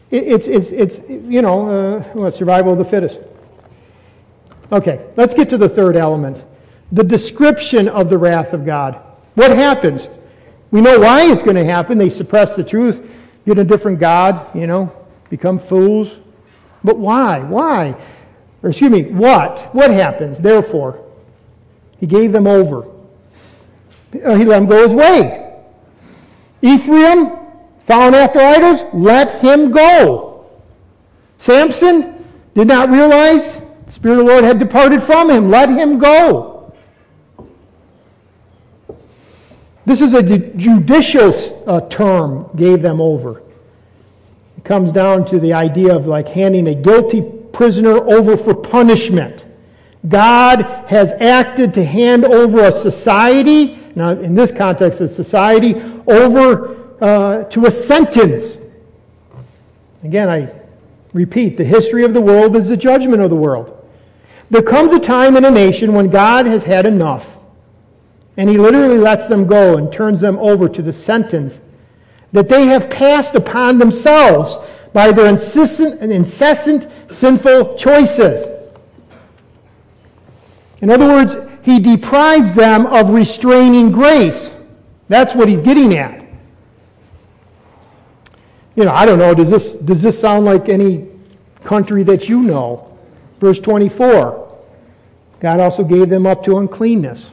it, 0.09 0.23
it's, 0.23 0.47
it's, 0.47 0.69
it's, 0.69 0.99
you 1.09 1.41
know, 1.41 1.69
uh, 1.69 2.03
what, 2.13 2.33
survival 2.33 2.71
of 2.71 2.77
the 2.77 2.85
fittest. 2.85 3.19
Okay, 4.71 5.05
let's 5.15 5.33
get 5.33 5.49
to 5.49 5.57
the 5.57 5.69
third 5.69 5.95
element 5.95 6.43
the 6.91 7.03
description 7.03 7.87
of 7.87 8.09
the 8.09 8.17
wrath 8.17 8.53
of 8.53 8.65
God. 8.65 9.01
What 9.35 9.51
happens? 9.51 10.07
We 10.71 10.81
know 10.81 10.99
why 10.99 11.31
it's 11.31 11.41
going 11.41 11.55
to 11.55 11.65
happen. 11.65 11.97
They 11.97 12.09
suppress 12.09 12.55
the 12.55 12.63
truth, 12.63 13.09
get 13.45 13.57
a 13.57 13.63
different 13.63 13.99
God, 13.99 14.53
you 14.55 14.67
know, 14.67 14.91
become 15.29 15.59
fools. 15.59 16.15
But 16.83 16.97
why? 16.97 17.39
Why? 17.39 17.95
Or 18.63 18.69
excuse 18.69 18.91
me, 18.91 19.03
what? 19.03 19.73
What 19.73 19.91
happens? 19.91 20.39
Therefore, 20.39 21.03
he 21.99 22.07
gave 22.07 22.31
them 22.31 22.47
over. 22.47 22.87
Uh, 24.23 24.35
he 24.35 24.45
let 24.45 24.59
them 24.59 24.67
go 24.67 24.87
his 24.87 24.93
way. 24.93 25.61
Ephraim, 26.61 27.37
found 27.85 28.15
after 28.15 28.39
idols, 28.39 28.81
let 28.93 29.41
him 29.41 29.71
go. 29.71 30.49
Samson 31.37 32.25
did 32.55 32.67
not 32.67 32.89
realize 32.89 33.45
the 33.85 33.91
Spirit 33.91 34.19
of 34.19 34.25
the 34.25 34.31
Lord 34.31 34.43
had 34.43 34.59
departed 34.59 35.03
from 35.03 35.29
him. 35.29 35.49
Let 35.49 35.69
him 35.69 35.99
go. 35.99 36.56
This 39.87 40.01
is 40.01 40.13
a 40.13 40.21
judicial 40.21 41.31
uh, 41.65 41.79
term, 41.87 42.49
gave 42.57 42.81
them 42.81 42.99
over. 42.99 43.41
It 44.57 44.65
comes 44.65 44.91
down 44.91 45.25
to 45.27 45.39
the 45.39 45.53
idea 45.53 45.95
of 45.95 46.07
like 46.07 46.27
handing 46.27 46.67
a 46.67 46.75
guilty 46.75 47.21
prisoner 47.53 47.95
over 47.95 48.35
for 48.35 48.53
punishment. 48.53 49.45
God 50.09 50.63
has 50.89 51.13
acted 51.21 51.73
to 51.75 51.85
hand 51.85 52.25
over 52.25 52.65
a 52.65 52.71
society, 52.73 53.79
now 53.95 54.09
in 54.09 54.35
this 54.35 54.51
context, 54.51 54.99
a 54.99 55.07
society, 55.07 55.75
over 56.05 56.97
uh, 57.01 57.43
to 57.45 57.67
a 57.67 57.71
sentence. 57.71 58.57
Again, 60.03 60.27
I 60.27 60.51
repeat, 61.13 61.55
the 61.55 61.63
history 61.63 62.03
of 62.03 62.13
the 62.13 62.19
world 62.19 62.57
is 62.57 62.67
the 62.67 62.75
judgment 62.75 63.21
of 63.21 63.29
the 63.29 63.37
world. 63.37 63.73
There 64.49 64.61
comes 64.61 64.91
a 64.91 64.99
time 64.99 65.37
in 65.37 65.45
a 65.45 65.51
nation 65.51 65.93
when 65.93 66.09
God 66.09 66.45
has 66.45 66.63
had 66.63 66.85
enough, 66.85 67.36
and 68.37 68.49
He 68.49 68.57
literally 68.57 68.97
lets 68.97 69.27
them 69.27 69.45
go 69.45 69.77
and 69.77 69.91
turns 69.91 70.19
them 70.19 70.37
over 70.37 70.69
to 70.69 70.81
the 70.81 70.93
sentence 70.93 71.59
that 72.31 72.49
they 72.49 72.67
have 72.67 72.89
passed 72.89 73.35
upon 73.35 73.77
themselves 73.77 74.57
by 74.93 75.11
their 75.11 75.27
incessant, 75.27 76.01
incessant 76.01 76.87
sinful 77.11 77.75
choices. 77.75 78.47
In 80.81 80.89
other 80.89 81.07
words, 81.07 81.35
he 81.63 81.79
deprives 81.79 82.53
them 82.53 82.85
of 82.85 83.09
restraining 83.09 83.91
grace. 83.91 84.55
That's 85.09 85.33
what 85.33 85.49
he's 85.49 85.61
getting 85.61 85.95
at. 85.95 86.25
You 88.75 88.85
know, 88.85 88.91
I 88.91 89.05
don't 89.05 89.17
know, 89.17 89.33
does 89.33 89.49
this, 89.49 89.73
does 89.73 90.01
this 90.01 90.19
sound 90.19 90.45
like 90.45 90.69
any 90.69 91.07
country 91.63 92.03
that 92.03 92.29
you 92.29 92.41
know? 92.41 92.97
Verse 93.39 93.59
24 93.59 94.45
God 95.39 95.59
also 95.59 95.83
gave 95.83 96.09
them 96.09 96.25
up 96.25 96.43
to 96.45 96.57
uncleanness. 96.57 97.29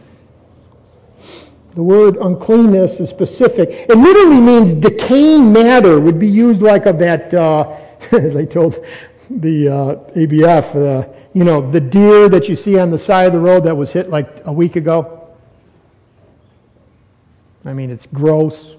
The 1.75 1.83
word 1.83 2.17
uncleanness 2.19 3.01
is 3.01 3.11
specific. 3.11 3.71
It 3.71 3.97
literally 3.97 4.41
means 4.41 4.75
decaying 4.75 5.53
matter, 5.53 5.99
would 5.99 6.21
be 6.21 6.29
used 6.29 6.63
like 6.63 6.87
of 6.87 6.99
that, 7.01 7.35
uh, 7.35 7.77
as 8.13 8.37
I 8.37 8.45
told 8.45 8.85
the 9.29 9.69
uh, 9.69 9.95
ABF, 10.17 10.77
uh, 10.77 11.09
you 11.33 11.43
know, 11.43 11.69
the 11.69 11.81
deer 11.81 12.29
that 12.29 12.49
you 12.49 12.55
see 12.55 12.79
on 12.79 12.91
the 12.91 12.99
side 12.99 13.27
of 13.27 13.33
the 13.33 13.41
road 13.41 13.65
that 13.65 13.77
was 13.77 13.93
hit 13.93 14.09
like 14.09 14.43
a 14.45 14.53
week 14.53 14.77
ago. 14.77 15.29
I 17.65 17.73
mean, 17.73 17.91
it's 17.91 18.07
gross, 18.07 18.77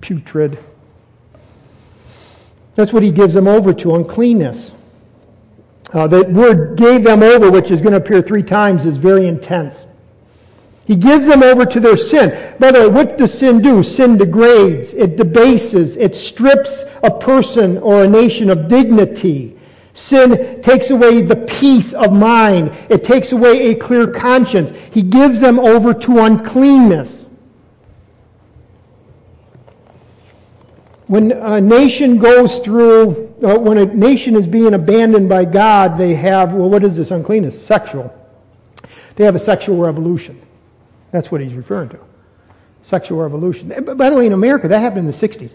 putrid. 0.00 0.58
That's 2.76 2.92
what 2.92 3.02
he 3.02 3.10
gives 3.10 3.34
them 3.34 3.48
over 3.48 3.72
to 3.74 3.96
uncleanness. 3.96 4.70
Uh, 5.92 6.06
the 6.06 6.24
word 6.24 6.76
gave 6.76 7.02
them 7.02 7.22
over, 7.22 7.50
which 7.50 7.70
is 7.70 7.80
going 7.80 7.92
to 7.92 7.98
appear 7.98 8.22
three 8.22 8.42
times, 8.42 8.86
is 8.86 8.96
very 8.96 9.26
intense. 9.26 9.84
He 10.92 10.98
gives 10.98 11.26
them 11.26 11.42
over 11.42 11.64
to 11.64 11.80
their 11.80 11.96
sin. 11.96 12.54
By 12.58 12.70
the 12.70 12.80
way, 12.80 12.86
what 12.88 13.16
does 13.16 13.32
sin 13.32 13.62
do? 13.62 13.82
Sin 13.82 14.18
degrades, 14.18 14.92
it 14.92 15.16
debases, 15.16 15.96
it 15.96 16.14
strips 16.14 16.84
a 17.02 17.10
person 17.10 17.78
or 17.78 18.04
a 18.04 18.06
nation 18.06 18.50
of 18.50 18.68
dignity. 18.68 19.58
Sin 19.94 20.60
takes 20.60 20.90
away 20.90 21.22
the 21.22 21.36
peace 21.36 21.94
of 21.94 22.12
mind, 22.12 22.76
it 22.90 23.04
takes 23.04 23.32
away 23.32 23.70
a 23.70 23.74
clear 23.74 24.06
conscience. 24.06 24.70
He 24.90 25.00
gives 25.00 25.40
them 25.40 25.58
over 25.58 25.94
to 25.94 26.18
uncleanness. 26.18 27.26
When 31.06 31.32
a 31.32 31.58
nation 31.58 32.18
goes 32.18 32.58
through, 32.58 33.34
uh, 33.42 33.58
when 33.58 33.78
a 33.78 33.86
nation 33.86 34.36
is 34.36 34.46
being 34.46 34.74
abandoned 34.74 35.30
by 35.30 35.46
God, 35.46 35.96
they 35.96 36.14
have, 36.16 36.52
well, 36.52 36.68
what 36.68 36.84
is 36.84 36.96
this 36.96 37.10
uncleanness? 37.10 37.64
Sexual. 37.64 38.14
They 39.16 39.24
have 39.24 39.34
a 39.34 39.38
sexual 39.38 39.78
revolution. 39.78 40.41
That's 41.12 41.30
what 41.30 41.40
he's 41.40 41.54
referring 41.54 41.90
to. 41.90 42.00
Sexual 42.82 43.20
revolution. 43.20 43.68
By 43.68 44.10
the 44.10 44.16
way, 44.16 44.26
in 44.26 44.32
America, 44.32 44.66
that 44.66 44.80
happened 44.80 45.06
in 45.06 45.06
the 45.06 45.12
60s. 45.12 45.54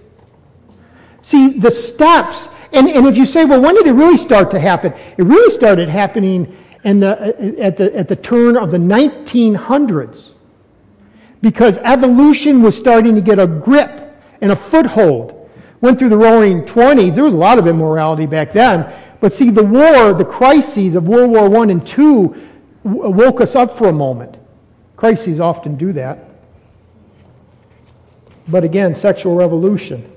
See, 1.24 1.60
the 1.60 1.72
steps, 1.72 2.48
and, 2.72 2.88
and 2.88 3.06
if 3.06 3.18
you 3.18 3.26
say, 3.26 3.44
well, 3.44 3.60
when 3.60 3.76
did 3.76 3.88
it 3.88 3.92
really 3.94 4.18
start 4.18 4.50
to 4.52 4.60
happen? 4.60 4.94
It 5.18 5.24
really 5.24 5.52
started 5.52 5.90
happening 5.90 6.56
in 6.86 7.02
the, 7.02 7.20
uh, 7.20 7.62
at, 7.62 7.76
the, 7.76 7.94
at 7.98 8.08
the 8.08 8.16
turn 8.16 8.56
of 8.56 8.72
the 8.72 8.78
1900s 8.78 10.32
because 11.42 11.78
evolution 11.80 12.62
was 12.62 12.78
starting 12.78 13.16
to 13.16 13.22
get 13.22 13.40
a 13.40 13.48
grip 13.48 14.16
and 14.42 14.52
a 14.52 14.56
foothold. 14.56 15.50
Went 15.82 16.00
through 16.00 16.10
the 16.10 16.18
roaring 16.18 16.64
20s. 16.64 17.16
There 17.16 17.24
was 17.24 17.34
a 17.34 17.38
lot 17.38 17.60
of 17.60 17.68
immorality 17.68 18.26
back 18.26 18.54
then. 18.54 18.92
But 19.20 19.34
see, 19.34 19.50
the 19.50 19.64
war, 19.64 20.14
the 20.14 20.26
crises 20.26 20.96
of 20.96 21.08
World 21.08 21.32
War 21.32 21.56
I 21.58 21.72
and 21.72 22.00
II 22.00 22.32
woke 22.84 23.42
us 23.42 23.56
up 23.56 23.78
for 23.78 23.90
a 23.90 23.94
moment. 23.94 24.38
Crises 24.98 25.40
often 25.40 25.78
do 25.78 25.94
that. 25.94 26.20
But 28.48 28.64
again, 28.64 28.96
sexual 28.96 29.36
revolution. 29.36 30.12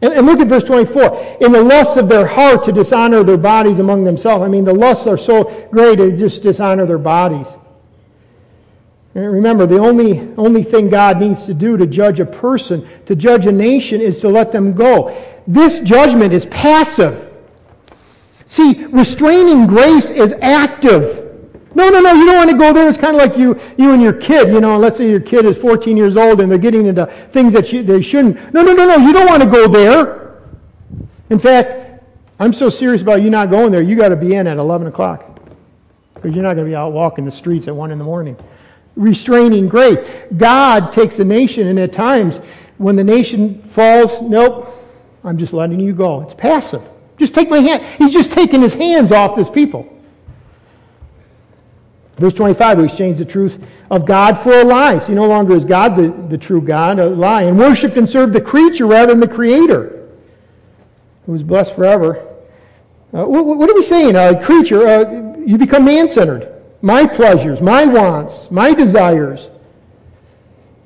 And, 0.00 0.12
and, 0.12 0.26
look 0.26 0.40
at 0.40 0.48
verse 0.48 0.64
24. 0.64 1.38
In 1.40 1.52
the 1.52 1.62
lusts 1.62 1.96
of 1.96 2.08
their 2.08 2.26
heart 2.26 2.64
to 2.64 2.72
dishonor 2.72 3.22
their 3.22 3.36
bodies 3.36 3.78
among 3.78 4.04
themselves. 4.04 4.42
I 4.42 4.48
mean, 4.48 4.64
the 4.64 4.74
lusts 4.74 5.06
are 5.06 5.18
so 5.18 5.68
great, 5.70 5.98
they 5.98 6.12
just 6.12 6.42
dishonor 6.42 6.86
their 6.86 6.98
bodies. 6.98 7.46
And 9.14 9.32
remember, 9.32 9.66
the 9.66 9.78
only, 9.78 10.20
only 10.36 10.64
thing 10.64 10.88
God 10.88 11.20
needs 11.20 11.46
to 11.46 11.54
do 11.54 11.76
to 11.76 11.86
judge 11.86 12.18
a 12.18 12.26
person, 12.26 12.88
to 13.06 13.14
judge 13.14 13.46
a 13.46 13.52
nation, 13.52 14.00
is 14.00 14.20
to 14.20 14.28
let 14.28 14.50
them 14.50 14.72
go. 14.72 15.16
This 15.46 15.80
judgment 15.80 16.32
is 16.32 16.46
passive. 16.46 17.30
See, 18.46 18.84
restraining 18.86 19.66
grace 19.66 20.10
is 20.10 20.34
active. 20.40 21.23
No, 21.74 21.88
no, 21.90 22.00
no, 22.00 22.12
you 22.12 22.24
don't 22.26 22.36
want 22.36 22.50
to 22.50 22.56
go 22.56 22.72
there. 22.72 22.88
It's 22.88 22.98
kind 22.98 23.16
of 23.16 23.20
like 23.20 23.36
you, 23.36 23.58
you 23.76 23.92
and 23.92 24.02
your 24.02 24.12
kid. 24.12 24.48
You 24.48 24.60
know, 24.60 24.78
let's 24.78 24.96
say 24.96 25.10
your 25.10 25.20
kid 25.20 25.44
is 25.44 25.56
14 25.58 25.96
years 25.96 26.16
old 26.16 26.40
and 26.40 26.50
they're 26.50 26.58
getting 26.58 26.86
into 26.86 27.06
things 27.32 27.52
that 27.52 27.72
you, 27.72 27.82
they 27.82 28.00
shouldn't. 28.00 28.54
No, 28.54 28.62
no, 28.62 28.72
no, 28.72 28.86
no, 28.86 28.96
you 28.96 29.12
don't 29.12 29.26
want 29.26 29.42
to 29.42 29.48
go 29.48 29.66
there. 29.66 30.42
In 31.30 31.38
fact, 31.38 32.02
I'm 32.38 32.52
so 32.52 32.70
serious 32.70 33.02
about 33.02 33.22
you 33.22 33.30
not 33.30 33.50
going 33.50 33.72
there, 33.72 33.82
you 33.82 33.96
got 33.96 34.08
to 34.10 34.16
be 34.16 34.34
in 34.34 34.46
at 34.46 34.56
11 34.56 34.86
o'clock. 34.86 35.40
Because 36.14 36.34
you're 36.34 36.44
not 36.44 36.54
going 36.54 36.66
to 36.66 36.70
be 36.70 36.76
out 36.76 36.92
walking 36.92 37.24
the 37.24 37.32
streets 37.32 37.68
at 37.68 37.74
1 37.74 37.90
in 37.90 37.98
the 37.98 38.04
morning. 38.04 38.36
Restraining 38.96 39.68
grace. 39.68 39.98
God 40.36 40.92
takes 40.92 41.18
a 41.18 41.24
nation, 41.24 41.66
and 41.66 41.78
at 41.78 41.92
times, 41.92 42.36
when 42.78 42.96
the 42.96 43.04
nation 43.04 43.62
falls, 43.62 44.20
nope, 44.22 44.70
I'm 45.22 45.38
just 45.38 45.52
letting 45.52 45.80
you 45.80 45.92
go. 45.92 46.22
It's 46.22 46.34
passive. 46.34 46.82
Just 47.18 47.34
take 47.34 47.48
my 47.48 47.58
hand. 47.58 47.84
He's 47.98 48.12
just 48.12 48.32
taking 48.32 48.62
his 48.62 48.74
hands 48.74 49.12
off 49.12 49.36
this 49.36 49.48
people. 49.48 49.93
Verse 52.16 52.32
25, 52.34 52.78
we 52.78 52.84
exchange 52.84 53.18
the 53.18 53.24
truth 53.24 53.64
of 53.90 54.06
God 54.06 54.38
for 54.38 54.52
a 54.60 54.64
lie. 54.64 54.98
So 54.98 55.12
no 55.12 55.26
longer 55.26 55.56
is 55.56 55.64
God 55.64 55.96
the, 55.96 56.08
the 56.28 56.38
true 56.38 56.60
God, 56.60 56.98
a 57.00 57.06
lie. 57.06 57.42
And 57.42 57.58
worshiped 57.58 57.96
and 57.96 58.08
served 58.08 58.32
the 58.32 58.40
creature 58.40 58.86
rather 58.86 59.08
than 59.08 59.20
the 59.20 59.28
Creator, 59.28 60.08
who 61.26 61.34
is 61.34 61.42
blessed 61.42 61.74
forever. 61.74 62.24
Uh, 63.12 63.24
what, 63.24 63.44
what, 63.44 63.68
are 63.68 63.74
we 63.74 63.82
saying? 63.82 64.14
A 64.14 64.40
creature, 64.40 64.86
uh, 64.86 65.36
you 65.38 65.58
become 65.58 65.84
man 65.84 66.08
centered. 66.08 66.50
My 66.82 67.06
pleasures, 67.06 67.60
my 67.60 67.84
wants, 67.84 68.50
my 68.50 68.74
desires. 68.74 69.48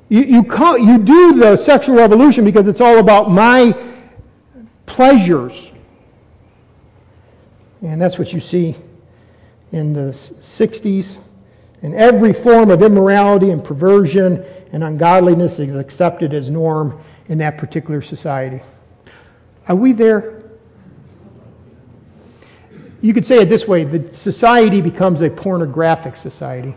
You, 0.08 0.22
you, 0.22 0.44
call, 0.44 0.78
you 0.78 0.98
do 0.98 1.38
the 1.38 1.56
sexual 1.56 1.96
revolution 1.96 2.44
because 2.44 2.66
it's 2.68 2.80
all 2.80 2.98
about 2.98 3.30
my 3.30 3.76
pleasures. 4.86 5.72
And 7.82 8.00
that's 8.00 8.18
what 8.18 8.32
you 8.32 8.40
see 8.40 8.76
in 9.72 9.92
the 9.92 10.12
60s. 10.40 11.16
And 11.82 11.94
every 11.94 12.32
form 12.32 12.70
of 12.70 12.82
immorality 12.82 13.50
and 13.50 13.62
perversion 13.62 14.44
and 14.72 14.82
ungodliness 14.82 15.58
is 15.58 15.74
accepted 15.74 16.34
as 16.34 16.50
norm 16.50 17.00
in 17.28 17.38
that 17.38 17.58
particular 17.58 18.02
society. 18.02 18.62
Are 19.68 19.76
we 19.76 19.92
there? 19.92 20.42
You 23.00 23.14
could 23.14 23.24
say 23.24 23.42
it 23.42 23.48
this 23.48 23.68
way 23.68 23.84
the 23.84 24.12
society 24.12 24.80
becomes 24.80 25.20
a 25.20 25.30
pornographic 25.30 26.16
society. 26.16 26.74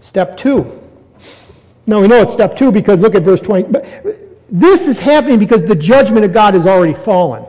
Step 0.00 0.36
two. 0.36 0.80
Now 1.86 2.00
we 2.00 2.08
know 2.08 2.22
it's 2.22 2.32
step 2.32 2.56
two 2.56 2.72
because 2.72 3.00
look 3.00 3.14
at 3.14 3.22
verse 3.22 3.40
20. 3.40 3.68
But 3.68 3.86
this 4.48 4.86
is 4.86 4.98
happening 4.98 5.38
because 5.38 5.64
the 5.64 5.74
judgment 5.74 6.24
of 6.24 6.32
God 6.32 6.54
has 6.54 6.66
already 6.66 6.94
fallen. 6.94 7.44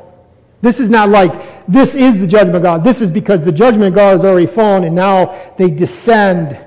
This 0.61 0.79
is 0.79 0.89
not 0.89 1.09
like 1.09 1.67
this 1.67 1.95
is 1.95 2.19
the 2.19 2.27
judgment 2.27 2.55
of 2.55 2.63
God. 2.63 2.83
This 2.83 3.01
is 3.01 3.09
because 3.09 3.43
the 3.43 3.51
judgment 3.51 3.89
of 3.89 3.95
God 3.95 4.17
has 4.17 4.25
already 4.25 4.45
fallen 4.45 4.83
and 4.83 4.95
now 4.95 5.53
they 5.57 5.69
descend. 5.69 6.57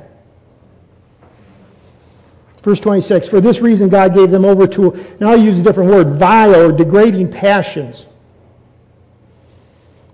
Verse 2.62 2.80
26 2.80 3.28
For 3.28 3.40
this 3.40 3.60
reason, 3.60 3.88
God 3.88 4.14
gave 4.14 4.30
them 4.30 4.44
over 4.44 4.66
to, 4.66 4.92
and 4.92 5.24
I'll 5.24 5.40
use 5.40 5.58
a 5.58 5.62
different 5.62 5.90
word, 5.90 6.18
vile 6.18 6.56
or 6.56 6.72
degrading 6.72 7.30
passions. 7.30 8.06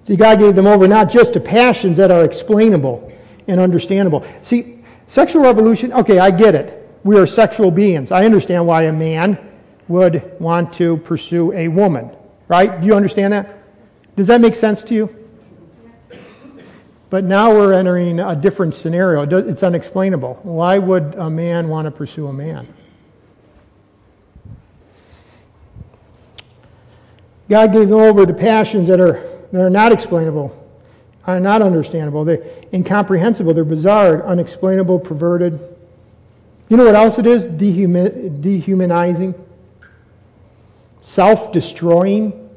See, 0.04 0.16
God 0.16 0.40
gave 0.40 0.56
them 0.56 0.66
over 0.66 0.88
not 0.88 1.10
just 1.10 1.34
to 1.34 1.40
passions 1.40 1.96
that 1.96 2.10
are 2.10 2.24
explainable 2.24 3.12
and 3.46 3.60
understandable. 3.60 4.26
See, 4.42 4.80
sexual 5.06 5.42
revolution, 5.42 5.92
okay, 5.92 6.18
I 6.18 6.30
get 6.30 6.54
it. 6.54 6.76
We 7.04 7.16
are 7.18 7.26
sexual 7.26 7.70
beings. 7.70 8.10
I 8.10 8.24
understand 8.24 8.66
why 8.66 8.84
a 8.84 8.92
man 8.92 9.38
would 9.88 10.38
want 10.40 10.72
to 10.74 10.98
pursue 10.98 11.52
a 11.52 11.68
woman, 11.68 12.10
right? 12.48 12.80
Do 12.80 12.86
you 12.86 12.94
understand 12.94 13.32
that? 13.32 13.59
Does 14.16 14.26
that 14.26 14.40
make 14.40 14.54
sense 14.54 14.82
to 14.84 14.94
you? 14.94 15.16
But 17.10 17.24
now 17.24 17.52
we're 17.52 17.72
entering 17.72 18.20
a 18.20 18.36
different 18.36 18.74
scenario. 18.74 19.22
It's 19.22 19.64
unexplainable. 19.64 20.40
Why 20.44 20.78
would 20.78 21.16
a 21.16 21.28
man 21.28 21.68
want 21.68 21.86
to 21.86 21.90
pursue 21.90 22.28
a 22.28 22.32
man? 22.32 22.72
God 27.48 27.72
gave 27.72 27.88
them 27.88 27.98
over 27.98 28.24
to 28.24 28.32
passions 28.32 28.86
that 28.86 29.00
are, 29.00 29.28
that 29.50 29.60
are 29.60 29.70
not 29.70 29.90
explainable, 29.90 30.56
are 31.26 31.40
not 31.40 31.62
understandable. 31.62 32.24
They're 32.24 32.46
incomprehensible. 32.72 33.52
They're 33.54 33.64
bizarre, 33.64 34.24
unexplainable, 34.24 35.00
perverted. 35.00 35.58
You 36.68 36.76
know 36.76 36.84
what 36.84 36.94
else 36.94 37.18
it 37.18 37.26
is? 37.26 37.48
dehumanizing, 37.48 39.34
self 41.02 41.50
destroying. 41.50 42.49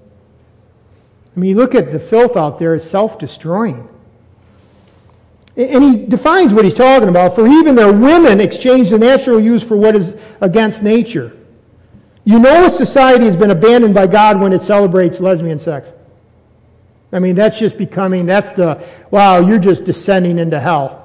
I 1.35 1.39
mean, 1.39 1.55
look 1.55 1.75
at 1.75 1.91
the 1.91 1.99
filth 1.99 2.37
out 2.37 2.59
there, 2.59 2.75
it's 2.75 2.89
self 2.89 3.17
destroying. 3.17 3.89
And 5.55 5.83
he 5.83 6.05
defines 6.05 6.53
what 6.53 6.65
he's 6.65 6.73
talking 6.73 7.09
about. 7.09 7.35
For 7.35 7.47
even 7.47 7.75
their 7.75 7.93
women 7.93 8.41
exchange 8.41 8.89
the 8.89 8.97
natural 8.97 9.39
use 9.39 9.61
for 9.61 9.77
what 9.77 9.95
is 9.95 10.13
against 10.41 10.81
nature. 10.81 11.37
You 12.25 12.39
know 12.39 12.65
a 12.65 12.69
society 12.69 13.25
has 13.25 13.35
been 13.35 13.51
abandoned 13.51 13.93
by 13.93 14.07
God 14.07 14.39
when 14.39 14.53
it 14.53 14.63
celebrates 14.63 15.19
lesbian 15.19 15.59
sex. 15.59 15.91
I 17.11 17.19
mean, 17.19 17.35
that's 17.35 17.59
just 17.59 17.77
becoming, 17.77 18.25
that's 18.25 18.51
the, 18.51 18.83
wow, 19.11 19.39
you're 19.39 19.59
just 19.59 19.83
descending 19.83 20.39
into 20.39 20.59
hell 20.59 21.02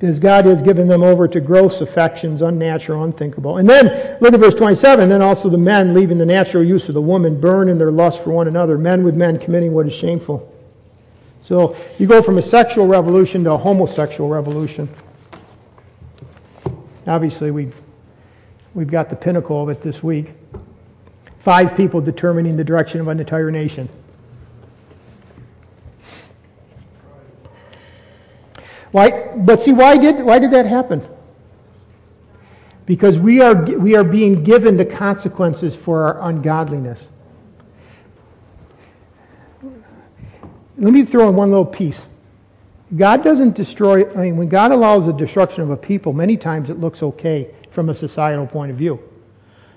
because 0.00 0.18
God 0.18 0.46
has 0.46 0.62
given 0.62 0.88
them 0.88 1.02
over 1.02 1.28
to 1.28 1.40
gross 1.40 1.82
affections, 1.82 2.40
unnatural, 2.40 3.04
unthinkable. 3.04 3.58
And 3.58 3.68
then, 3.68 4.16
look 4.22 4.32
at 4.32 4.40
verse 4.40 4.54
27, 4.54 5.10
then 5.10 5.20
also 5.20 5.50
the 5.50 5.58
men, 5.58 5.92
leaving 5.92 6.16
the 6.16 6.24
natural 6.24 6.64
use 6.64 6.88
of 6.88 6.94
the 6.94 7.02
woman, 7.02 7.38
burn 7.38 7.68
in 7.68 7.76
their 7.76 7.90
lust 7.90 8.24
for 8.24 8.30
one 8.30 8.48
another, 8.48 8.78
men 8.78 9.04
with 9.04 9.14
men 9.14 9.38
committing 9.38 9.74
what 9.74 9.86
is 9.86 9.92
shameful. 9.92 10.50
So 11.42 11.76
you 11.98 12.06
go 12.06 12.22
from 12.22 12.38
a 12.38 12.42
sexual 12.42 12.86
revolution 12.86 13.44
to 13.44 13.52
a 13.52 13.58
homosexual 13.58 14.30
revolution. 14.30 14.88
Obviously, 17.06 17.50
we, 17.50 17.70
we've 18.72 18.90
got 18.90 19.10
the 19.10 19.16
pinnacle 19.16 19.62
of 19.62 19.68
it 19.68 19.82
this 19.82 20.02
week. 20.02 20.32
Five 21.40 21.76
people 21.76 22.00
determining 22.00 22.56
the 22.56 22.64
direction 22.64 23.00
of 23.00 23.08
an 23.08 23.20
entire 23.20 23.50
nation. 23.50 23.86
Why? 28.92 29.10
But 29.36 29.60
see, 29.60 29.72
why 29.72 29.96
did, 29.96 30.22
why 30.22 30.38
did 30.38 30.50
that 30.50 30.66
happen? 30.66 31.06
Because 32.86 33.18
we 33.18 33.40
are, 33.40 33.54
we 33.54 33.94
are 33.94 34.04
being 34.04 34.42
given 34.42 34.76
the 34.76 34.84
consequences 34.84 35.76
for 35.76 36.02
our 36.04 36.28
ungodliness. 36.28 37.06
let 40.80 40.94
me 40.94 41.04
throw 41.04 41.28
in 41.28 41.36
one 41.36 41.50
little 41.50 41.64
piece. 41.64 42.00
God 42.96 43.22
doesn't 43.22 43.54
destroy, 43.54 44.10
I 44.14 44.22
mean, 44.22 44.36
when 44.36 44.48
God 44.48 44.72
allows 44.72 45.06
the 45.06 45.12
destruction 45.12 45.62
of 45.62 45.70
a 45.70 45.76
people, 45.76 46.12
many 46.12 46.36
times 46.36 46.70
it 46.70 46.78
looks 46.78 47.02
okay 47.02 47.54
from 47.70 47.90
a 47.90 47.94
societal 47.94 48.46
point 48.46 48.70
of 48.70 48.78
view. 48.78 48.98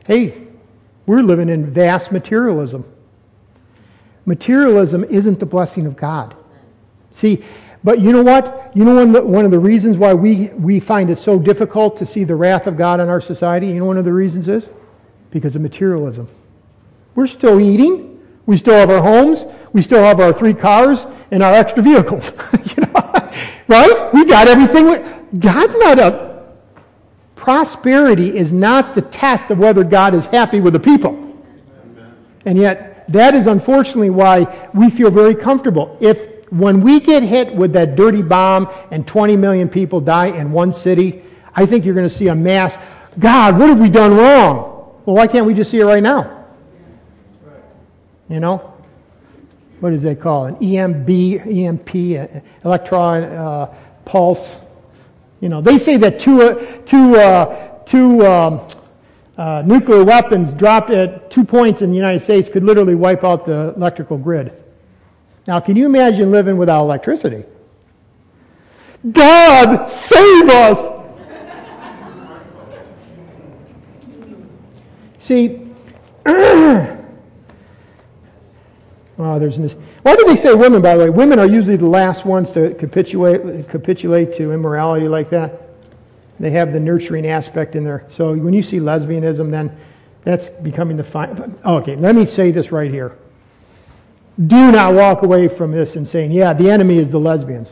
Hey, 0.05 0.47
we're 1.05 1.21
living 1.21 1.49
in 1.49 1.69
vast 1.69 2.11
materialism. 2.11 2.85
Materialism 4.25 5.03
isn't 5.03 5.39
the 5.39 5.45
blessing 5.45 5.85
of 5.85 5.97
God. 5.97 6.35
See, 7.11 7.43
but 7.83 7.99
you 7.99 8.13
know 8.13 8.23
what? 8.23 8.71
You 8.73 8.85
know 8.85 9.05
one, 9.05 9.31
one 9.31 9.45
of 9.45 9.51
the 9.51 9.59
reasons 9.59 9.97
why 9.97 10.13
we, 10.13 10.47
we 10.49 10.79
find 10.79 11.09
it 11.09 11.17
so 11.17 11.37
difficult 11.37 11.97
to 11.97 12.05
see 12.05 12.23
the 12.23 12.35
wrath 12.35 12.65
of 12.65 12.77
God 12.77 12.99
in 12.99 13.09
our 13.09 13.19
society? 13.19 13.67
You 13.67 13.79
know 13.79 13.85
one 13.85 13.97
of 13.97 14.05
the 14.05 14.13
reasons 14.13 14.47
is? 14.47 14.67
Because 15.31 15.55
of 15.55 15.61
materialism. 15.61 16.29
We're 17.15 17.27
still 17.27 17.59
eating. 17.59 18.21
We 18.45 18.57
still 18.57 18.75
have 18.75 18.89
our 18.89 19.01
homes. 19.01 19.43
We 19.73 19.81
still 19.81 20.01
have 20.01 20.19
our 20.19 20.31
three 20.31 20.53
cars 20.53 21.05
and 21.31 21.43
our 21.43 21.53
extra 21.53 21.83
vehicles. 21.83 22.31
you 22.75 22.83
know? 22.83 23.31
right? 23.67 24.09
We 24.13 24.25
got 24.25 24.47
everything. 24.47 25.27
God's 25.39 25.75
not 25.77 25.99
a. 25.99 26.33
Prosperity 27.35 28.37
is 28.37 28.53
not 28.53 28.95
the 28.95 29.01
test 29.01 29.49
of 29.51 29.57
whether 29.57 29.83
God 29.83 30.13
is 30.13 30.25
happy 30.25 30.61
with 30.61 30.71
the 30.71 30.79
people. 30.79 31.19
And 32.45 32.57
yet, 32.57 33.11
that 33.11 33.35
is 33.35 33.47
unfortunately 33.47 34.09
why 34.09 34.69
we 34.73 34.89
feel 34.89 35.11
very 35.11 35.35
comfortable. 35.35 35.97
If 35.99 36.32
when 36.53 36.81
we 36.81 36.99
get 36.99 37.23
hit 37.23 37.53
with 37.55 37.73
that 37.73 37.95
dirty 37.95 38.21
bomb 38.21 38.69
and 38.91 39.07
20 39.07 39.35
million 39.37 39.67
people 39.67 39.99
die 39.99 40.27
in 40.27 40.51
one 40.51 40.71
city, 40.71 41.23
I 41.55 41.65
think 41.65 41.83
you're 41.83 41.95
going 41.95 42.07
to 42.07 42.15
see 42.15 42.27
a 42.27 42.35
mass. 42.35 42.75
God, 43.17 43.57
what 43.57 43.69
have 43.69 43.79
we 43.79 43.89
done 43.89 44.15
wrong? 44.15 45.01
Well, 45.05 45.15
why 45.15 45.27
can't 45.27 45.45
we 45.45 45.53
just 45.53 45.71
see 45.71 45.79
it 45.79 45.85
right 45.85 46.03
now? 46.03 46.45
You 48.29 48.39
know? 48.39 48.73
What 49.79 49.89
does 49.89 50.03
they 50.03 50.15
call 50.15 50.45
it? 50.45 50.59
EMB, 50.59 51.45
EMP, 51.45 51.89
uh, 52.17 52.39
electron 52.63 53.23
uh, 53.23 53.73
pulse. 54.05 54.55
You 55.41 55.49
know, 55.49 55.59
they 55.59 55.77
say 55.77 55.97
that 55.97 56.19
two, 56.19 56.41
uh, 56.41 56.55
two, 56.85 57.15
uh, 57.17 57.79
two 57.83 58.25
um, 58.25 58.67
uh, 59.37 59.63
nuclear 59.65 60.03
weapons 60.03 60.53
dropped 60.53 60.91
at 60.91 61.29
two 61.31 61.43
points 61.43 61.81
in 61.81 61.89
the 61.89 61.97
United 61.97 62.21
States 62.21 62.47
could 62.47 62.63
literally 62.63 62.95
wipe 62.95 63.23
out 63.23 63.45
the 63.45 63.73
electrical 63.75 64.17
grid. 64.17 64.62
Now, 65.45 65.59
can 65.59 65.75
you 65.75 65.85
imagine 65.85 66.31
living 66.31 66.57
without 66.57 66.83
electricity? 66.83 67.43
God, 69.11 69.87
save 69.87 70.49
us! 70.49 71.03
See, 75.19 75.67
oh, 76.25 76.99
there's 79.17 79.57
this. 79.57 79.75
Why 80.03 80.15
do 80.15 80.25
they 80.25 80.35
say 80.35 80.53
women, 80.53 80.81
by 80.81 80.95
the 80.95 81.03
way? 81.03 81.09
Women 81.09 81.39
are 81.39 81.45
usually 81.45 81.77
the 81.77 81.87
last 81.87 82.25
ones 82.25 82.51
to 82.51 82.73
capitulate, 82.75 83.69
capitulate 83.69 84.33
to 84.33 84.51
immorality 84.51 85.07
like 85.07 85.29
that. 85.29 85.61
They 86.39 86.51
have 86.51 86.73
the 86.73 86.79
nurturing 86.79 87.27
aspect 87.27 87.75
in 87.75 87.83
there. 87.83 88.05
So 88.15 88.33
when 88.35 88.53
you 88.53 88.61
see 88.61 88.79
lesbianism, 88.79 89.49
then 89.51 89.77
that's 90.23 90.49
becoming 90.49 90.97
the 90.97 91.03
fine. 91.03 91.57
Oh, 91.63 91.77
okay, 91.77 91.95
let 91.95 92.15
me 92.15 92.25
say 92.25 92.51
this 92.51 92.71
right 92.71 92.91
here 92.91 93.17
do 94.47 94.71
not 94.71 94.93
walk 94.93 95.21
away 95.21 95.47
from 95.47 95.71
this 95.71 95.95
and 95.95 96.07
saying, 96.07 96.31
yeah, 96.31 96.53
the 96.53 96.69
enemy 96.69 96.97
is 96.97 97.11
the 97.11 97.19
lesbians, 97.19 97.69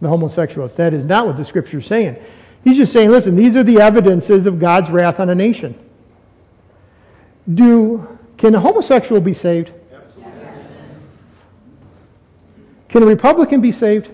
the 0.00 0.08
homosexuals. 0.08 0.72
That 0.74 0.92
is 0.92 1.04
not 1.04 1.26
what 1.26 1.36
the 1.36 1.44
scripture 1.44 1.78
is 1.78 1.86
saying. 1.86 2.16
He's 2.64 2.76
just 2.76 2.92
saying, 2.92 3.10
listen, 3.10 3.36
these 3.36 3.54
are 3.54 3.62
the 3.62 3.80
evidences 3.80 4.46
of 4.46 4.58
God's 4.58 4.90
wrath 4.90 5.20
on 5.20 5.30
a 5.30 5.34
nation. 5.34 5.78
Do 7.52 8.18
can 8.36 8.54
a 8.54 8.60
homosexual 8.60 9.20
be 9.20 9.32
saved? 9.32 9.72
Can 12.88 13.02
a 13.02 13.06
Republican 13.06 13.60
be 13.60 13.72
saved? 13.72 14.10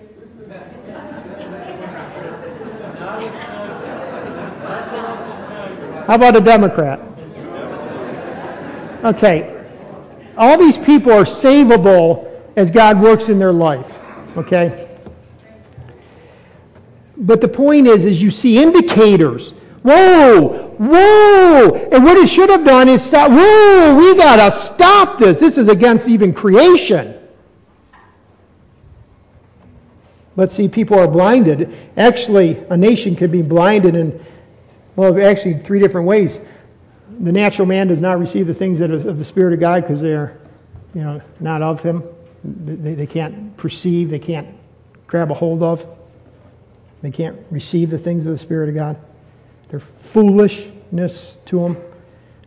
How 6.05 6.15
about 6.15 6.35
a 6.35 6.41
Democrat? 6.41 6.99
Okay, 9.05 9.52
all 10.37 10.57
these 10.57 10.77
people 10.77 11.11
are 11.11 11.25
savable 11.25 12.29
as 12.55 12.71
God 12.71 13.01
works 13.01 13.29
in 13.29 13.39
their 13.39 13.53
life. 13.53 13.91
Okay? 14.37 14.89
But 17.17 17.41
the 17.41 17.47
point 17.47 17.87
is, 17.87 18.05
is 18.05 18.21
you 18.21 18.31
see 18.31 18.61
indicators. 18.61 19.51
Whoa, 19.83 20.73
whoa. 20.77 21.75
And 21.91 22.03
what 22.03 22.17
it 22.17 22.27
should 22.27 22.49
have 22.49 22.65
done 22.65 22.89
is 22.89 23.03
stop. 23.03 23.31
Whoa, 23.31 23.95
we 23.95 24.15
got 24.15 24.37
to 24.37 24.57
stop 24.57 25.19
this. 25.19 25.39
This 25.39 25.57
is 25.57 25.67
against 25.67 26.07
even 26.07 26.33
creation. 26.33 27.19
But 30.35 30.51
see, 30.51 30.67
people 30.67 30.97
are 30.97 31.07
blinded. 31.07 31.75
Actually, 31.95 32.63
a 32.69 32.77
nation 32.77 33.15
could 33.15 33.31
be 33.31 33.41
blinded 33.41 33.93
in, 33.93 34.25
well, 34.95 35.21
actually, 35.23 35.59
three 35.59 35.79
different 35.79 36.07
ways 36.07 36.39
the 37.19 37.31
natural 37.31 37.67
man 37.67 37.87
does 37.87 38.01
not 38.01 38.19
receive 38.19 38.47
the 38.47 38.53
things 38.53 38.79
that 38.79 38.91
are 38.91 39.09
of 39.09 39.17
the 39.17 39.25
Spirit 39.25 39.53
of 39.53 39.59
God 39.59 39.81
because 39.81 40.01
they're, 40.01 40.37
you 40.93 41.01
know, 41.01 41.21
not 41.39 41.61
of 41.61 41.81
Him. 41.81 42.03
They, 42.43 42.95
they 42.95 43.07
can't 43.07 43.55
perceive, 43.57 44.09
they 44.09 44.19
can't 44.19 44.47
grab 45.07 45.31
a 45.31 45.33
hold 45.33 45.63
of, 45.63 45.85
they 47.01 47.11
can't 47.11 47.37
receive 47.51 47.89
the 47.89 47.97
things 47.97 48.25
of 48.25 48.33
the 48.33 48.39
Spirit 48.39 48.69
of 48.69 48.75
God. 48.75 48.97
They're 49.69 49.79
foolishness 49.79 51.37
to 51.45 51.59
them. 51.59 51.77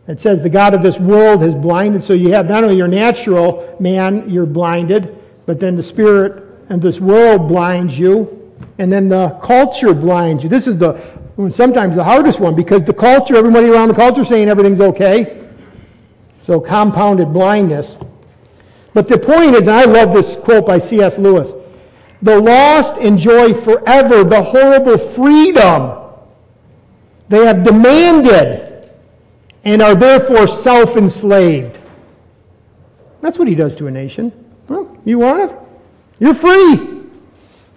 It 0.07 0.21
says 0.21 0.41
the 0.41 0.49
God 0.49 0.73
of 0.73 0.81
this 0.81 0.99
world 0.99 1.41
has 1.41 1.53
blinded, 1.53 2.03
so 2.03 2.13
you 2.13 2.31
have 2.31 2.47
not 2.47 2.63
only 2.63 2.77
your 2.77 2.87
natural 2.87 3.75
man, 3.79 4.29
you're 4.29 4.45
blinded, 4.45 5.17
but 5.45 5.59
then 5.59 5.75
the 5.75 5.83
Spirit 5.83 6.43
and 6.69 6.81
this 6.81 6.99
world 6.99 7.47
blinds 7.47 7.97
you, 7.97 8.53
and 8.77 8.91
then 8.91 9.09
the 9.09 9.29
culture 9.43 9.93
blinds 9.93 10.43
you. 10.43 10.49
This 10.49 10.67
is 10.67 10.77
the 10.77 11.01
Mm, 11.37 11.53
sometimes 11.53 11.95
the 11.95 12.03
hardest 12.03 12.39
one 12.39 12.55
because 12.55 12.83
the 12.83 12.93
culture, 12.93 13.35
everybody 13.35 13.69
around 13.69 13.89
the 13.89 13.93
culture 13.93 14.25
saying 14.25 14.49
everything's 14.49 14.81
okay. 14.81 15.47
So 16.45 16.59
compounded 16.59 17.31
blindness. 17.31 17.95
But 18.93 19.07
the 19.07 19.19
point 19.19 19.53
is, 19.55 19.67
I 19.67 19.83
love 19.83 20.13
this 20.13 20.35
quote 20.37 20.65
by 20.65 20.79
C.S. 20.79 21.17
Lewis 21.17 21.53
the 22.21 22.39
lost 22.39 22.97
enjoy 22.97 23.53
forever 23.53 24.23
the 24.23 24.41
horrible 24.41 24.97
freedom 24.97 26.03
they 27.29 27.45
have 27.45 27.63
demanded 27.63 28.89
and 29.63 29.81
are 29.81 29.95
therefore 29.95 30.47
self 30.47 30.95
enslaved. 30.95 31.79
That's 33.21 33.37
what 33.37 33.47
he 33.47 33.55
does 33.55 33.75
to 33.75 33.87
a 33.87 33.91
nation. 33.91 34.31
Well, 34.67 34.97
you 35.03 35.19
want 35.19 35.51
it? 35.51 35.57
You're 36.19 36.33
free. 36.33 36.96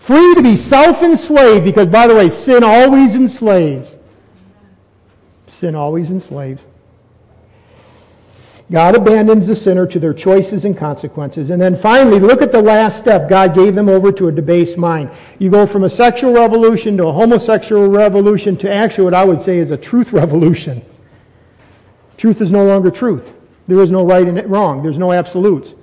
Free 0.01 0.35
to 0.35 0.43
be 0.43 0.57
self 0.57 1.03
enslaved, 1.03 1.65
because, 1.65 1.87
by 1.87 2.07
the 2.07 2.15
way, 2.15 2.31
sin 2.31 2.65
always 2.65 3.15
enslaves. 3.15 3.95
Sin 5.47 5.75
always 5.75 6.11
enslaves. 6.11 6.63
God 8.71 8.95
abandons 8.95 9.47
the 9.47 9.55
sinner 9.55 9.87
to 9.87 9.99
their 9.99 10.15
choices 10.15 10.65
and 10.65 10.77
consequences. 10.77 11.51
And 11.51 11.61
then 11.61 11.77
finally, 11.77 12.19
look 12.19 12.41
at 12.41 12.51
the 12.51 12.63
last 12.63 12.99
step. 12.99 13.29
God 13.29 13.55
gave 13.55 13.75
them 13.75 13.89
over 13.89 14.11
to 14.13 14.29
a 14.29 14.33
debased 14.33 14.79
mind. 14.79 15.11
You 15.39 15.51
go 15.51 15.67
from 15.67 15.85
a 15.85 15.91
sexual 15.91 16.33
revolution 16.33 16.97
to 16.97 17.09
a 17.09 17.13
homosexual 17.13 17.89
revolution 17.89 18.57
to 18.59 18.73
actually 18.73 19.05
what 19.05 19.15
I 19.15 19.25
would 19.25 19.43
say 19.43 19.59
is 19.59 19.71
a 19.71 19.77
truth 19.77 20.13
revolution. 20.13 20.83
Truth 22.17 22.41
is 22.41 22.51
no 22.51 22.65
longer 22.65 22.91
truth. 22.91 23.33
There 23.67 23.81
is 23.83 23.91
no 23.91 24.07
right 24.07 24.27
and 24.27 24.51
wrong. 24.51 24.83
There's 24.83 24.99
no 24.99 25.13
absolutes. 25.13 25.75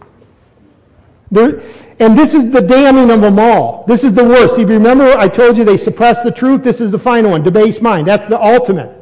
There, 1.32 1.62
and 2.00 2.18
this 2.18 2.34
is 2.34 2.50
the 2.52 2.62
damning 2.62 3.12
of 3.12 3.22
them 3.22 3.40
all. 3.40 3.84
This 3.88 4.04
is 4.04 4.14
the 4.14 4.24
worst. 4.24 4.58
You 4.58 4.66
remember, 4.66 5.12
I 5.18 5.28
told 5.28 5.58
you 5.58 5.64
they 5.64 5.78
suppress 5.78 6.24
the 6.24 6.32
truth. 6.32 6.64
This 6.64 6.80
is 6.80 6.92
the 6.92 7.00
final 7.00 7.32
one, 7.32 7.44
debased 7.44 7.82
mind. 7.82 8.08
That's 8.08 8.26
the 8.26 8.42
ultimate. 8.42 8.94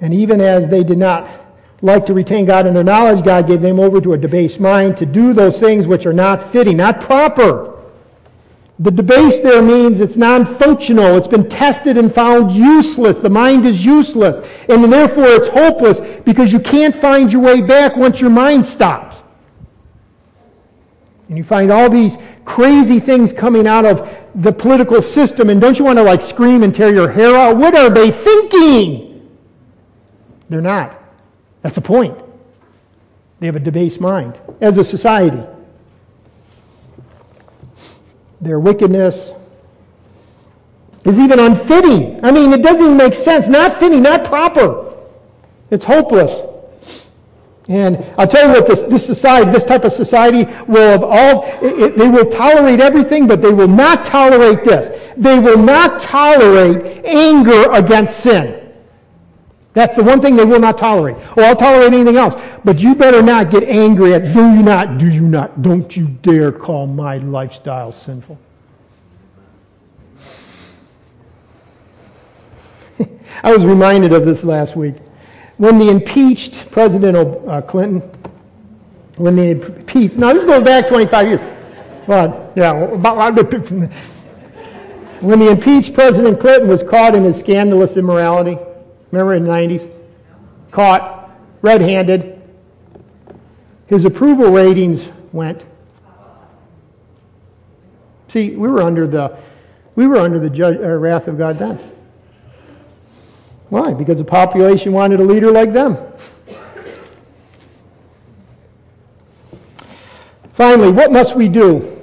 And 0.00 0.12
even 0.12 0.40
as 0.40 0.66
they 0.66 0.82
did 0.82 0.98
not 0.98 1.28
like 1.80 2.06
to 2.06 2.14
retain 2.14 2.44
God 2.44 2.66
in 2.66 2.74
their 2.74 2.84
knowledge, 2.84 3.24
God 3.24 3.46
gave 3.46 3.60
them 3.60 3.78
over 3.78 4.00
to 4.00 4.14
a 4.14 4.18
debased 4.18 4.58
mind 4.58 4.96
to 4.96 5.06
do 5.06 5.32
those 5.32 5.60
things 5.60 5.86
which 5.86 6.06
are 6.06 6.12
not 6.12 6.42
fitting, 6.42 6.78
not 6.78 7.00
proper. 7.00 7.72
The 8.78 8.90
debased 8.90 9.44
there 9.44 9.62
means 9.62 10.00
it's 10.00 10.16
non 10.16 10.44
functional. 10.44 11.16
It's 11.16 11.28
been 11.28 11.48
tested 11.48 11.96
and 11.98 12.12
found 12.12 12.50
useless. 12.50 13.18
The 13.18 13.30
mind 13.30 13.64
is 13.64 13.84
useless. 13.84 14.44
And 14.68 14.92
therefore 14.92 15.26
it's 15.26 15.46
hopeless 15.46 16.00
because 16.24 16.52
you 16.52 16.58
can't 16.58 16.94
find 16.94 17.32
your 17.32 17.42
way 17.42 17.60
back 17.60 17.96
once 17.96 18.20
your 18.20 18.30
mind 18.30 18.66
stops. 18.66 19.21
And 21.32 21.38
you 21.38 21.44
find 21.44 21.72
all 21.72 21.88
these 21.88 22.18
crazy 22.44 23.00
things 23.00 23.32
coming 23.32 23.66
out 23.66 23.86
of 23.86 24.14
the 24.34 24.52
political 24.52 25.00
system, 25.00 25.48
and 25.48 25.62
don't 25.62 25.78
you 25.78 25.84
want 25.86 25.96
to 25.96 26.02
like 26.02 26.20
scream 26.20 26.62
and 26.62 26.74
tear 26.74 26.92
your 26.92 27.10
hair 27.10 27.34
out? 27.34 27.56
What 27.56 27.74
are 27.74 27.88
they 27.88 28.10
thinking? 28.10 29.30
They're 30.50 30.60
not. 30.60 31.02
That's 31.62 31.76
the 31.76 31.80
point. 31.80 32.22
They 33.40 33.46
have 33.46 33.56
a 33.56 33.60
debased 33.60 33.98
mind 33.98 34.38
as 34.60 34.76
a 34.76 34.84
society. 34.84 35.42
Their 38.42 38.60
wickedness 38.60 39.30
is 41.06 41.18
even 41.18 41.40
unfitting. 41.40 42.22
I 42.22 42.30
mean, 42.30 42.52
it 42.52 42.60
doesn't 42.60 42.84
even 42.84 42.98
make 42.98 43.14
sense. 43.14 43.48
Not 43.48 43.78
fitting, 43.78 44.02
not 44.02 44.26
proper. 44.26 44.98
It's 45.70 45.86
hopeless. 45.86 46.51
And 47.68 48.04
I'll 48.18 48.26
tell 48.26 48.48
you 48.48 48.54
what, 48.54 48.66
this, 48.66 48.82
this 48.82 49.06
society, 49.06 49.50
this 49.50 49.64
type 49.64 49.84
of 49.84 49.92
society 49.92 50.44
will 50.66 50.94
evolve. 50.96 51.44
It, 51.62 51.78
it, 51.78 51.96
they 51.96 52.08
will 52.08 52.26
tolerate 52.26 52.80
everything, 52.80 53.28
but 53.28 53.40
they 53.40 53.52
will 53.52 53.68
not 53.68 54.04
tolerate 54.04 54.64
this. 54.64 54.98
They 55.16 55.38
will 55.38 55.58
not 55.58 56.00
tolerate 56.00 57.04
anger 57.04 57.70
against 57.70 58.18
sin. 58.18 58.58
That's 59.74 59.96
the 59.96 60.02
one 60.02 60.20
thing 60.20 60.36
they 60.36 60.44
will 60.44 60.58
not 60.58 60.76
tolerate. 60.76 61.16
Oh, 61.36 61.44
I'll 61.44 61.56
tolerate 61.56 61.94
anything 61.94 62.16
else. 62.16 62.40
But 62.64 62.80
you 62.80 62.94
better 62.94 63.22
not 63.22 63.50
get 63.50 63.62
angry 63.62 64.12
at, 64.14 64.24
do 64.24 64.54
you 64.54 64.62
not, 64.62 64.98
do 64.98 65.08
you 65.08 65.22
not, 65.22 65.62
don't 65.62 65.96
you 65.96 66.08
dare 66.08 66.52
call 66.52 66.86
my 66.86 67.16
lifestyle 67.18 67.90
sinful. 67.92 68.38
I 73.42 73.52
was 73.52 73.64
reminded 73.64 74.12
of 74.12 74.26
this 74.26 74.44
last 74.44 74.76
week. 74.76 74.96
When 75.62 75.78
the 75.78 75.90
impeached 75.90 76.72
President 76.72 77.16
uh, 77.16 77.62
Clinton, 77.62 78.00
when 79.14 79.36
they 79.36 79.52
impeached, 79.52 80.16
now 80.16 80.32
this 80.32 80.44
goes 80.44 80.64
back 80.64 80.88
25 80.88 81.28
years. 81.28 81.40
Well, 82.08 82.52
yeah, 82.56 82.72
when 85.20 85.38
the 85.38 85.50
impeached 85.52 85.94
President 85.94 86.40
Clinton 86.40 86.68
was 86.68 86.82
caught 86.82 87.14
in 87.14 87.22
his 87.22 87.38
scandalous 87.38 87.96
immorality, 87.96 88.58
remember 89.12 89.34
in 89.34 89.44
the 89.44 89.50
90s? 89.52 89.88
Caught 90.72 91.30
red 91.62 91.80
handed. 91.80 92.42
His 93.86 94.04
approval 94.04 94.50
ratings 94.50 95.06
went. 95.30 95.64
See, 98.26 98.56
we 98.56 98.68
were 98.68 98.82
under 98.82 99.06
the, 99.06 99.38
we 99.94 100.08
were 100.08 100.18
under 100.18 100.40
the 100.40 100.50
judge, 100.50 100.78
uh, 100.78 100.88
wrath 100.88 101.28
of 101.28 101.38
God 101.38 101.56
then. 101.60 101.91
Why? 103.72 103.94
Because 103.94 104.18
the 104.18 104.24
population 104.24 104.92
wanted 104.92 105.18
a 105.20 105.22
leader 105.22 105.50
like 105.50 105.72
them. 105.72 105.96
Finally, 110.52 110.92
what 110.92 111.10
must 111.10 111.34
we 111.34 111.48
do? 111.48 111.98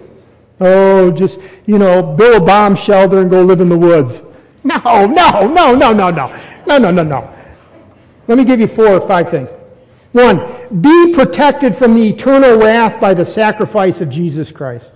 Oh, 0.59 1.11
just, 1.11 1.37
you 1.67 1.77
know, 1.77 2.01
build 2.01 2.41
a 2.41 2.43
bomb 2.43 2.75
shelter 2.75 3.19
and 3.19 3.29
go 3.29 3.43
live 3.43 3.61
in 3.61 3.69
the 3.69 3.77
woods. 3.77 4.19
No, 4.63 5.05
no, 5.05 5.45
no, 5.45 5.75
no, 5.75 5.93
no, 5.93 6.09
no. 6.09 6.39
No, 6.65 6.79
no, 6.79 6.89
no, 6.89 7.03
no. 7.03 7.33
Let 8.27 8.39
me 8.39 8.45
give 8.45 8.59
you 8.59 8.67
four 8.67 8.87
or 8.87 9.07
five 9.07 9.29
things. 9.29 9.51
One, 10.11 10.81
be 10.81 11.13
protected 11.13 11.75
from 11.75 11.93
the 11.93 12.09
eternal 12.09 12.57
wrath 12.57 12.99
by 12.99 13.13
the 13.13 13.23
sacrifice 13.23 14.01
of 14.01 14.09
Jesus 14.09 14.51
Christ. 14.51 14.89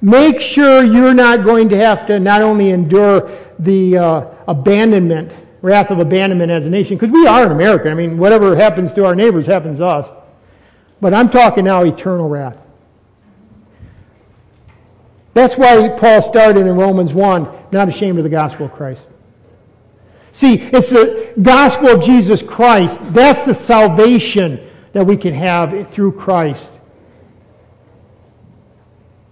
Make 0.00 0.40
sure 0.40 0.82
you're 0.82 1.12
not 1.12 1.44
going 1.44 1.68
to 1.68 1.76
have 1.76 2.06
to 2.06 2.18
not 2.18 2.40
only 2.40 2.70
endure 2.70 3.30
the 3.58 3.98
uh, 3.98 4.34
abandonment 4.48 5.30
wrath 5.62 5.90
of 5.90 6.00
abandonment 6.00 6.50
as 6.50 6.66
a 6.66 6.70
nation, 6.70 6.96
because 6.96 7.12
we 7.12 7.26
are 7.26 7.46
an 7.46 7.52
American. 7.52 7.92
I 7.92 7.94
mean, 7.94 8.18
whatever 8.18 8.54
happens 8.54 8.92
to 8.94 9.04
our 9.04 9.14
neighbors 9.14 9.46
happens 9.46 9.78
to 9.78 9.86
us. 9.86 10.08
But 11.00 11.14
I'm 11.14 11.30
talking 11.30 11.64
now 11.64 11.84
eternal 11.84 12.28
wrath. 12.28 12.58
That's 15.34 15.56
why 15.56 15.88
Paul 15.98 16.20
started 16.20 16.66
in 16.66 16.76
Romans 16.76 17.14
1, 17.14 17.48
not 17.72 17.88
ashamed 17.88 18.18
of 18.18 18.24
the 18.24 18.30
gospel 18.30 18.66
of 18.66 18.72
Christ. 18.72 19.02
See, 20.32 20.54
it's 20.60 20.90
the 20.90 21.32
gospel 21.40 21.88
of 21.88 22.02
Jesus 22.02 22.42
Christ. 22.42 23.00
That's 23.12 23.44
the 23.44 23.54
salvation 23.54 24.68
that 24.92 25.06
we 25.06 25.16
can 25.16 25.32
have 25.32 25.90
through 25.90 26.12
Christ. 26.12 26.70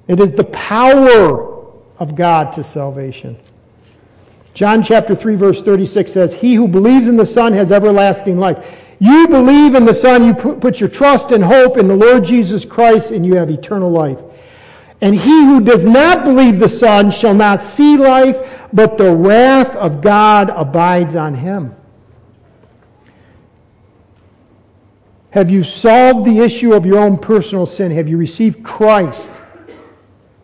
It 0.08 0.20
is 0.20 0.32
the 0.32 0.44
power 0.44 1.66
of 1.98 2.14
God 2.14 2.52
to 2.54 2.64
salvation. 2.64 3.38
John 4.54 4.82
chapter 4.82 5.14
3 5.14 5.36
verse 5.36 5.62
36 5.62 6.12
says, 6.12 6.34
He 6.34 6.54
who 6.54 6.66
believes 6.68 7.08
in 7.08 7.16
the 7.16 7.26
Son 7.26 7.52
has 7.52 7.70
everlasting 7.72 8.38
life. 8.38 8.78
You 8.98 9.28
believe 9.28 9.74
in 9.74 9.84
the 9.84 9.94
Son, 9.94 10.24
you 10.26 10.34
put 10.34 10.78
your 10.78 10.88
trust 10.88 11.30
and 11.30 11.42
hope 11.42 11.78
in 11.78 11.88
the 11.88 11.96
Lord 11.96 12.24
Jesus 12.24 12.66
Christ, 12.66 13.10
and 13.10 13.24
you 13.24 13.34
have 13.36 13.48
eternal 13.48 13.90
life. 13.90 14.18
And 15.00 15.14
he 15.14 15.44
who 15.46 15.62
does 15.62 15.86
not 15.86 16.24
believe 16.24 16.58
the 16.58 16.68
Son 16.68 17.10
shall 17.10 17.34
not 17.34 17.62
see 17.62 17.96
life, 17.96 18.66
but 18.72 18.98
the 18.98 19.14
wrath 19.14 19.74
of 19.76 20.02
God 20.02 20.50
abides 20.50 21.16
on 21.16 21.34
him. 21.34 21.74
Have 25.30 25.48
you 25.48 25.64
solved 25.64 26.26
the 26.26 26.40
issue 26.40 26.74
of 26.74 26.84
your 26.84 26.98
own 26.98 27.16
personal 27.16 27.64
sin? 27.64 27.92
Have 27.92 28.08
you 28.08 28.18
received 28.18 28.62
Christ 28.62 29.30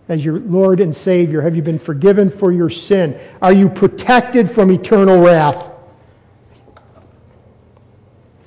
as 0.09 0.25
your 0.25 0.39
Lord 0.41 0.81
and 0.81 0.95
Savior? 0.95 1.43
Have 1.43 1.57
you 1.57 1.63
been 1.63 1.79
forgiven 1.79 2.31
for 2.31 2.53
your 2.53 2.71
sin? 2.71 3.19
Are 3.43 3.53
you 3.53 3.69
protected 3.69 4.51
from 4.51 4.71
eternal 4.71 5.19
wrath? 5.19 5.65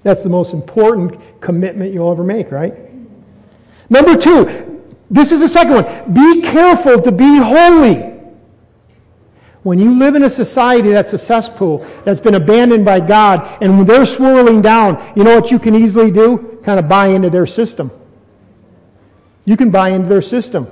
That's 0.03 0.21
the 0.21 0.29
most 0.29 0.53
important 0.53 1.19
commitment 1.41 1.93
you'll 1.93 2.11
ever 2.11 2.23
make, 2.23 2.51
right? 2.51 2.73
Number 3.89 4.15
two, 4.15 4.81
this 5.11 5.31
is 5.31 5.41
the 5.41 5.47
second 5.47 5.73
one. 5.73 6.13
Be 6.13 6.41
careful 6.41 7.01
to 7.01 7.11
be 7.11 7.37
holy. 7.37 8.05
When 9.63 9.77
you 9.77 9.99
live 9.99 10.15
in 10.15 10.23
a 10.23 10.29
society 10.29 10.91
that's 10.91 11.11
a 11.11 11.17
cesspool, 11.17 11.85
that's 12.05 12.21
been 12.21 12.35
abandoned 12.35 12.85
by 12.85 13.01
God, 13.01 13.61
and 13.61 13.77
when 13.77 13.85
they're 13.85 14.05
swirling 14.05 14.61
down, 14.61 15.13
you 15.17 15.23
know 15.25 15.37
what 15.37 15.51
you 15.51 15.59
can 15.59 15.75
easily 15.75 16.11
do? 16.11 16.59
Kind 16.63 16.79
of 16.79 16.87
buy 16.87 17.07
into 17.07 17.29
their 17.29 17.45
system. 17.45 17.91
You 19.43 19.57
can 19.57 19.69
buy 19.69 19.89
into 19.89 20.07
their 20.07 20.21
system. 20.21 20.67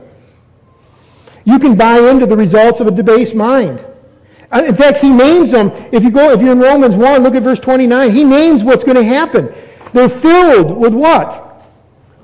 You 1.47 1.59
can 1.59 1.77
buy 1.77 1.97
into 1.99 2.25
the 2.25 2.35
results 2.35 2.81
of 2.81 2.87
a 2.87 2.91
debased 2.91 3.33
mind. 3.33 3.81
Uh, 4.51 4.65
in 4.67 4.75
fact, 4.75 4.99
he 4.99 5.09
names 5.09 5.51
them. 5.51 5.71
If 5.93 6.03
you 6.03 6.11
go, 6.11 6.33
if 6.33 6.41
you're 6.41 6.51
in 6.51 6.59
Romans 6.59 6.97
1, 6.97 7.23
look 7.23 7.35
at 7.35 7.43
verse 7.43 7.59
29. 7.59 8.11
He 8.11 8.25
names 8.25 8.65
what's 8.65 8.83
going 8.83 8.97
to 8.97 9.03
happen. 9.03 9.55
They're 9.93 10.09
filled 10.09 10.75
with 10.75 10.93
what? 10.93 11.65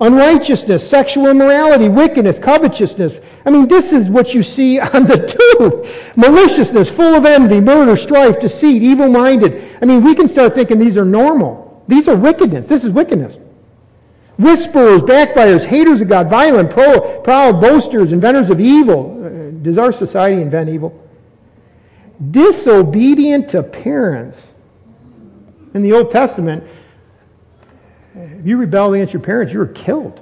Unrighteousness, 0.02 0.86
sexual 0.86 1.28
immorality, 1.28 1.88
wickedness, 1.88 2.38
covetousness. 2.38 3.16
I 3.46 3.50
mean, 3.50 3.70
this 3.70 3.94
is 3.94 4.10
what 4.10 4.34
you 4.34 4.44
see 4.44 4.78
on 4.94 5.06
the 5.06 5.26
tube. 5.26 5.88
Maliciousness, 6.18 6.90
full 6.92 7.16
of 7.16 7.26
envy, 7.26 7.62
murder, 7.62 7.96
strife, 7.96 8.42
deceit, 8.42 8.84
evil 8.84 9.08
minded. 9.08 9.78
I 9.82 9.86
mean, 9.86 10.04
we 10.04 10.16
can 10.16 10.28
start 10.28 10.54
thinking 10.54 10.80
these 10.80 10.98
are 10.98 11.06
normal. 11.06 11.82
These 11.88 12.10
are 12.10 12.18
wickedness. 12.18 12.68
This 12.68 12.84
is 12.84 12.90
wickedness 12.90 13.38
whisperers, 14.38 15.02
backbiters, 15.04 15.66
haters 15.66 16.02
of 16.02 16.08
God, 16.08 16.30
violent, 16.30 16.70
pro, 16.72 17.22
proud, 17.22 17.62
boasters, 17.62 18.12
inventors 18.12 18.50
of 18.50 18.60
evil. 18.60 19.24
Uh, 19.24 19.52
does 19.64 19.78
our 19.78 19.92
society 19.92 20.42
invent 20.42 20.70
evil? 20.70 21.00
Disobedient 22.32 23.50
to 23.50 23.64
parents. 23.64 24.48
In 25.74 25.82
the 25.82 25.94
Old 25.94 26.12
Testament, 26.12 26.64
if 28.16 28.46
you 28.46 28.58
rebelled 28.58 28.94
against 28.94 29.14
your 29.14 29.22
parents, 29.22 29.52
you 29.52 29.60
were 29.60 29.68
killed. 29.68 30.22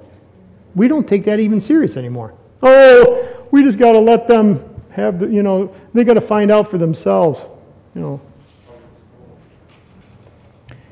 We 0.76 0.88
don't 0.88 1.08
take 1.08 1.26
that 1.26 1.40
even 1.40 1.60
serious 1.60 1.98
anymore. 1.98 2.34
Oh, 2.64 3.46
we 3.52 3.64
just 3.64 3.78
got 3.78 3.92
to 3.92 4.00
let 4.00 4.28
them 4.28 4.64
have 4.92 5.20
the, 5.20 5.28
you 5.28 5.44
know, 5.44 5.74
they 5.94 6.04
got 6.04 6.14
to 6.14 6.22
find 6.22 6.52
out 6.52 6.70
for 6.70 6.78
themselves. 6.78 7.42
You 7.96 8.02
know, 8.02 8.22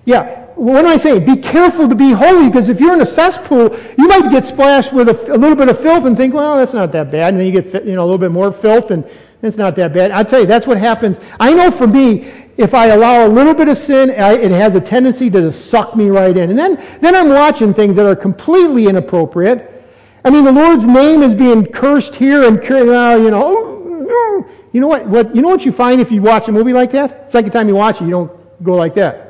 yeah, 0.04 0.48
what 0.60 0.84
am 0.84 0.92
I 0.92 0.98
saying? 0.98 1.26
Be 1.26 1.38
careful 1.38 1.88
to 1.88 1.96
be 1.96 2.12
holy 2.12 2.50
because 2.50 2.68
if 2.68 2.82
you're 2.82 2.94
in 2.94 3.00
a 3.00 3.06
cesspool, 3.06 3.78
you 3.98 4.08
might 4.08 4.30
get 4.30 4.46
splashed 4.46 4.92
with 4.92 5.08
a, 5.08 5.34
a, 5.34 5.38
little 5.38 5.56
bit 5.56 5.70
of 5.70 5.80
filth 5.80 6.06
and 6.06 6.18
think, 6.18 6.34
well, 6.34 6.58
that's 6.58 6.74
not 6.74 6.92
that 6.92 7.10
bad. 7.10 7.34
And 7.34 7.40
then 7.40 7.48
you 7.48 7.62
get 7.62 7.86
you 7.86 7.96
know, 7.96 8.02
a 8.02 8.04
little 8.04 8.18
bit 8.18 8.32
more 8.32 8.52
filth 8.52 8.92
and 8.92 9.10
it's 9.42 9.56
not 9.56 9.78
that 9.78 9.94
bad. 9.94 10.12
I'll 10.12 10.26
tell 10.26 10.42
you, 10.42 10.46
that's 10.46 10.68
what 10.68 10.78
happens. 10.78 11.18
I 11.40 11.54
know 11.54 11.72
for 11.72 11.88
me, 11.88 12.26
if 12.58 12.74
I 12.74 12.88
allow 12.88 13.26
a 13.26 13.30
little 13.30 13.54
bit 13.54 13.70
of 13.70 13.78
sin, 13.78 14.10
I, 14.10 14.34
it 14.34 14.52
has 14.52 14.76
a 14.76 14.82
tendency 14.82 15.30
to 15.30 15.40
just 15.40 15.70
suck 15.70 15.96
me 15.96 16.10
right 16.10 16.36
in. 16.36 16.50
And 16.50 16.60
then, 16.60 16.76
then 17.00 17.16
I'm 17.16 17.30
watching 17.30 17.74
things 17.74 17.96
that 17.96 18.06
are 18.06 18.16
completely 18.16 18.88
inappropriate. 18.88 19.82
I 20.26 20.30
mean, 20.30 20.44
the 20.44 20.52
Lord's 20.52 20.86
name 20.86 21.24
is 21.24 21.34
being 21.34 21.66
cursed 21.68 22.16
here 22.16 22.44
and, 22.44 22.60
uh, 22.60 23.16
you 23.16 23.32
know, 23.32 24.46
you 24.74 24.82
know 24.82 24.88
what, 24.88 25.08
what, 25.08 25.34
you 25.34 25.42
know 25.42 25.48
what 25.48 25.66
you 25.66 25.72
find 25.72 26.02
if 26.02 26.12
you 26.12 26.22
watch 26.22 26.50
a 26.50 26.52
movie 26.52 26.74
like 26.74 26.92
that? 26.92 27.32
Second 27.32 27.52
time 27.52 27.70
you 27.70 27.76
watch 27.76 28.02
it, 28.02 28.04
you 28.04 28.12
don't 28.12 28.62
go 28.62 28.76
like 28.76 28.94
that. 28.96 29.29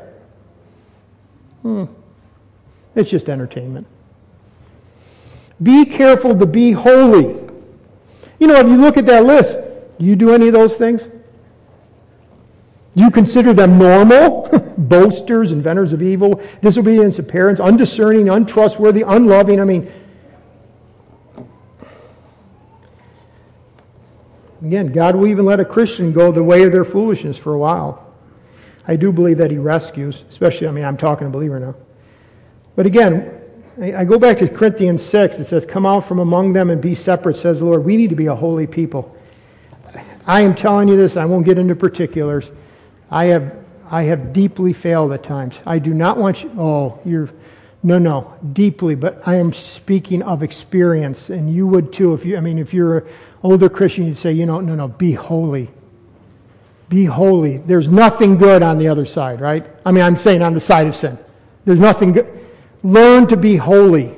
Hmm. 1.61 1.85
It's 2.95 3.09
just 3.09 3.29
entertainment. 3.29 3.87
Be 5.61 5.85
careful 5.85 6.37
to 6.37 6.45
be 6.45 6.71
holy. 6.71 7.35
You 8.39 8.47
know, 8.47 8.55
if 8.55 8.67
you 8.67 8.77
look 8.77 8.97
at 8.97 9.05
that 9.07 9.25
list, 9.25 9.57
do 9.99 10.05
you 10.05 10.15
do 10.15 10.33
any 10.33 10.47
of 10.47 10.53
those 10.53 10.77
things? 10.77 11.01
You 12.95 13.11
consider 13.11 13.53
them 13.53 13.77
normal? 13.77 14.49
Boasters, 14.77 15.51
inventors 15.51 15.93
of 15.93 16.01
evil, 16.01 16.41
disobedience 16.61 17.17
to 17.17 17.23
parents, 17.23 17.59
undiscerning, 17.59 18.29
untrustworthy, 18.29 19.03
unloving. 19.05 19.59
I 19.59 19.65
mean, 19.65 19.91
again, 24.61 24.91
God 24.91 25.15
will 25.15 25.27
even 25.27 25.45
let 25.45 25.59
a 25.59 25.65
Christian 25.65 26.13
go 26.13 26.31
the 26.31 26.43
way 26.43 26.63
of 26.63 26.71
their 26.71 26.85
foolishness 26.85 27.37
for 27.37 27.53
a 27.53 27.57
while. 27.57 28.08
I 28.89 28.95
do 28.95 29.11
believe 29.11 29.37
that 29.37 29.51
he 29.51 29.59
rescues, 29.59 30.23
especially, 30.31 30.67
I 30.67 30.71
mean, 30.71 30.83
I'm 30.83 30.97
talking 30.97 31.27
a 31.27 31.29
believer 31.29 31.59
now. 31.59 31.75
But 32.75 32.87
again, 32.87 33.39
I 33.79 34.03
go 34.03 34.17
back 34.17 34.39
to 34.39 34.47
Corinthians 34.47 35.03
6. 35.03 35.37
It 35.37 35.45
says, 35.45 35.63
Come 35.63 35.85
out 35.85 36.07
from 36.07 36.17
among 36.17 36.53
them 36.53 36.71
and 36.71 36.81
be 36.81 36.95
separate, 36.95 37.37
says 37.37 37.59
the 37.59 37.65
Lord. 37.65 37.85
We 37.85 37.97
need 37.97 38.09
to 38.09 38.15
be 38.15 38.25
a 38.25 38.35
holy 38.35 38.65
people. 38.65 39.15
I 40.25 40.41
am 40.41 40.55
telling 40.55 40.87
you 40.87 40.97
this, 40.97 41.17
I 41.17 41.25
won't 41.25 41.45
get 41.45 41.59
into 41.59 41.75
particulars. 41.75 42.49
I 43.11 43.25
have, 43.25 43.55
I 43.91 44.01
have 44.05 44.33
deeply 44.33 44.73
failed 44.73 45.11
at 45.11 45.21
times. 45.21 45.59
I 45.67 45.77
do 45.77 45.93
not 45.93 46.17
want 46.17 46.41
you, 46.41 46.51
oh, 46.57 46.99
you're 47.05 47.29
No, 47.83 47.99
no, 47.99 48.33
deeply, 48.53 48.95
but 48.95 49.21
I 49.23 49.35
am 49.35 49.53
speaking 49.53 50.23
of 50.23 50.41
experience, 50.41 51.29
and 51.29 51.53
you 51.53 51.67
would 51.67 51.93
too. 51.93 52.15
If 52.15 52.25
you, 52.25 52.37
I 52.37 52.39
mean, 52.39 52.57
if 52.57 52.73
you're 52.73 52.97
an 52.97 53.13
older 53.43 53.69
Christian, 53.69 54.07
you'd 54.07 54.17
say, 54.17 54.31
you 54.31 54.47
know, 54.47 54.59
no, 54.61 54.73
no, 54.73 54.87
be 54.87 55.13
holy. 55.13 55.69
Be 56.89 57.05
holy. 57.05 57.57
There's 57.57 57.87
nothing 57.87 58.37
good 58.37 58.63
on 58.63 58.79
the 58.79 58.87
other 58.87 59.05
side, 59.05 59.39
right? 59.39 59.65
I 59.85 59.91
mean, 59.91 60.03
I'm 60.03 60.17
saying 60.17 60.41
on 60.41 60.53
the 60.53 60.59
side 60.59 60.87
of 60.87 60.95
sin. 60.95 61.17
There's 61.65 61.79
nothing 61.79 62.13
good. 62.13 62.47
Learn 62.83 63.27
to 63.27 63.37
be 63.37 63.55
holy. 63.55 64.15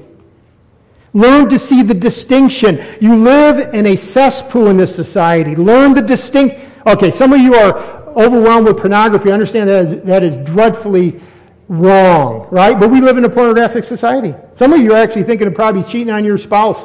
Learn 1.13 1.49
to 1.49 1.59
see 1.59 1.83
the 1.83 1.93
distinction. 1.93 2.83
You 3.01 3.17
live 3.17 3.73
in 3.73 3.85
a 3.85 3.97
cesspool 3.97 4.67
in 4.67 4.77
this 4.77 4.95
society. 4.95 5.55
Learn 5.55 5.93
the 5.93 6.01
distinct. 6.01 6.61
Okay, 6.87 7.11
some 7.11 7.33
of 7.33 7.41
you 7.41 7.53
are 7.55 7.77
overwhelmed 8.15 8.67
with 8.67 8.77
pornography. 8.77 9.31
Understand 9.31 9.69
that 9.69 9.85
is, 9.85 10.03
that 10.05 10.23
is 10.23 10.47
dreadfully 10.47 11.19
wrong, 11.67 12.47
right? 12.51 12.79
But 12.79 12.89
we 12.91 13.01
live 13.01 13.17
in 13.17 13.25
a 13.25 13.29
pornographic 13.29 13.83
society. 13.83 14.33
Some 14.57 14.71
of 14.71 14.79
you 14.79 14.93
are 14.93 14.97
actually 14.97 15.23
thinking 15.23 15.47
of 15.47 15.55
probably 15.55 15.83
cheating 15.83 16.11
on 16.11 16.23
your 16.23 16.37
spouse. 16.37 16.79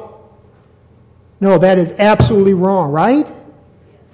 No, 1.41 1.59
that 1.59 1.78
is 1.78 1.93
absolutely 1.93 2.55
wrong, 2.55 2.91
right? 2.91 3.26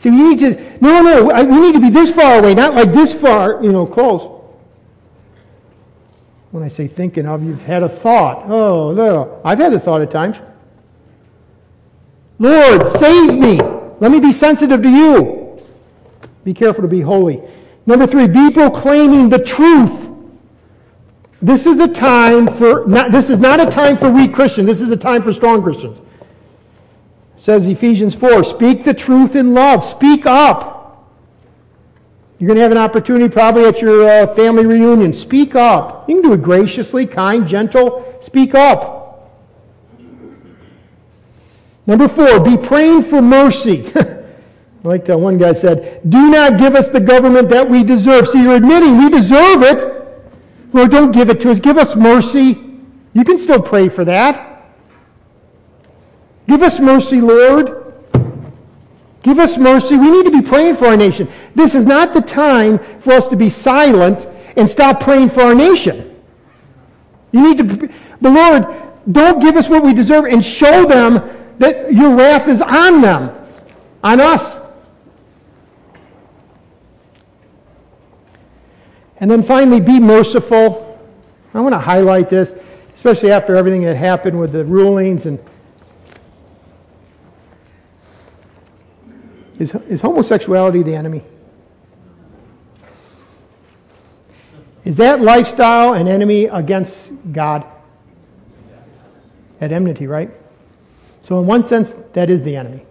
See, 0.02 0.10
we 0.10 0.34
need 0.34 0.38
to, 0.40 0.80
no, 0.80 1.00
no, 1.00 1.44
we 1.44 1.60
need 1.60 1.74
to 1.74 1.80
be 1.80 1.88
this 1.88 2.10
far 2.10 2.40
away, 2.40 2.56
not 2.56 2.74
like 2.74 2.92
this 2.92 3.12
far, 3.12 3.62
you 3.62 3.70
know, 3.70 3.86
close. 3.86 4.42
When 6.50 6.64
I 6.64 6.68
say 6.68 6.88
thinking 6.88 7.24
of, 7.24 7.44
you've 7.44 7.62
had 7.62 7.84
a 7.84 7.88
thought. 7.88 8.46
Oh, 8.48 8.92
no. 8.92 9.40
I've 9.44 9.60
had 9.60 9.72
a 9.72 9.78
thought 9.78 10.00
at 10.00 10.10
times. 10.10 10.40
Lord, 12.40 12.88
save 12.88 13.32
me. 13.38 13.60
Let 14.00 14.10
me 14.10 14.18
be 14.18 14.32
sensitive 14.32 14.82
to 14.82 14.90
you. 14.90 15.62
Be 16.42 16.52
careful 16.52 16.82
to 16.82 16.88
be 16.88 17.00
holy. 17.00 17.40
Number 17.86 18.08
three, 18.08 18.26
be 18.26 18.50
proclaiming 18.50 19.28
the 19.28 19.38
truth. 19.38 20.10
This 21.40 21.64
is 21.64 21.78
a 21.78 21.86
time 21.86 22.48
for, 22.48 22.88
not, 22.88 23.12
this 23.12 23.30
is 23.30 23.38
not 23.38 23.60
a 23.60 23.66
time 23.66 23.96
for 23.96 24.10
weak 24.10 24.34
Christians. 24.34 24.66
This 24.66 24.80
is 24.80 24.90
a 24.90 24.96
time 24.96 25.22
for 25.22 25.32
strong 25.32 25.62
Christians. 25.62 26.00
Says 27.42 27.66
Ephesians 27.66 28.14
4, 28.14 28.44
speak 28.44 28.84
the 28.84 28.94
truth 28.94 29.34
in 29.34 29.52
love. 29.52 29.82
Speak 29.82 30.26
up. 30.26 31.10
You're 32.38 32.46
going 32.46 32.56
to 32.56 32.62
have 32.62 32.70
an 32.70 32.78
opportunity 32.78 33.28
probably 33.28 33.64
at 33.64 33.80
your 33.80 34.08
uh, 34.08 34.32
family 34.36 34.64
reunion. 34.64 35.12
Speak 35.12 35.56
up. 35.56 36.08
You 36.08 36.20
can 36.20 36.30
do 36.30 36.34
it 36.34 36.40
graciously, 36.40 37.04
kind, 37.04 37.44
gentle. 37.44 38.16
Speak 38.20 38.54
up. 38.54 39.28
Number 41.84 42.06
four, 42.06 42.38
be 42.38 42.56
praying 42.56 43.02
for 43.02 43.20
mercy. 43.20 43.92
like 44.84 45.04
that 45.06 45.18
one 45.18 45.36
guy 45.36 45.52
said, 45.52 46.00
do 46.08 46.30
not 46.30 46.60
give 46.60 46.76
us 46.76 46.90
the 46.90 47.00
government 47.00 47.48
that 47.48 47.68
we 47.68 47.82
deserve. 47.82 48.28
See, 48.28 48.40
you're 48.40 48.54
admitting 48.54 48.98
we 48.98 49.10
deserve 49.10 49.64
it. 49.64 50.32
Lord, 50.72 50.92
don't 50.92 51.10
give 51.10 51.28
it 51.28 51.40
to 51.40 51.50
us. 51.50 51.58
Give 51.58 51.76
us 51.76 51.96
mercy. 51.96 52.56
You 53.14 53.24
can 53.24 53.36
still 53.36 53.60
pray 53.60 53.88
for 53.88 54.04
that. 54.04 54.51
Give 56.52 56.60
us 56.60 56.78
mercy, 56.78 57.18
Lord. 57.18 57.94
Give 59.22 59.38
us 59.38 59.56
mercy. 59.56 59.96
We 59.96 60.10
need 60.10 60.26
to 60.26 60.30
be 60.30 60.42
praying 60.42 60.76
for 60.76 60.88
our 60.88 60.98
nation. 60.98 61.26
This 61.54 61.74
is 61.74 61.86
not 61.86 62.12
the 62.12 62.20
time 62.20 62.78
for 63.00 63.14
us 63.14 63.26
to 63.28 63.36
be 63.36 63.48
silent 63.48 64.28
and 64.58 64.68
stop 64.68 65.00
praying 65.00 65.30
for 65.30 65.40
our 65.40 65.54
nation. 65.54 66.14
You 67.30 67.42
need 67.42 67.56
to, 67.56 67.88
the 68.20 68.30
Lord, 68.30 68.66
don't 69.10 69.40
give 69.40 69.56
us 69.56 69.70
what 69.70 69.82
we 69.82 69.94
deserve 69.94 70.26
and 70.26 70.44
show 70.44 70.84
them 70.84 71.22
that 71.56 71.90
your 71.90 72.14
wrath 72.14 72.46
is 72.48 72.60
on 72.60 73.00
them, 73.00 73.30
on 74.04 74.20
us. 74.20 74.60
And 79.16 79.30
then 79.30 79.42
finally, 79.42 79.80
be 79.80 79.98
merciful. 79.98 81.00
I 81.54 81.60
want 81.62 81.72
to 81.72 81.78
highlight 81.78 82.28
this, 82.28 82.52
especially 82.94 83.32
after 83.32 83.56
everything 83.56 83.84
that 83.84 83.96
happened 83.96 84.38
with 84.38 84.52
the 84.52 84.66
rulings 84.66 85.24
and 85.24 85.38
is, 89.58 89.74
is 89.74 90.00
homosexuality 90.00 90.82
the 90.82 90.94
enemy? 90.94 91.22
Is 94.84 94.96
that 94.96 95.20
lifestyle 95.20 95.94
an 95.94 96.08
enemy 96.08 96.46
against 96.46 97.12
God? 97.32 97.64
At 99.60 99.70
enmity, 99.70 100.08
right? 100.08 100.30
So, 101.22 101.38
in 101.38 101.46
one 101.46 101.62
sense, 101.62 101.94
that 102.14 102.28
is 102.28 102.42
the 102.42 102.56
enemy. 102.56 102.84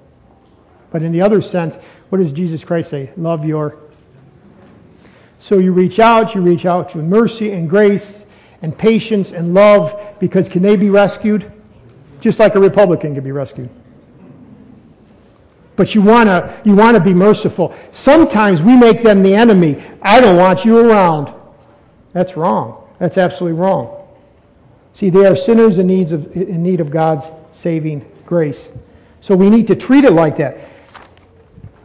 But 0.90 1.04
in 1.04 1.12
the 1.12 1.22
other 1.22 1.42
sense, 1.42 1.76
what 2.10 2.20
does 2.20 2.32
Jesus 2.32 2.64
Christ 2.64 2.90
say? 2.90 3.12
Love 3.18 3.44
your 3.44 3.78
so 5.42 5.58
you 5.58 5.74
reach 5.74 6.00
out, 6.00 6.36
you 6.36 6.42
reach 6.42 6.68
out 6.68 6.94
with 6.94 7.04
mercy 7.04 7.52
and 7.52 7.68
grace 7.68 8.26
and 8.62 8.78
patience 8.78 9.32
and 9.32 9.56
love 9.56 10.00
because 10.20 10.48
can 10.48 10.62
they 10.62 10.76
be 10.76 10.92
rescued? 10.92 11.52
Just 12.22 12.38
like 12.38 12.54
a 12.54 12.60
Republican 12.60 13.16
can 13.16 13.24
be 13.24 13.32
rescued. 13.32 13.70
But 15.82 15.96
you 15.96 16.04
want 16.04 16.28
to 16.28 16.62
you 16.64 16.76
want 16.76 16.96
to 16.96 17.02
be 17.02 17.12
merciful. 17.12 17.76
Sometimes 17.92 18.62
we 18.62 18.78
make 18.78 19.02
them 19.02 19.24
the 19.24 19.34
enemy. 19.34 19.84
I 20.00 20.22
don't 20.22 20.38
want 20.38 20.64
you 20.64 20.78
around. 20.78 21.34
That's 22.14 22.38
wrong. 22.38 22.88
That's 23.00 23.18
absolutely 23.18 23.60
wrong. 23.60 24.08
See, 24.94 25.10
they 25.10 25.26
are 25.26 25.36
sinners 25.36 25.80
in, 25.80 25.88
needs 25.88 26.12
of, 26.12 26.38
in 26.38 26.62
need 26.62 26.82
of 26.82 26.92
God's 26.92 27.26
saving 27.56 28.06
grace. 28.28 28.70
So 29.22 29.36
we 29.36 29.50
need 29.50 29.66
to 29.70 29.76
treat 29.76 30.04
it 30.04 30.12
like 30.12 30.38
that. 30.38 30.60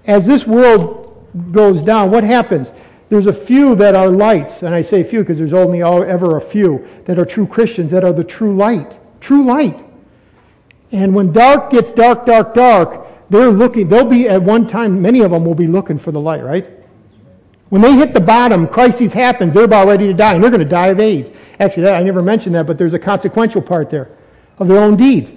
As 0.05 0.27
this 0.27 0.47
world 0.47 1.27
goes 1.51 1.81
down, 1.81 2.11
what 2.11 2.23
happens? 2.23 2.73
There's 3.09 3.29
a 3.29 3.33
few 3.33 3.75
that 3.77 3.95
are 3.95 4.11
lights, 4.11 4.63
and 4.63 4.75
I 4.75 4.83
say 4.83 5.05
few 5.05 5.21
because 5.21 5.39
there's 5.39 5.55
only 5.55 5.83
ever 5.83 6.37
a 6.37 6.41
few 6.43 6.87
that 7.07 7.19
are 7.19 7.25
true 7.25 7.47
Christians 7.47 7.93
that 7.93 8.05
are 8.05 8.13
the 8.13 8.25
true 8.25 8.55
light. 8.55 8.99
True 9.23 9.47
light. 9.47 9.83
And 10.93 11.15
when 11.15 11.33
dark 11.33 11.71
gets 11.71 11.91
dark, 11.91 12.27
dark, 12.27 12.53
dark, 12.53 13.06
they're 13.31 13.51
looking, 13.51 13.89
they'll 13.89 14.05
be 14.05 14.29
at 14.29 14.43
one 14.43 14.67
time, 14.67 15.01
many 15.01 15.21
of 15.21 15.31
them 15.31 15.45
will 15.45 15.55
be 15.55 15.67
looking 15.67 15.99
for 15.99 16.13
the 16.13 16.21
light, 16.21 16.43
right? 16.43 16.71
When 17.69 17.83
they 17.83 17.95
hit 17.95 18.15
the 18.15 18.21
bottom, 18.21 18.69
crisis 18.69 19.13
happens, 19.13 19.55
they're 19.55 19.65
about 19.65 19.89
ready 19.89 20.07
to 20.07 20.15
die, 20.15 20.35
and 20.35 20.43
they're 20.43 20.51
going 20.51 20.63
to 20.63 20.69
die 20.69 20.89
of 20.89 21.01
AIDS. 21.01 21.31
Actually, 21.59 21.85
that, 21.85 22.01
I 22.01 22.03
never 22.05 22.23
mentioned 22.23 22.55
that, 22.55 22.67
but 22.67 22.79
there's 22.79 22.95
a 22.95 22.99
consequential 22.99 23.61
part 23.61 23.91
there 23.91 24.11
of 24.59 24.69
their 24.69 24.79
own 24.79 24.97
deeds. 24.97 25.33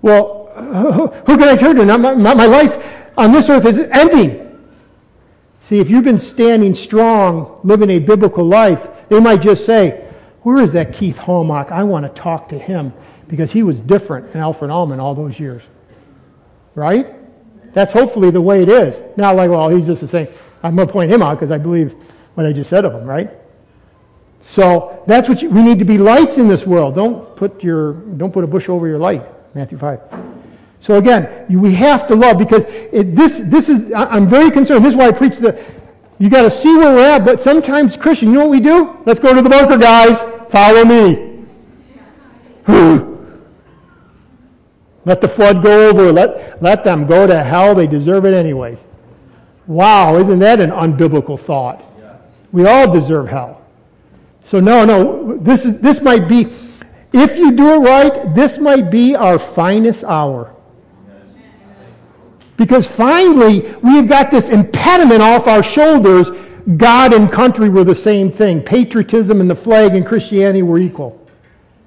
Well, 0.00 0.46
who 1.26 1.36
can 1.36 1.48
I 1.48 1.56
turn 1.56 1.76
to? 1.76 1.84
Now, 1.84 1.98
my, 1.98 2.14
my 2.14 2.46
life 2.46 2.82
on 3.18 3.32
this 3.32 3.50
earth 3.50 3.66
is 3.66 3.78
ending. 3.78 4.40
See, 5.62 5.78
if 5.78 5.90
you've 5.90 6.04
been 6.04 6.18
standing 6.18 6.74
strong, 6.74 7.60
living 7.64 7.90
a 7.90 7.98
biblical 7.98 8.44
life, 8.44 8.88
they 9.08 9.20
might 9.20 9.40
just 9.40 9.66
say, 9.66 10.10
Where 10.42 10.62
is 10.62 10.72
that 10.72 10.92
Keith 10.92 11.16
Hallmark? 11.16 11.72
I 11.72 11.82
want 11.82 12.04
to 12.04 12.20
talk 12.20 12.48
to 12.50 12.58
him 12.58 12.92
because 13.28 13.50
he 13.50 13.62
was 13.62 13.80
different 13.80 14.34
in 14.34 14.40
Alfred 14.40 14.70
Almond 14.70 15.00
all 15.00 15.14
those 15.14 15.38
years. 15.38 15.62
Right? 16.74 17.14
That's 17.74 17.92
hopefully 17.92 18.30
the 18.30 18.40
way 18.40 18.62
it 18.62 18.68
is. 18.68 18.98
Not 19.16 19.36
like, 19.36 19.50
well, 19.50 19.68
he's 19.68 19.86
just 19.86 20.08
saying. 20.08 20.28
I'm 20.62 20.76
going 20.76 20.88
to 20.88 20.92
point 20.92 21.12
him 21.12 21.22
out 21.22 21.34
because 21.34 21.50
I 21.50 21.58
believe 21.58 21.94
what 22.34 22.46
I 22.46 22.52
just 22.52 22.70
said 22.70 22.84
of 22.84 22.94
him, 22.94 23.04
right? 23.04 23.30
So 24.40 25.02
that's 25.06 25.28
what 25.28 25.42
you, 25.42 25.50
we 25.50 25.62
need 25.62 25.78
to 25.78 25.84
be 25.84 25.98
lights 25.98 26.38
in 26.38 26.48
this 26.48 26.66
world. 26.66 26.94
Don't 26.94 27.36
put 27.36 27.62
your 27.62 27.94
don't 28.16 28.32
put 28.32 28.44
a 28.44 28.46
bush 28.46 28.68
over 28.68 28.86
your 28.86 28.98
light. 28.98 29.22
Matthew 29.54 29.78
five. 29.78 30.00
So 30.84 30.96
again, 30.96 31.46
we 31.48 31.72
have 31.74 32.06
to 32.08 32.14
love 32.14 32.36
because 32.36 32.66
it, 32.66 33.16
this, 33.16 33.40
this 33.44 33.70
is, 33.70 33.90
I'm 33.94 34.28
very 34.28 34.50
concerned. 34.50 34.84
This 34.84 34.92
is 34.92 34.98
why 34.98 35.08
I 35.08 35.12
preach 35.12 35.38
the, 35.38 35.58
you 36.18 36.28
got 36.28 36.42
to 36.42 36.50
see 36.50 36.76
where 36.76 36.94
we're 36.94 37.08
at, 37.08 37.24
but 37.24 37.40
sometimes, 37.40 37.96
Christian, 37.96 38.28
you 38.28 38.34
know 38.34 38.42
what 38.42 38.50
we 38.50 38.60
do? 38.60 38.98
Let's 39.06 39.18
go 39.18 39.32
to 39.32 39.40
the 39.40 39.48
bunker, 39.48 39.78
guys. 39.78 40.20
Follow 40.50 40.84
me. 40.84 41.46
let 45.04 45.20
the 45.20 45.28
flood 45.28 45.62
go 45.62 45.88
over. 45.88 46.12
Let, 46.12 46.62
let 46.62 46.84
them 46.84 47.06
go 47.06 47.26
to 47.26 47.42
hell. 47.42 47.74
They 47.74 47.86
deserve 47.86 48.24
it 48.24 48.34
anyways. 48.34 48.86
Wow, 49.66 50.16
isn't 50.18 50.38
that 50.40 50.60
an 50.60 50.70
unbiblical 50.70 51.38
thought? 51.38 51.82
We 52.52 52.66
all 52.66 52.90
deserve 52.90 53.28
hell. 53.28 53.62
So 54.44 54.60
no, 54.60 54.84
no, 54.84 55.38
this, 55.38 55.64
is, 55.64 55.78
this 55.78 56.00
might 56.00 56.28
be, 56.28 56.52
if 57.12 57.36
you 57.36 57.52
do 57.52 57.74
it 57.74 57.78
right, 57.78 58.34
this 58.34 58.58
might 58.58 58.90
be 58.90 59.14
our 59.16 59.38
finest 59.38 60.04
hour. 60.04 60.54
Because 62.56 62.86
finally, 62.86 63.74
we've 63.82 64.08
got 64.08 64.30
this 64.30 64.48
impediment 64.48 65.22
off 65.22 65.46
our 65.48 65.62
shoulders. 65.62 66.28
God 66.76 67.12
and 67.12 67.30
country 67.32 67.68
were 67.68 67.84
the 67.84 67.94
same 67.94 68.30
thing. 68.30 68.62
Patriotism 68.62 69.40
and 69.40 69.50
the 69.50 69.56
flag 69.56 69.94
and 69.94 70.06
Christianity 70.06 70.62
were 70.62 70.78
equal. 70.78 71.23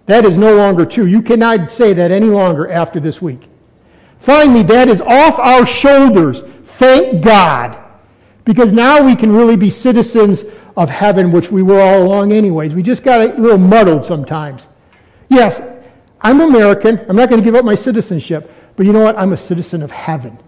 That 0.07 0.25
is 0.25 0.37
no 0.37 0.55
longer 0.55 0.85
true. 0.85 1.05
You 1.05 1.21
cannot 1.21 1.71
say 1.71 1.93
that 1.93 2.11
any 2.11 2.27
longer 2.27 2.69
after 2.71 2.99
this 2.99 3.21
week. 3.21 3.47
Finally, 4.19 4.63
that 4.63 4.87
is 4.87 5.01
off 5.01 5.37
our 5.37 5.65
shoulders. 5.65 6.41
Thank 6.65 7.23
God. 7.23 7.77
Because 8.45 8.71
now 8.71 9.05
we 9.05 9.15
can 9.15 9.31
really 9.31 9.57
be 9.57 9.69
citizens 9.69 10.43
of 10.77 10.89
heaven, 10.89 11.31
which 11.31 11.51
we 11.51 11.61
were 11.61 11.81
all 11.81 12.03
along 12.03 12.31
anyways. 12.31 12.73
We 12.73 12.83
just 12.83 13.03
got 13.03 13.19
a 13.19 13.33
little 13.33 13.57
muddled 13.57 14.05
sometimes. 14.05 14.65
Yes, 15.27 15.61
I'm 16.21 16.39
American. 16.39 17.05
I'm 17.09 17.15
not 17.17 17.29
going 17.29 17.41
to 17.41 17.45
give 17.45 17.55
up 17.55 17.65
my 17.65 17.75
citizenship. 17.75 18.51
But 18.77 18.85
you 18.85 18.93
know 18.93 19.03
what? 19.03 19.17
I'm 19.17 19.33
a 19.33 19.37
citizen 19.37 19.83
of 19.83 19.91
heaven. 19.91 20.39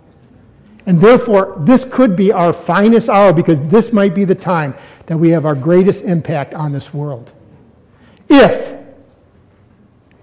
And 0.85 1.01
therefore, 1.01 1.57
this 1.59 1.83
could 1.83 2.15
be 2.15 2.31
our 2.31 2.53
finest 2.53 3.09
hour 3.09 3.33
because 3.33 3.59
this 3.63 3.91
might 3.91 4.15
be 4.15 4.23
the 4.23 4.35
time 4.35 4.73
that 5.07 5.17
we 5.17 5.29
have 5.31 5.45
our 5.45 5.55
greatest 5.55 6.03
impact 6.03 6.53
on 6.53 6.71
this 6.71 6.93
world. 6.93 7.33
If 8.29 8.78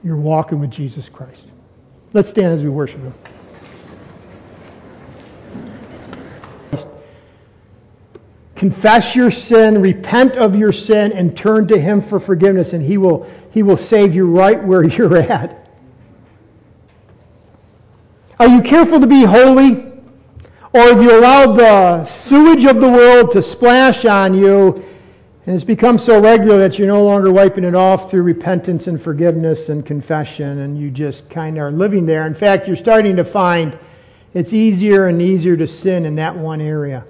you're 0.07 0.16
walking 0.16 0.61
with 0.61 0.70
Jesus 0.70 1.09
Christ. 1.09 1.46
Let's 2.12 2.28
stand 2.28 2.52
as 2.52 2.62
we 2.62 2.68
worship 2.68 3.00
Him. 3.00 3.14
Confess 8.54 9.16
your 9.16 9.32
sin, 9.32 9.82
repent 9.82 10.36
of 10.36 10.54
your 10.54 10.72
sin, 10.72 11.11
and 11.11 11.36
turn 11.36 11.66
to 11.66 11.78
Him 11.78 12.00
for 12.00 12.20
forgiveness, 12.20 12.72
and 12.72 12.84
He 12.84 12.96
will, 12.96 13.28
he 13.50 13.64
will 13.64 13.76
save 13.76 14.14
you 14.14 14.30
right 14.30 14.62
where 14.62 14.84
you're 14.88 15.16
at. 15.16 15.68
Are 18.38 18.46
you 18.46 18.62
careful 18.62 19.00
to 19.00 19.09
be 19.09 19.24
holy? 19.24 19.92
Or 20.72 20.80
have 20.80 21.02
you 21.02 21.18
allowed 21.18 21.57
the 21.57 22.07
sewage 22.07 22.64
of 22.64 22.80
the 22.80 22.88
world 22.88 23.32
to 23.32 23.42
splash 23.42 24.04
on 24.04 24.34
you 24.34 24.84
and 25.47 25.55
it's 25.55 25.64
become 25.64 25.97
so 25.97 26.20
regular 26.20 26.59
that 26.59 26.76
you're 26.76 26.88
no 26.88 27.05
longer 27.05 27.32
wiping 27.32 27.62
it 27.62 27.76
off 27.76 28.11
through 28.11 28.22
repentance 28.22 28.88
and 28.88 29.01
forgiveness 29.01 29.68
and 29.68 29.86
confession, 29.86 30.59
and 30.59 30.76
you 30.76 30.90
just 30.90 31.30
kind 31.30 31.57
of 31.57 31.62
are 31.62 31.70
living 31.70 32.05
there. 32.05 32.26
In 32.26 32.34
fact, 32.34 32.66
you're 32.66 32.76
starting 32.76 33.14
to 33.14 33.24
find 33.24 33.78
it's 34.34 34.53
easier 34.53 35.07
and 35.07 35.22
easier 35.22 35.57
to 35.57 35.66
sin 35.66 36.05
in 36.05 36.16
that 36.16 36.36
one 36.36 36.61
area. 36.61 37.05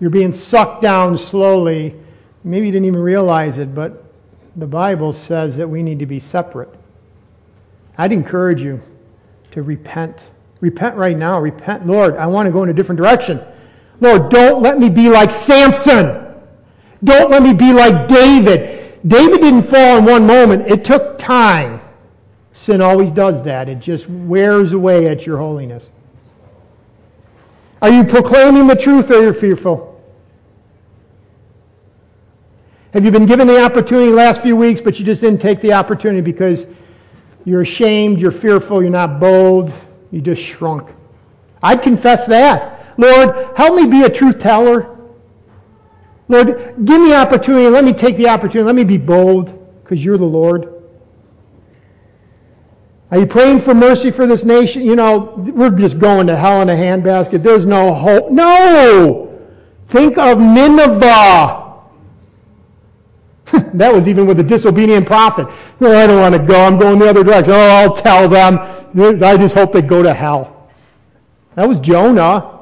You're 0.00 0.10
being 0.10 0.32
sucked 0.32 0.80
down 0.80 1.18
slowly. 1.18 1.94
Maybe 2.42 2.66
you 2.66 2.72
didn't 2.72 2.86
even 2.86 3.02
realize 3.02 3.58
it, 3.58 3.74
but 3.74 4.02
the 4.56 4.66
Bible 4.66 5.12
says 5.12 5.56
that 5.58 5.68
we 5.68 5.82
need 5.82 5.98
to 5.98 6.06
be 6.06 6.20
separate. 6.20 6.70
I'd 7.98 8.12
encourage 8.12 8.62
you 8.62 8.80
to 9.50 9.62
repent. 9.62 10.22
Repent 10.60 10.96
right 10.96 11.18
now. 11.18 11.38
Repent, 11.38 11.86
Lord, 11.86 12.16
I 12.16 12.26
want 12.26 12.46
to 12.46 12.50
go 12.50 12.62
in 12.62 12.70
a 12.70 12.74
different 12.74 12.98
direction. 12.98 13.42
Lord, 14.00 14.30
don't 14.30 14.62
let 14.62 14.78
me 14.78 14.88
be 14.88 15.10
like 15.10 15.30
Samson. 15.30 16.25
Don't 17.04 17.30
let 17.30 17.42
me 17.42 17.52
be 17.52 17.72
like 17.72 18.08
David. 18.08 18.98
David 19.06 19.40
didn't 19.40 19.64
fall 19.64 19.98
in 19.98 20.04
one 20.04 20.26
moment, 20.26 20.68
it 20.68 20.84
took 20.84 21.18
time. 21.18 21.80
Sin 22.52 22.80
always 22.80 23.12
does 23.12 23.42
that, 23.44 23.68
it 23.68 23.78
just 23.78 24.08
wears 24.08 24.72
away 24.72 25.06
at 25.06 25.26
your 25.26 25.38
holiness. 25.38 25.90
Are 27.82 27.90
you 27.90 28.04
proclaiming 28.04 28.66
the 28.66 28.74
truth 28.74 29.10
or 29.10 29.16
are 29.16 29.22
you 29.24 29.32
fearful? 29.32 30.00
Have 32.94 33.04
you 33.04 33.10
been 33.10 33.26
given 33.26 33.46
the 33.46 33.62
opportunity 33.62 34.10
the 34.10 34.16
last 34.16 34.40
few 34.40 34.56
weeks, 34.56 34.80
but 34.80 34.98
you 34.98 35.04
just 35.04 35.20
didn't 35.20 35.40
take 35.40 35.60
the 35.60 35.74
opportunity 35.74 36.22
because 36.22 36.64
you're 37.44 37.60
ashamed, 37.60 38.18
you're 38.18 38.32
fearful, 38.32 38.80
you're 38.80 38.90
not 38.90 39.20
bold, 39.20 39.72
you 40.10 40.22
just 40.22 40.40
shrunk? 40.40 40.88
I'd 41.62 41.82
confess 41.82 42.24
that. 42.26 42.94
Lord, 42.98 43.54
help 43.56 43.74
me 43.74 43.86
be 43.86 44.02
a 44.02 44.10
truth 44.10 44.38
teller. 44.38 44.95
Lord, 46.28 46.74
give 46.84 47.00
me 47.00 47.14
opportunity. 47.14 47.68
Let 47.68 47.84
me 47.84 47.92
take 47.92 48.16
the 48.16 48.28
opportunity. 48.28 48.66
Let 48.66 48.74
me 48.74 48.84
be 48.84 48.98
bold 48.98 49.52
because 49.82 50.04
you're 50.04 50.18
the 50.18 50.24
Lord. 50.24 50.72
Are 53.10 53.18
you 53.18 53.26
praying 53.26 53.60
for 53.60 53.74
mercy 53.74 54.10
for 54.10 54.26
this 54.26 54.44
nation? 54.44 54.84
You 54.84 54.96
know, 54.96 55.34
we're 55.36 55.70
just 55.70 55.98
going 55.98 56.26
to 56.26 56.36
hell 56.36 56.60
in 56.62 56.68
a 56.68 56.74
handbasket. 56.74 57.42
There's 57.42 57.64
no 57.64 57.94
hope. 57.94 58.30
No! 58.30 59.32
Think 59.88 60.18
of 60.18 60.40
Nineveh. 60.40 61.62
that 63.74 63.94
was 63.94 64.08
even 64.08 64.26
with 64.26 64.40
a 64.40 64.42
disobedient 64.42 65.06
prophet. 65.06 65.46
No, 65.78 65.96
I 65.96 66.08
don't 66.08 66.20
want 66.20 66.34
to 66.34 66.40
go. 66.40 66.60
I'm 66.60 66.78
going 66.78 66.98
the 66.98 67.08
other 67.08 67.22
direction. 67.22 67.52
Oh, 67.52 67.56
I'll 67.56 67.94
tell 67.94 68.28
them. 68.28 68.58
I 69.22 69.36
just 69.36 69.54
hope 69.54 69.72
they 69.72 69.82
go 69.82 70.02
to 70.02 70.12
hell. 70.12 70.68
That 71.54 71.68
was 71.68 71.78
Jonah. 71.78 72.58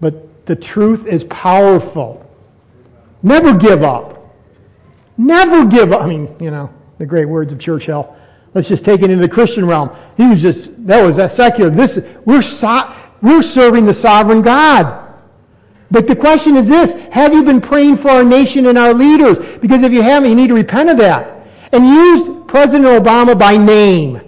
But 0.00 0.46
the 0.46 0.56
truth 0.56 1.06
is 1.06 1.24
powerful. 1.24 2.25
Never 3.26 3.54
give 3.54 3.82
up. 3.82 4.36
Never 5.18 5.66
give 5.66 5.90
up. 5.90 6.02
I 6.02 6.06
mean, 6.06 6.36
you 6.38 6.52
know, 6.52 6.72
the 6.98 7.06
great 7.06 7.24
words 7.24 7.52
of 7.52 7.58
Churchill. 7.58 8.16
Let's 8.54 8.68
just 8.68 8.84
take 8.84 9.02
it 9.02 9.10
into 9.10 9.26
the 9.26 9.32
Christian 9.32 9.66
realm. 9.66 9.90
He 10.16 10.28
was 10.28 10.40
just, 10.40 10.70
that 10.86 11.04
was 11.04 11.16
that 11.16 11.32
secular. 11.32 11.68
This, 11.68 11.98
we're, 12.24 12.40
so, 12.40 12.94
we're 13.22 13.42
serving 13.42 13.84
the 13.84 13.92
sovereign 13.92 14.42
God. 14.42 15.12
But 15.90 16.06
the 16.06 16.14
question 16.14 16.56
is 16.56 16.68
this 16.68 16.92
Have 17.10 17.34
you 17.34 17.42
been 17.42 17.60
praying 17.60 17.96
for 17.96 18.10
our 18.10 18.22
nation 18.22 18.66
and 18.66 18.78
our 18.78 18.94
leaders? 18.94 19.38
Because 19.58 19.82
if 19.82 19.92
you 19.92 20.02
haven't, 20.02 20.30
you 20.30 20.36
need 20.36 20.48
to 20.48 20.54
repent 20.54 20.88
of 20.88 20.96
that. 20.98 21.48
And 21.72 21.84
use 21.84 22.44
President 22.46 22.86
Obama 22.86 23.36
by 23.36 23.56
name. 23.56 24.20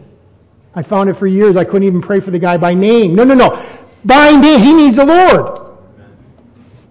I 0.75 0.83
found 0.83 1.09
it 1.09 1.15
for 1.15 1.29
years. 1.29 1.55
I 1.55 1.63
couldn't 1.63 1.85
even 1.85 2.03
pray 2.03 2.19
for 2.19 2.33
the 2.33 2.39
guy 2.41 2.57
by 2.57 2.75
name. 2.75 3.15
No, 3.15 3.23
no, 3.23 3.35
no. 3.35 3.65
By 4.05 4.33
name, 4.33 4.59
he 4.59 4.75
needs 4.75 4.97
the 4.97 5.05
Lord. 5.05 5.77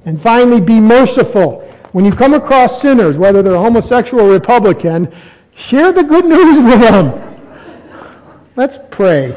And 0.05 0.21
finally, 0.21 0.61
be 0.61 0.79
merciful. 0.79 1.67
When 1.91 2.03
you 2.03 2.11
come 2.11 2.33
across 2.33 2.81
sinners, 2.81 3.17
whether 3.17 3.41
they're 3.41 3.55
homosexual 3.55 4.25
or 4.25 4.31
Republican, 4.31 5.13
share 5.55 5.91
the 5.91 6.03
good 6.03 6.25
news 6.25 6.63
with 6.63 6.81
them. 6.81 7.23
Let's 8.55 8.77
pray. 8.91 9.35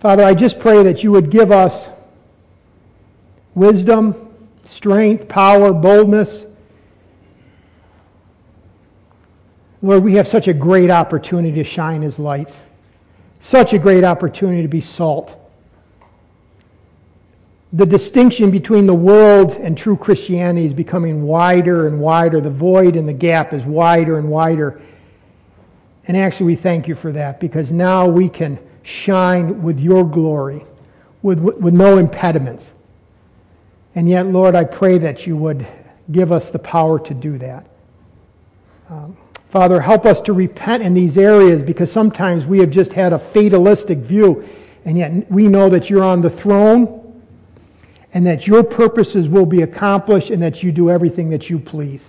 Father, 0.00 0.24
I 0.24 0.34
just 0.34 0.58
pray 0.58 0.82
that 0.82 1.02
you 1.02 1.12
would 1.12 1.30
give 1.30 1.50
us 1.50 1.88
wisdom, 3.54 4.34
strength, 4.64 5.28
power, 5.28 5.72
boldness. 5.72 6.44
Lord, 9.80 10.02
we 10.02 10.14
have 10.14 10.26
such 10.26 10.48
a 10.48 10.54
great 10.54 10.90
opportunity 10.90 11.54
to 11.54 11.64
shine 11.64 12.02
as 12.02 12.18
lights, 12.18 12.56
such 13.40 13.72
a 13.72 13.78
great 13.78 14.04
opportunity 14.04 14.62
to 14.62 14.68
be 14.68 14.80
salt 14.80 15.36
the 17.74 17.84
distinction 17.84 18.52
between 18.52 18.86
the 18.86 18.94
world 18.94 19.54
and 19.54 19.76
true 19.76 19.96
Christianity 19.96 20.64
is 20.64 20.72
becoming 20.72 21.24
wider 21.24 21.88
and 21.88 21.98
wider. 21.98 22.40
The 22.40 22.48
void 22.48 22.94
and 22.94 23.08
the 23.08 23.12
gap 23.12 23.52
is 23.52 23.64
wider 23.64 24.16
and 24.16 24.28
wider. 24.28 24.80
And 26.06 26.16
actually, 26.16 26.46
we 26.46 26.54
thank 26.54 26.86
you 26.86 26.94
for 26.94 27.10
that 27.10 27.40
because 27.40 27.72
now 27.72 28.06
we 28.06 28.28
can 28.28 28.60
shine 28.84 29.60
with 29.60 29.80
your 29.80 30.08
glory, 30.08 30.64
with, 31.22 31.40
with 31.40 31.74
no 31.74 31.98
impediments. 31.98 32.70
And 33.96 34.08
yet, 34.08 34.26
Lord, 34.26 34.54
I 34.54 34.62
pray 34.62 34.98
that 34.98 35.26
you 35.26 35.36
would 35.36 35.66
give 36.12 36.30
us 36.30 36.50
the 36.50 36.60
power 36.60 37.00
to 37.00 37.12
do 37.12 37.38
that. 37.38 37.66
Um, 38.88 39.16
Father, 39.50 39.80
help 39.80 40.06
us 40.06 40.20
to 40.22 40.32
repent 40.32 40.84
in 40.84 40.94
these 40.94 41.18
areas 41.18 41.60
because 41.60 41.90
sometimes 41.90 42.46
we 42.46 42.60
have 42.60 42.70
just 42.70 42.92
had 42.92 43.12
a 43.12 43.18
fatalistic 43.18 43.98
view, 43.98 44.48
and 44.84 44.96
yet 44.96 45.28
we 45.28 45.48
know 45.48 45.68
that 45.70 45.90
you're 45.90 46.04
on 46.04 46.20
the 46.20 46.30
throne 46.30 47.03
and 48.14 48.26
that 48.26 48.46
your 48.46 48.62
purposes 48.62 49.28
will 49.28 49.44
be 49.44 49.62
accomplished 49.62 50.30
and 50.30 50.40
that 50.42 50.62
you 50.62 50.72
do 50.72 50.88
everything 50.88 51.28
that 51.30 51.50
you 51.50 51.58
please. 51.58 52.06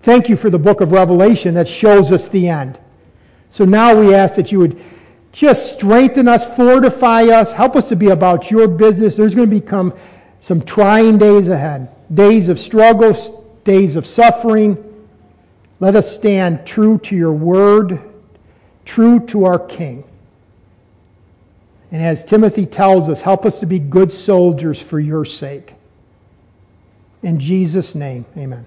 Thank 0.00 0.28
you 0.28 0.36
for 0.36 0.48
the 0.48 0.58
book 0.58 0.80
of 0.80 0.90
Revelation 0.90 1.54
that 1.54 1.68
shows 1.68 2.10
us 2.10 2.28
the 2.28 2.48
end. 2.48 2.80
So 3.50 3.64
now 3.64 3.98
we 3.98 4.14
ask 4.14 4.36
that 4.36 4.50
you 4.50 4.58
would 4.58 4.82
just 5.32 5.74
strengthen 5.74 6.28
us, 6.28 6.46
fortify 6.56 7.24
us, 7.24 7.52
help 7.52 7.76
us 7.76 7.88
to 7.90 7.96
be 7.96 8.08
about 8.08 8.50
your 8.50 8.66
business. 8.66 9.16
There's 9.16 9.34
going 9.34 9.50
to 9.50 9.60
become 9.60 9.92
some 10.40 10.62
trying 10.62 11.18
days 11.18 11.48
ahead 11.48 11.90
days 12.14 12.48
of 12.48 12.58
struggles, 12.58 13.30
days 13.64 13.94
of 13.94 14.06
suffering. 14.06 14.82
Let 15.78 15.94
us 15.94 16.10
stand 16.10 16.66
true 16.66 16.96
to 17.00 17.14
your 17.14 17.34
word, 17.34 18.00
true 18.86 19.20
to 19.26 19.44
our 19.44 19.58
King. 19.58 20.04
And 21.90 22.02
as 22.02 22.24
Timothy 22.24 22.66
tells 22.66 23.08
us, 23.08 23.22
help 23.22 23.46
us 23.46 23.58
to 23.60 23.66
be 23.66 23.78
good 23.78 24.12
soldiers 24.12 24.80
for 24.80 25.00
your 25.00 25.24
sake. 25.24 25.74
In 27.22 27.40
Jesus' 27.40 27.94
name, 27.94 28.26
amen. 28.36 28.66